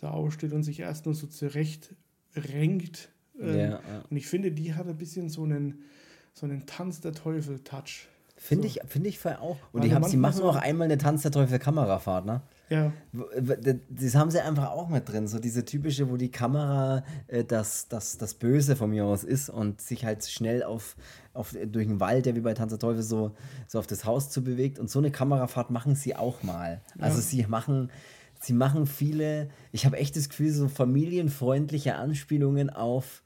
da 0.00 0.10
aufsteht 0.10 0.52
und 0.52 0.62
sich 0.62 0.80
erst 0.80 1.06
nur 1.06 1.14
so 1.14 1.26
zurecht 1.26 1.94
renkt. 2.34 3.10
Ähm, 3.38 3.58
ja, 3.58 3.68
ja. 3.70 3.80
Und 4.10 4.16
ich 4.16 4.26
finde, 4.26 4.52
die 4.52 4.74
hat 4.74 4.88
ein 4.88 4.98
bisschen 4.98 5.28
so 5.28 5.44
einen, 5.44 5.84
so 6.32 6.46
einen 6.46 6.66
Tanz 6.66 7.00
der 7.00 7.12
Teufel-Touch. 7.12 8.08
Finde 8.38 8.68
so. 8.68 8.74
ich, 8.76 8.80
find 8.86 9.06
ich 9.06 9.24
auch. 9.26 9.56
Und 9.72 9.82
die, 9.82 9.94
haben, 9.94 10.04
sie 10.04 10.18
machen 10.18 10.42
auch 10.42 10.56
einmal 10.56 10.84
eine 10.84 10.98
Tanz 10.98 11.22
der 11.22 11.32
Teufel 11.32 11.58
Kamerafahrt, 11.58 12.26
ne? 12.26 12.42
Ja. 12.68 12.92
Das 13.88 14.14
haben 14.14 14.30
sie 14.30 14.40
einfach 14.40 14.70
auch 14.70 14.88
mit 14.88 15.08
drin. 15.08 15.26
So 15.26 15.38
diese 15.38 15.64
typische, 15.64 16.10
wo 16.10 16.16
die 16.16 16.30
Kamera 16.30 17.04
äh, 17.28 17.44
das, 17.44 17.88
das, 17.88 18.18
das 18.18 18.34
Böse 18.34 18.76
von 18.76 18.90
mir 18.90 19.04
aus 19.04 19.24
ist 19.24 19.48
und 19.48 19.80
sich 19.80 20.04
halt 20.04 20.26
schnell 20.26 20.62
auf, 20.64 20.96
auf, 21.32 21.54
durch 21.66 21.86
den 21.86 22.00
Wald, 22.00 22.26
der 22.26 22.34
wie 22.34 22.40
bei 22.40 22.54
Tanz 22.54 22.70
der 22.70 22.78
Teufel 22.78 23.02
so, 23.02 23.32
so 23.68 23.78
auf 23.78 23.86
das 23.86 24.04
Haus 24.04 24.30
zu 24.30 24.42
bewegt. 24.42 24.78
Und 24.78 24.90
so 24.90 24.98
eine 24.98 25.10
Kamerafahrt 25.10 25.70
machen 25.70 25.94
sie 25.94 26.16
auch 26.16 26.42
mal. 26.42 26.82
Also 26.98 27.18
ja. 27.18 27.22
sie 27.22 27.46
machen. 27.46 27.90
Sie 28.38 28.52
machen 28.52 28.86
viele, 28.86 29.48
ich 29.72 29.86
habe 29.86 29.96
echt 29.96 30.14
das 30.14 30.28
Gefühl, 30.28 30.52
so 30.52 30.68
familienfreundliche 30.68 31.94
Anspielungen 31.94 32.68
auf, 32.68 33.22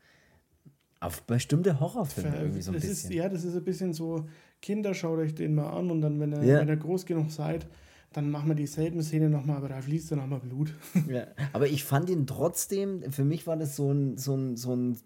auf 1.00 1.22
bestimmte 1.22 1.80
Horrorfilme 1.80 2.36
irgendwie 2.36 2.62
so 2.62 2.70
ein 2.70 2.74
das 2.74 2.86
bisschen. 2.86 3.11
Ist, 3.11 3.16
ja, 3.16 3.28
das 3.28 3.42
ist 3.42 3.56
ein 3.56 3.64
bisschen 3.64 3.92
so, 3.92 4.28
Kinder, 4.61 4.94
schaut 4.94 5.18
euch 5.18 5.34
den 5.34 5.54
mal 5.54 5.70
an 5.70 5.90
und 5.90 6.00
dann, 6.00 6.20
wenn 6.20 6.32
ihr, 6.32 6.44
ja. 6.44 6.61
wenn 6.61 6.68
ihr 6.68 6.76
groß 6.76 7.06
genug 7.06 7.30
seid, 7.30 7.66
dann 8.12 8.30
machen 8.30 8.48
wir 8.48 8.54
dieselben 8.54 9.02
Szene 9.02 9.30
nochmal, 9.30 9.56
aber 9.56 9.68
da 9.68 9.80
fließt 9.80 10.11
dann 10.11 10.18
nochmal 10.18 10.40
Blut. 10.40 10.74
Ja, 11.08 11.26
aber 11.52 11.68
ich 11.68 11.84
fand 11.84 12.11
ihn 12.11 12.26
trotzdem, 12.26 13.11
für 13.11 13.24
mich 13.24 13.46
war 13.46 13.56
das 13.56 13.76
so 13.76 13.92
ein, 13.92 14.16
so 14.16 14.34
ein, 14.34 14.56
so 14.56 14.74
ein 14.74 14.98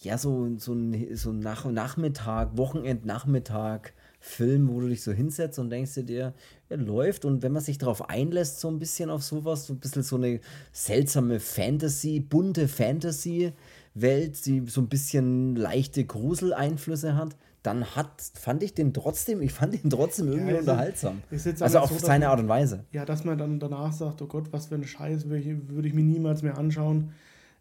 ja, 0.00 0.16
so, 0.16 0.48
so 0.58 0.74
ein, 0.74 1.16
so 1.16 1.30
ein 1.30 1.40
Nach 1.40 1.64
Nachmittag, 1.64 2.56
Wochenendnachmittag. 2.56 3.92
Film, 4.20 4.68
wo 4.68 4.80
du 4.80 4.88
dich 4.88 5.02
so 5.02 5.12
hinsetzt 5.12 5.58
und 5.58 5.70
denkst 5.70 5.94
dir, 5.94 6.34
er 6.68 6.76
läuft 6.76 7.24
und 7.24 7.42
wenn 7.42 7.52
man 7.52 7.62
sich 7.62 7.78
darauf 7.78 8.08
einlässt, 8.08 8.60
so 8.60 8.68
ein 8.68 8.78
bisschen 8.78 9.10
auf 9.10 9.22
sowas, 9.22 9.66
so 9.66 9.74
ein 9.74 9.78
bisschen 9.78 10.02
so 10.02 10.16
eine 10.16 10.40
seltsame 10.72 11.38
Fantasy, 11.38 12.20
bunte 12.20 12.66
Fantasy-Welt, 12.66 14.44
die 14.46 14.64
so 14.66 14.80
ein 14.80 14.88
bisschen 14.88 15.54
leichte 15.54 16.04
Gruseleinflüsse 16.04 17.14
hat, 17.14 17.36
dann 17.62 17.96
hat, 17.96 18.22
fand 18.34 18.62
ich 18.62 18.74
den 18.74 18.94
trotzdem, 18.94 19.42
ich 19.42 19.52
fand 19.52 19.82
ihn 19.82 19.90
trotzdem 19.90 20.28
irgendwie 20.28 20.52
ja, 20.52 20.60
unterhaltsam. 20.60 21.22
also 21.60 21.78
auf 21.78 21.90
so, 21.90 21.98
seine 21.98 22.28
Art 22.28 22.40
und 22.40 22.48
Weise. 22.48 22.84
Ja, 22.92 23.04
dass 23.04 23.24
man 23.24 23.36
dann 23.36 23.58
danach 23.58 23.92
sagt, 23.92 24.22
oh 24.22 24.26
Gott, 24.26 24.52
was 24.52 24.66
für 24.66 24.76
ein 24.76 24.84
Scheiß, 24.84 25.28
würde 25.28 25.42
ich, 25.42 25.68
würde 25.68 25.88
ich 25.88 25.94
mir 25.94 26.04
niemals 26.04 26.42
mehr 26.42 26.56
anschauen. 26.56 27.12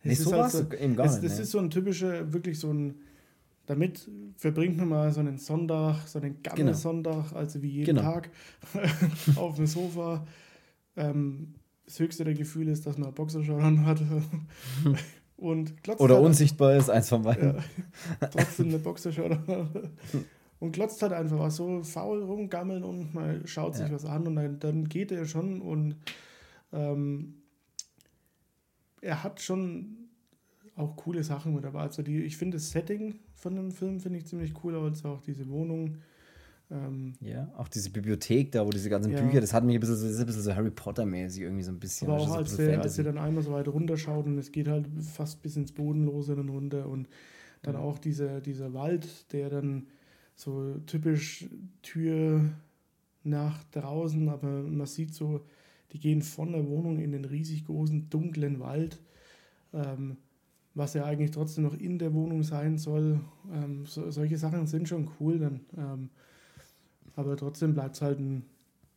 Es 0.01 0.05
nee, 0.05 0.11
ist 0.13 0.23
so 0.23 0.33
halt 0.33 0.51
so, 0.51 0.71
eben 0.73 0.95
gar 0.95 1.07
es, 1.07 1.13
nicht. 1.13 1.25
Das 1.25 1.37
nee. 1.37 1.43
ist 1.43 1.51
so 1.51 1.59
ein 1.59 1.69
typischer, 1.69 2.31
wirklich 2.31 2.59
so 2.59 2.71
ein, 2.71 2.95
damit 3.65 4.07
verbringt 4.37 4.77
man 4.77 4.87
mal 4.87 5.11
so 5.11 5.19
einen 5.19 5.39
Sonntag, 5.39 6.07
so 6.07 6.19
einen 6.19 6.41
Gammelsonntag, 6.43 7.29
genau. 7.29 7.39
also 7.39 7.61
wie 7.61 7.69
jeden 7.69 7.97
genau. 7.97 8.01
Tag 8.01 8.29
auf 9.35 9.55
dem 9.55 9.65
Sofa. 9.65 10.25
Ähm, 10.95 11.55
das 11.85 11.99
höchste 11.99 12.23
der 12.23 12.33
Gefühle 12.33 12.71
ist, 12.71 12.85
dass 12.85 12.97
man 12.97 13.13
Boxershort 13.13 13.63
hat. 13.63 14.01
Und 15.37 15.83
glotzt 15.83 16.01
Oder 16.01 16.15
halt 16.15 16.25
unsichtbar 16.25 16.75
ist, 16.75 16.89
eins 16.89 17.09
von 17.09 17.21
beiden. 17.21 17.55
Ja, 18.21 18.27
trotzdem 18.31 18.69
eine 18.69 18.79
Boxershort. 18.79 19.37
und 20.59 20.71
glotzt 20.71 21.01
halt 21.03 21.13
einfach 21.13 21.39
was 21.39 21.55
so 21.57 21.83
faul 21.83 22.23
rumgammeln 22.23 22.83
und 22.83 23.13
mal 23.13 23.45
schaut 23.45 23.75
sich 23.75 23.87
ja. 23.87 23.93
was 23.93 24.05
an 24.05 24.25
und 24.27 24.35
dann, 24.35 24.59
dann 24.59 24.89
geht 24.89 25.11
er 25.11 25.25
schon 25.25 25.61
und 25.61 25.95
ähm, 26.73 27.35
er 29.01 29.23
hat 29.23 29.39
schon 29.41 30.09
auch 30.75 30.95
coole 30.95 31.23
Sachen 31.23 31.53
mit 31.53 31.63
dabei. 31.63 31.81
Also 31.81 32.01
die, 32.01 32.23
ich 32.23 32.37
finde 32.37 32.57
das 32.57 32.71
Setting 32.71 33.19
von 33.35 33.55
dem 33.55 33.71
Film 33.71 33.99
finde 33.99 34.19
ich 34.19 34.25
ziemlich 34.25 34.53
cool, 34.63 34.75
also 34.75 35.09
auch 35.09 35.21
diese 35.21 35.47
Wohnung 35.49 35.97
ähm, 36.69 37.13
ja, 37.21 37.51
auch 37.57 37.69
diese 37.69 37.89
Bibliothek 37.89 38.51
da, 38.51 38.65
wo 38.65 38.69
diese 38.71 38.89
ganzen 38.89 39.11
ja. 39.11 39.21
Bücher, 39.21 39.39
das 39.39 39.53
hat 39.53 39.63
mich 39.63 39.75
ein 39.75 39.79
bisschen 39.79 39.95
so, 39.95 40.05
ein 40.05 40.25
bisschen 40.25 40.41
so 40.41 40.55
Harry 40.55 40.71
Potter-mäßig 40.71 41.43
irgendwie 41.43 41.63
so 41.63 41.71
ein 41.71 41.79
bisschen. 41.79 42.09
Aber 42.09 42.21
auch 42.21 42.35
als, 42.35 42.51
so 42.51 42.57
der, 42.57 42.81
als 42.81 42.97
er 42.97 43.05
dann 43.05 43.17
einmal 43.17 43.43
so 43.43 43.51
weit 43.51 43.67
runterschaut 43.67 44.25
und 44.25 44.37
es 44.37 44.51
geht 44.51 44.67
halt 44.67 44.87
fast 45.01 45.41
bis 45.41 45.55
ins 45.55 45.71
Bodenlose 45.71 46.35
dann 46.35 46.49
runter 46.49 46.89
und 46.89 47.07
dann 47.61 47.75
ja. 47.75 47.79
auch 47.79 47.97
dieser, 47.97 48.41
dieser 48.41 48.73
Wald, 48.73 49.31
der 49.31 49.49
dann 49.49 49.87
so 50.35 50.75
typisch 50.85 51.45
Tür 51.81 52.49
nach 53.23 53.63
draußen, 53.71 54.27
aber 54.29 54.63
man 54.63 54.87
sieht 54.87 55.13
so, 55.13 55.45
die 55.93 55.99
gehen 55.99 56.21
von 56.21 56.51
der 56.51 56.67
Wohnung 56.67 56.99
in 56.99 57.13
den 57.13 57.25
riesig 57.25 57.65
großen 57.65 58.09
dunklen 58.09 58.59
Wald. 58.59 59.01
Ähm, 59.73 60.17
was 60.77 60.93
ja 60.93 61.05
eigentlich 61.05 61.31
trotzdem 61.31 61.63
noch 61.63 61.73
in 61.73 61.97
der 61.97 62.13
Wohnung 62.13 62.43
sein 62.43 62.77
soll. 62.77 63.19
Ähm, 63.51 63.85
so, 63.85 64.11
solche 64.11 64.37
Sachen 64.37 64.67
sind 64.67 64.87
schon 64.87 65.09
cool 65.19 65.39
dann. 65.39 65.61
Ähm, 65.75 66.09
aber 67.17 67.35
trotzdem 67.35 67.73
bleibt 67.73 67.95
es 67.95 68.01
halt 68.01 68.19
ein. 68.19 68.45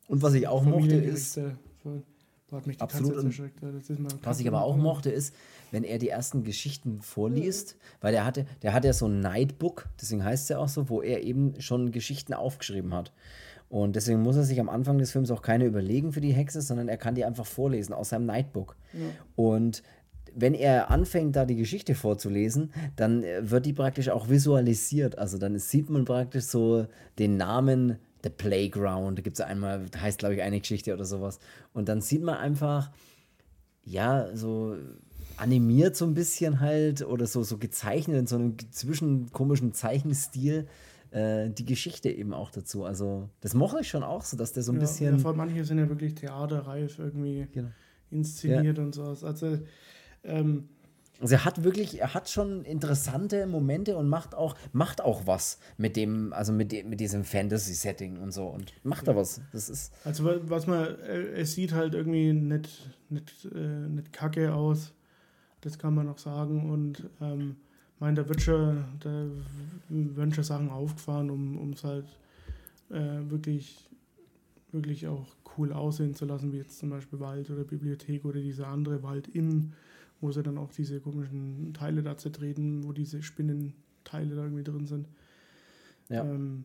Und 0.06 0.22
was 0.22 0.34
ich 0.34 0.46
auch 0.46 0.62
mochte 0.62 0.94
ist. 0.94 1.40
Hat 2.52 2.66
mich 2.66 2.78
die 2.78 2.82
absolut. 2.82 3.24
was 4.24 4.40
ich 4.40 4.48
aber 4.48 4.62
auch 4.62 4.76
mochte 4.76 5.08
ist, 5.08 5.34
wenn 5.70 5.84
er 5.84 5.98
die 5.98 6.08
ersten 6.08 6.42
Geschichten 6.42 7.00
vorliest, 7.00 7.76
weil 8.00 8.10
der 8.10 8.24
hatte, 8.24 8.44
der 8.62 8.72
hat 8.72 8.84
ja 8.84 8.92
so 8.92 9.06
ein 9.06 9.20
Nightbook, 9.20 9.88
deswegen 10.00 10.24
heißt 10.24 10.44
es 10.44 10.48
ja 10.48 10.58
auch 10.58 10.68
so, 10.68 10.88
wo 10.88 11.00
er 11.00 11.22
eben 11.22 11.60
schon 11.60 11.92
Geschichten 11.92 12.34
aufgeschrieben 12.34 12.92
hat. 12.92 13.12
Und 13.68 13.94
deswegen 13.94 14.20
muss 14.22 14.36
er 14.36 14.42
sich 14.42 14.58
am 14.58 14.68
Anfang 14.68 14.98
des 14.98 15.12
Films 15.12 15.30
auch 15.30 15.42
keine 15.42 15.64
überlegen 15.64 16.12
für 16.12 16.20
die 16.20 16.32
Hexe, 16.32 16.60
sondern 16.60 16.88
er 16.88 16.96
kann 16.96 17.14
die 17.14 17.24
einfach 17.24 17.46
vorlesen 17.46 17.92
aus 17.92 18.08
seinem 18.08 18.26
Nightbook. 18.26 18.76
Ja. 18.92 18.98
Und 19.36 19.84
wenn 20.34 20.54
er 20.54 20.90
anfängt, 20.90 21.36
da 21.36 21.44
die 21.44 21.56
Geschichte 21.56 21.94
vorzulesen, 21.94 22.72
dann 22.96 23.22
wird 23.40 23.66
die 23.66 23.72
praktisch 23.72 24.08
auch 24.08 24.28
visualisiert. 24.28 25.18
Also 25.18 25.38
dann 25.38 25.56
sieht 25.58 25.88
man 25.88 26.04
praktisch 26.04 26.44
so 26.44 26.86
den 27.18 27.36
Namen 27.36 27.98
The 28.22 28.30
Playground, 28.30 29.18
da 29.18 29.22
gibt 29.22 29.38
es 29.38 29.40
einmal, 29.40 29.86
heißt 29.96 30.18
glaube 30.18 30.34
ich 30.34 30.42
eine 30.42 30.60
Geschichte 30.60 30.92
oder 30.92 31.04
sowas. 31.04 31.38
Und 31.72 31.88
dann 31.88 32.00
sieht 32.00 32.22
man 32.22 32.36
einfach, 32.36 32.90
ja, 33.84 34.34
so 34.34 34.76
animiert 35.36 35.96
so 35.96 36.04
ein 36.04 36.14
bisschen 36.14 36.60
halt 36.60 37.02
oder 37.02 37.26
so, 37.26 37.42
so 37.42 37.58
gezeichnet 37.58 38.18
in 38.18 38.26
so 38.26 38.36
einem 38.36 38.56
zwischen 38.70 39.32
komischen 39.32 39.72
Zeichenstil 39.72 40.68
äh, 41.10 41.50
die 41.50 41.64
Geschichte 41.64 42.10
eben 42.10 42.32
auch 42.34 42.50
dazu. 42.50 42.84
Also 42.84 43.28
das 43.40 43.54
mochte 43.54 43.80
ich 43.80 43.88
schon 43.88 44.02
auch 44.02 44.22
so, 44.22 44.36
dass 44.36 44.52
der 44.52 44.62
so 44.62 44.72
ein 44.72 44.76
ja, 44.76 44.80
bisschen. 44.82 45.16
Ja, 45.16 45.18
vor 45.18 45.34
manche 45.34 45.64
sind 45.64 45.78
ja 45.78 45.88
wirklich 45.88 46.14
theaterreif 46.14 46.98
irgendwie 46.98 47.46
genau. 47.52 47.70
inszeniert 48.10 48.78
ja. 48.78 48.84
und 48.84 48.94
sowas. 48.94 49.24
Also 49.24 49.58
ähm, 50.24 50.68
also 51.20 51.34
er 51.34 51.44
hat 51.44 51.62
wirklich, 51.62 52.00
er 52.00 52.14
hat 52.14 52.30
schon 52.30 52.64
interessante 52.64 53.46
Momente 53.46 53.96
und 53.96 54.08
macht 54.08 54.34
auch, 54.34 54.56
macht 54.72 55.00
auch 55.00 55.26
was 55.26 55.58
mit 55.76 55.96
dem, 55.96 56.32
also 56.32 56.52
mit, 56.52 56.72
dem, 56.72 56.88
mit 56.88 57.00
diesem 57.00 57.24
Fantasy-Setting 57.24 58.18
und 58.18 58.32
so 58.32 58.46
und 58.46 58.72
macht 58.84 59.06
da 59.06 59.14
was. 59.14 59.40
Das 59.52 59.68
ist. 59.68 59.92
Also 60.04 60.24
was 60.48 60.66
man, 60.66 60.98
es 61.34 61.54
sieht 61.54 61.72
halt 61.72 61.94
irgendwie 61.94 62.32
nicht, 62.32 62.88
nicht, 63.10 63.48
äh, 63.54 63.88
nicht 63.88 64.12
kacke 64.12 64.54
aus. 64.54 64.92
Das 65.60 65.78
kann 65.78 65.94
man 65.94 66.06
noch 66.06 66.18
sagen. 66.18 66.70
Und 66.70 67.08
ähm, 67.20 67.56
mein, 67.98 68.14
da 68.14 68.26
wird 68.26 68.40
schon, 68.40 68.84
da 69.00 69.26
werden 69.88 70.32
schon 70.32 70.44
Sachen 70.44 70.70
aufgefahren, 70.70 71.28
um 71.28 71.70
es 71.72 71.84
halt 71.84 72.06
äh, 72.88 73.30
wirklich, 73.30 73.90
wirklich 74.72 75.06
auch 75.06 75.26
cool 75.58 75.72
aussehen 75.72 76.14
zu 76.14 76.24
lassen, 76.24 76.52
wie 76.52 76.58
jetzt 76.58 76.78
zum 76.78 76.90
Beispiel 76.90 77.20
Wald 77.20 77.50
oder 77.50 77.64
Bibliothek 77.64 78.24
oder 78.24 78.40
dieser 78.40 78.68
andere 78.68 79.02
Wald 79.02 79.28
in 79.28 79.74
wo 80.20 80.30
sie 80.32 80.42
dann 80.42 80.58
auch 80.58 80.72
diese 80.72 81.00
komischen 81.00 81.72
Teile 81.74 82.02
da 82.02 82.16
zertreten, 82.16 82.84
wo 82.84 82.92
diese 82.92 83.22
Spinnenteile 83.22 84.34
da 84.34 84.42
irgendwie 84.42 84.64
drin 84.64 84.86
sind. 84.86 85.08
Ja. 86.08 86.24
Ähm, 86.24 86.64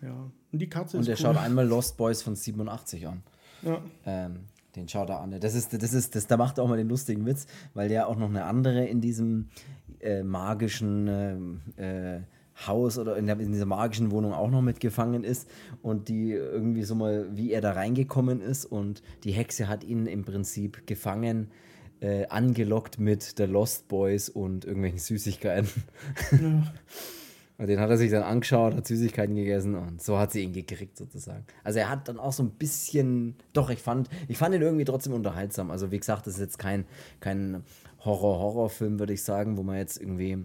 ja. 0.00 0.30
Und 0.52 0.58
die 0.58 0.68
Katze 0.68 0.96
Und 0.96 1.02
ist. 1.02 1.08
Und 1.08 1.18
der 1.18 1.30
cool. 1.30 1.34
schaut 1.34 1.44
einmal 1.44 1.66
Lost 1.66 1.96
Boys 1.96 2.22
von 2.22 2.36
87 2.36 3.06
an. 3.06 3.22
Ja. 3.62 3.82
Ähm, 4.06 4.40
den 4.76 4.88
schaut 4.88 5.08
er 5.08 5.20
an. 5.20 5.38
Das 5.40 5.54
ist, 5.54 5.72
das 5.72 5.92
ist, 5.92 6.14
das, 6.14 6.26
da 6.26 6.36
macht 6.36 6.58
er 6.58 6.64
auch 6.64 6.68
mal 6.68 6.76
den 6.76 6.88
lustigen 6.88 7.26
Witz, 7.26 7.46
weil 7.74 7.88
der 7.88 8.08
auch 8.08 8.16
noch 8.16 8.28
eine 8.28 8.44
andere 8.44 8.84
in 8.86 9.00
diesem 9.00 9.48
äh, 10.00 10.22
magischen 10.22 11.08
äh, 11.78 12.16
äh, 12.16 12.20
Haus 12.66 12.98
oder 12.98 13.16
in, 13.16 13.26
der, 13.26 13.38
in, 13.40 13.52
dieser 13.52 13.66
magischen 13.66 14.10
Wohnung 14.10 14.32
auch 14.32 14.50
noch 14.50 14.62
mitgefangen 14.62 15.24
ist 15.24 15.48
und 15.82 16.08
die 16.08 16.32
irgendwie 16.32 16.84
so 16.84 16.94
mal, 16.94 17.28
wie 17.36 17.52
er 17.52 17.60
da 17.60 17.72
reingekommen 17.72 18.40
ist 18.40 18.64
und 18.64 19.02
die 19.24 19.32
Hexe 19.32 19.68
hat 19.68 19.82
ihn 19.82 20.06
im 20.06 20.24
Prinzip 20.24 20.86
gefangen 20.86 21.50
äh, 22.00 22.26
angelockt 22.26 22.98
mit 22.98 23.38
der 23.38 23.46
Lost 23.46 23.88
Boys 23.88 24.28
und 24.28 24.64
irgendwelchen 24.64 24.98
Süßigkeiten. 24.98 25.68
Ja. 26.32 26.72
Und 27.56 27.68
den 27.68 27.78
hat 27.78 27.88
er 27.88 27.96
sich 27.96 28.10
dann 28.10 28.24
angeschaut, 28.24 28.74
hat 28.74 28.84
Süßigkeiten 28.84 29.36
gegessen 29.36 29.76
und 29.76 30.02
so 30.02 30.18
hat 30.18 30.32
sie 30.32 30.42
ihn 30.42 30.52
gekriegt 30.52 30.96
sozusagen. 30.96 31.44
Also 31.62 31.78
er 31.78 31.88
hat 31.88 32.08
dann 32.08 32.18
auch 32.18 32.32
so 32.32 32.42
ein 32.42 32.50
bisschen, 32.50 33.36
doch, 33.52 33.70
ich 33.70 33.78
fand, 33.78 34.08
ich 34.26 34.38
fand 34.38 34.56
ihn 34.56 34.62
irgendwie 34.62 34.84
trotzdem 34.84 35.12
unterhaltsam. 35.12 35.70
Also 35.70 35.92
wie 35.92 35.98
gesagt, 35.98 36.26
das 36.26 36.34
ist 36.34 36.40
jetzt 36.40 36.58
kein, 36.58 36.84
kein 37.20 37.62
Horror-Horror-Film, 38.04 38.98
würde 38.98 39.12
ich 39.12 39.22
sagen, 39.22 39.56
wo 39.56 39.62
man 39.62 39.76
jetzt 39.76 40.00
irgendwie 40.00 40.44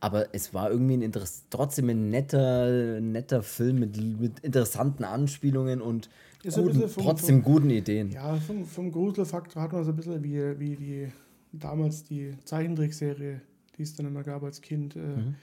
aber 0.00 0.32
es 0.32 0.54
war 0.54 0.70
irgendwie 0.70 0.96
ein 0.96 1.02
Interess 1.02 1.44
trotzdem 1.50 1.88
ein 1.88 2.10
netter, 2.10 3.00
netter 3.00 3.42
Film 3.42 3.80
mit, 3.80 4.20
mit 4.20 4.38
interessanten 4.40 5.02
Anspielungen 5.02 5.80
und 5.80 6.08
guten, 6.42 6.88
vom- 6.88 7.02
trotzdem 7.04 7.42
guten 7.42 7.70
Ideen. 7.70 8.10
Ja, 8.10 8.36
vom, 8.36 8.64
vom 8.64 8.92
Gruselfaktor 8.92 9.62
hat 9.62 9.72
man 9.72 9.84
so 9.84 9.90
ein 9.90 9.96
bisschen 9.96 10.22
wie, 10.22 10.58
wie 10.60 10.76
die 10.76 11.08
damals 11.52 12.04
die 12.04 12.34
Zeichentrickserie, 12.44 13.40
die 13.76 13.82
es 13.82 13.94
dann 13.94 14.06
immer 14.06 14.22
gab 14.22 14.42
als 14.42 14.60
Kind, 14.60 14.96
äh, 14.96 14.98
Mhm. 15.00 15.34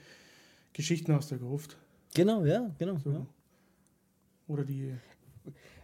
Geschichten 0.72 1.12
aus 1.12 1.28
der 1.28 1.38
Gruft. 1.38 1.76
Genau, 2.14 2.44
ja, 2.44 2.70
genau. 2.78 2.98
So. 2.98 3.10
Ja. 3.12 3.26
Oder 4.48 4.64
die, 4.64 4.92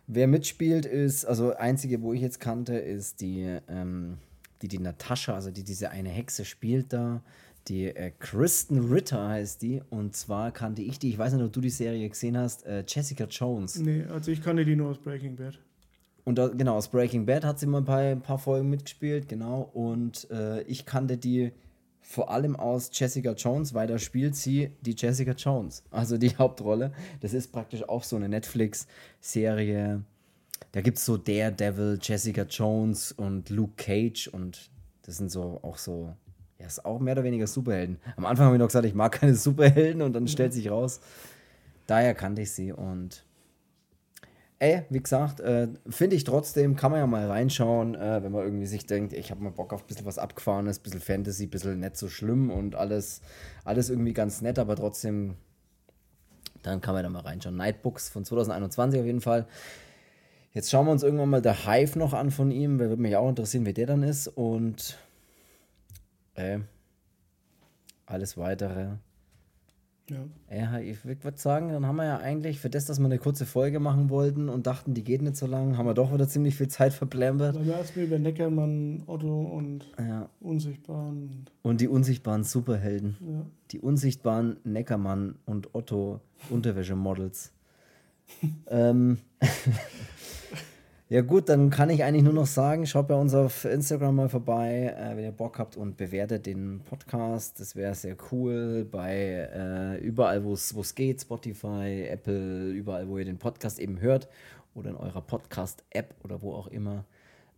Wer 0.07 0.27
mitspielt 0.27 0.85
ist, 0.85 1.25
also 1.25 1.55
einzige, 1.55 2.03
wo 2.03 2.13
ich 2.13 2.21
jetzt 2.21 2.41
kannte, 2.41 2.75
ist 2.75 3.21
die, 3.21 3.59
ähm, 3.69 4.19
die, 4.61 4.69
die 4.69 4.79
Natascha, 4.79 5.35
also 5.35 5.51
die 5.51 5.63
diese 5.65 5.91
eine 5.91 6.09
Hexe 6.11 6.45
spielt 6.45 6.93
da. 6.93 7.23
Die 7.69 7.87
äh, 7.87 8.13
Kristen 8.19 8.93
Ritter 8.93 9.29
heißt 9.29 9.63
die. 9.63 9.83
Und 9.91 10.17
zwar 10.17 10.53
kannte 10.53 10.83
ich 10.83 10.99
die, 10.99 11.11
ich 11.11 11.19
weiß 11.19 11.33
nicht, 11.35 11.45
ob 11.45 11.53
du 11.53 11.61
die 11.61 11.71
Serie 11.71 12.09
gesehen 12.09 12.37
hast, 12.37 12.67
äh, 12.67 12.85
Jessica 12.87 13.25
Jones. 13.25 13.79
nee, 13.79 14.05
also 14.05 14.31
ich 14.31 14.43
kannte 14.43 14.65
die 14.65 14.77
nur 14.77 14.91
aus 14.91 14.99
Breaking 14.99 15.37
Bad. 15.37 15.59
Und 16.25 16.39
da, 16.39 16.49
genau, 16.49 16.77
aus 16.77 16.89
Breaking 16.89 17.27
Bad 17.27 17.45
hat 17.45 17.59
sie 17.59 17.67
mal 17.67 17.79
ein 17.79 17.85
paar, 17.85 17.99
ein 17.99 18.23
paar 18.23 18.39
Folgen 18.39 18.71
mitgespielt, 18.71 19.29
genau. 19.29 19.63
Und 19.73 20.31
äh, 20.31 20.63
ich 20.63 20.87
kannte 20.87 21.17
die 21.17 21.53
vor 22.01 22.31
allem 22.31 22.57
aus 22.57 22.91
Jessica 22.93 23.33
Jones, 23.33 23.75
weil 23.75 23.87
da 23.87 23.99
spielt 23.99 24.37
sie 24.37 24.71
die 24.83 24.95
Jessica 24.97 25.33
Jones, 25.33 25.83
also 25.91 26.19
die 26.19 26.31
Hauptrolle. 26.39 26.93
Das 27.21 27.33
ist 27.33 27.53
praktisch 27.53 27.89
auch 27.89 28.05
so 28.05 28.17
eine 28.17 28.29
Netflix-Serie. 28.29 30.05
Da 30.73 30.81
gibt 30.81 30.99
es 30.99 31.05
so 31.05 31.17
Daredevil, 31.17 31.99
Jessica 32.01 32.43
Jones 32.43 33.13
und 33.13 33.51
Luke 33.51 33.75
Cage 33.77 34.29
und 34.29 34.71
das 35.03 35.17
sind 35.17 35.31
so 35.31 35.59
auch 35.63 35.79
so, 35.79 36.15
ja, 36.63 36.69
ist 36.69 36.85
auch 36.85 37.01
mehr 37.01 37.15
oder 37.15 37.25
weniger 37.25 37.47
Superhelden. 37.47 37.99
Am 38.17 38.25
Anfang 38.25 38.47
habe 38.47 38.57
ich 38.57 38.61
noch 38.61 38.69
gesagt, 38.69 38.87
ich 38.87 38.95
mag 38.95 39.13
keine 39.21 39.35
Superhelden 39.35 40.01
und 40.01 40.13
dann 40.13 40.29
stellt 40.29 40.53
sich 40.53 40.71
raus, 40.71 41.01
daher 41.87 42.15
kannte 42.15 42.43
ich 42.43 42.53
sie 42.53 42.73
und 42.73 43.25
Ey, 44.59 44.85
wie 44.91 45.03
gesagt, 45.03 45.41
äh, 45.41 45.67
finde 45.89 46.15
ich 46.15 46.23
trotzdem, 46.23 46.77
kann 46.77 46.93
man 46.93 47.01
ja 47.01 47.07
mal 47.09 47.27
reinschauen, 47.27 47.97
äh, 47.97 48.23
wenn 48.23 48.31
man 48.31 48.45
irgendwie 48.45 48.67
sich 48.67 48.87
denkt, 48.87 49.13
ich 49.13 49.33
habe 49.33 49.43
mal 49.43 49.51
Bock 49.51 49.73
auf 49.73 49.83
ein 49.83 49.87
bisschen 49.89 50.07
was 50.07 50.19
Abgefahrenes, 50.19 50.79
ein 50.79 50.83
bisschen 50.85 51.01
Fantasy, 51.01 51.47
ein 51.47 51.51
bisschen 51.51 51.81
nicht 51.81 51.97
so 51.97 52.09
schlimm 52.09 52.49
und 52.49 52.77
alles, 52.77 53.23
alles 53.65 53.91
irgendwie 53.91 54.13
ganz 54.13 54.41
nett, 54.41 54.61
aber 54.61 54.77
trotzdem, 54.77 55.35
dann 56.63 56.81
kann 56.81 56.95
man 56.95 57.03
da 57.03 57.11
mal 57.11 57.23
reinschauen. 57.23 57.57
Nightbooks 57.57 58.09
von 58.09 58.25
2021 58.25 59.01
auf 59.01 59.07
jeden 59.07 59.21
Fall. 59.21 59.49
Jetzt 60.53 60.71
schauen 60.71 60.87
wir 60.87 60.93
uns 60.93 61.03
irgendwann 61.03 61.31
mal 61.31 61.43
der 61.43 61.67
Hive 61.67 61.99
noch 61.99 62.13
an 62.13 62.31
von 62.31 62.53
ihm, 62.53 62.79
weil 62.79 62.89
würde 62.89 63.03
mich 63.03 63.17
auch 63.17 63.29
interessieren, 63.29 63.67
wie 63.67 63.73
der 63.73 63.87
dann 63.87 64.05
ist 64.05 64.29
und 64.29 64.97
äh, 66.35 66.61
alles 68.07 68.37
weitere. 68.37 68.97
Ja. 70.11 70.25
Ja, 70.55 70.79
ich 70.81 71.05
würde 71.05 71.39
sagen, 71.39 71.69
dann 71.71 71.87
haben 71.87 71.97
wir 71.97 72.05
ja 72.05 72.19
eigentlich 72.19 72.59
für 72.61 72.69
das, 72.69 72.85
dass 72.87 72.99
wir 72.99 73.07
eine 73.07 73.19
kurze 73.19 73.47
Folge 73.47 73.81
machen 73.81 74.11
wollten 74.11 74.49
und 74.49 74.67
dachten, 74.67 74.95
die 74.95 75.05
geht 75.05 75.23
nicht 75.23 75.37
so 75.37 75.47
lang, 75.47 75.79
haben 75.79 75.87
wir 75.87 75.95
doch 75.95 76.13
wieder 76.13 76.29
ziemlich 76.29 76.57
viel 76.57 76.69
Zeit 76.69 76.93
verplempert. 76.93 77.57
Dann 77.57 77.69
erstmal 77.69 78.07
über 78.07 78.19
Neckermann, 78.19 79.05
Otto 79.07 79.43
und 79.43 79.87
Ja. 79.99 80.29
Unsichtbaren. 80.41 81.47
Und 81.63 81.81
die 81.81 81.89
unsichtbaren 81.89 82.45
Superhelden. 82.45 83.17
Ja. 83.21 83.47
Die 83.71 83.81
unsichtbaren 83.81 84.57
Neckermann 84.65 85.37
und 85.47 85.75
Otto 85.75 86.21
Unterwäschemodels. 86.51 87.53
ähm, 88.69 89.19
ja 91.13 91.21
gut, 91.21 91.51
dann 91.51 91.69
kann 91.69 91.91
ich 91.91 92.05
eigentlich 92.05 92.23
nur 92.23 92.33
noch 92.33 92.47
sagen, 92.47 92.87
schaut 92.87 93.09
bei 93.09 93.15
uns 93.15 93.35
auf 93.35 93.67
Instagram 93.67 94.17
mal 94.17 94.29
vorbei, 94.31 94.97
äh, 94.99 95.15
wenn 95.15 95.25
ihr 95.25 95.33
Bock 95.33 95.59
habt 95.59 95.77
und 95.77 95.99
bewertet 95.99 96.47
den 96.47 96.81
Podcast. 96.87 97.61
Das 97.61 97.77
wäre 97.77 97.95
sehr 97.95 98.17
cool. 98.31 98.89
Bei 98.91 99.47
äh, 99.53 99.99
überall, 99.99 100.43
wo 100.43 100.55
es 100.55 100.95
geht, 100.95 101.21
Spotify, 101.21 102.07
Apple, 102.09 102.71
überall, 102.71 103.07
wo 103.09 103.19
ihr 103.19 103.27
den 103.27 103.37
Podcast 103.37 103.79
eben 103.79 104.01
hört 104.01 104.27
oder 104.75 104.89
in 104.89 104.97
eurer 104.97 105.21
Podcast-App 105.21 106.15
oder 106.25 106.41
wo 106.41 106.55
auch 106.55 106.69
immer 106.69 107.05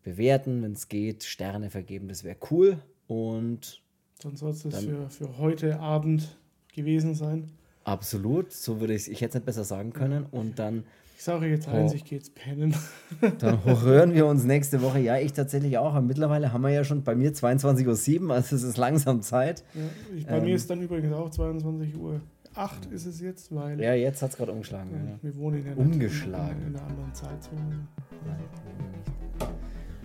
bewerten, 0.03 0.61
wenn 0.65 0.73
es 0.73 0.89
geht, 0.89 1.23
Sterne 1.23 1.71
vergeben, 1.71 2.09
das 2.09 2.25
wäre 2.25 2.37
cool. 2.51 2.79
Und 3.07 3.81
Dann 4.21 4.35
soll 4.35 4.51
es 4.51 4.65
das 4.65 4.83
für, 4.85 5.09
für 5.09 5.39
heute 5.39 5.79
Abend 5.79 6.37
gewesen 6.75 7.15
sein. 7.15 7.53
Absolut, 7.85 8.53
so 8.53 8.81
würde 8.81 8.95
ich 8.95 9.09
ich 9.09 9.21
hätte 9.21 9.29
es 9.29 9.35
nicht 9.35 9.47
besser 9.47 9.63
sagen 9.63 9.93
können. 9.93 10.27
Und 10.29 10.59
dann, 10.59 10.83
Ich 11.25 11.27
sage 11.27 11.47
jetzt 11.47 11.69
Oh. 11.69 11.75
eins, 11.75 11.95
ich 11.95 12.05
gehe 12.05 12.19
jetzt 12.19 12.35
pennen. 12.35 12.75
dann 13.39 13.65
hören 13.65 14.13
wir 14.13 14.27
uns 14.27 14.45
nächste 14.45 14.83
Woche. 14.83 14.99
Ja, 14.99 15.17
ich 15.17 15.33
tatsächlich 15.33 15.79
auch. 15.79 15.95
Aber 15.95 16.03
mittlerweile 16.03 16.53
haben 16.53 16.61
wir 16.61 16.69
ja 16.69 16.85
schon 16.85 17.03
bei 17.03 17.15
mir 17.15 17.33
22.07 17.33 18.27
Uhr, 18.29 18.35
also 18.35 18.55
es 18.55 18.63
ist 18.63 18.77
langsam 18.77 19.23
Zeit. 19.23 19.65
Ja, 19.73 19.81
ich, 20.15 20.27
bei 20.27 20.37
Ähm. 20.37 20.45
mir 20.45 20.55
ist 20.55 20.69
dann 20.69 20.83
übrigens 20.83 21.15
auch 21.15 21.31
22 21.31 21.97
Uhr. 21.97 22.21
8 22.55 22.85
ist 22.93 23.07
es 23.07 23.23
jetzt, 23.23 23.55
weil 23.55 23.81
Ja, 23.81 23.95
jetzt 23.95 24.21
hat 24.21 24.33
es 24.33 24.37
gerade 24.37 24.53
umgeschlagen. 24.53 24.91
ja, 24.93 25.19
wir 25.23 25.35
wohnen 25.39 25.65
ja 25.67 25.73
Umgeschlagen. 25.75 26.61
in, 26.61 26.67
in 26.69 26.77
einer 26.77 26.87
anderen 26.89 27.15
Zeitzone. 27.15 27.89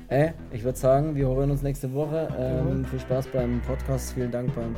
Äh, 0.08 0.32
ich 0.54 0.64
würde 0.64 0.78
sagen, 0.80 1.16
wir 1.16 1.28
hören 1.28 1.52
uns 1.52 1.62
nächste 1.64 1.94
Woche. 1.94 2.30
Ähm, 2.40 2.86
viel 2.86 3.00
Spaß 3.02 3.28
beim 3.34 3.60
Podcast. 3.64 4.14
Vielen 4.14 4.32
Dank 4.32 4.56
beim, 4.56 4.74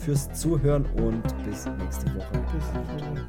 fürs 0.00 0.28
Zuhören 0.32 0.84
und 0.96 1.22
bis 1.48 1.66
nächste 1.78 2.06
Woche. 2.16 2.32
Bis 2.52 2.64
nächste 2.74 3.10
Woche. 3.12 3.28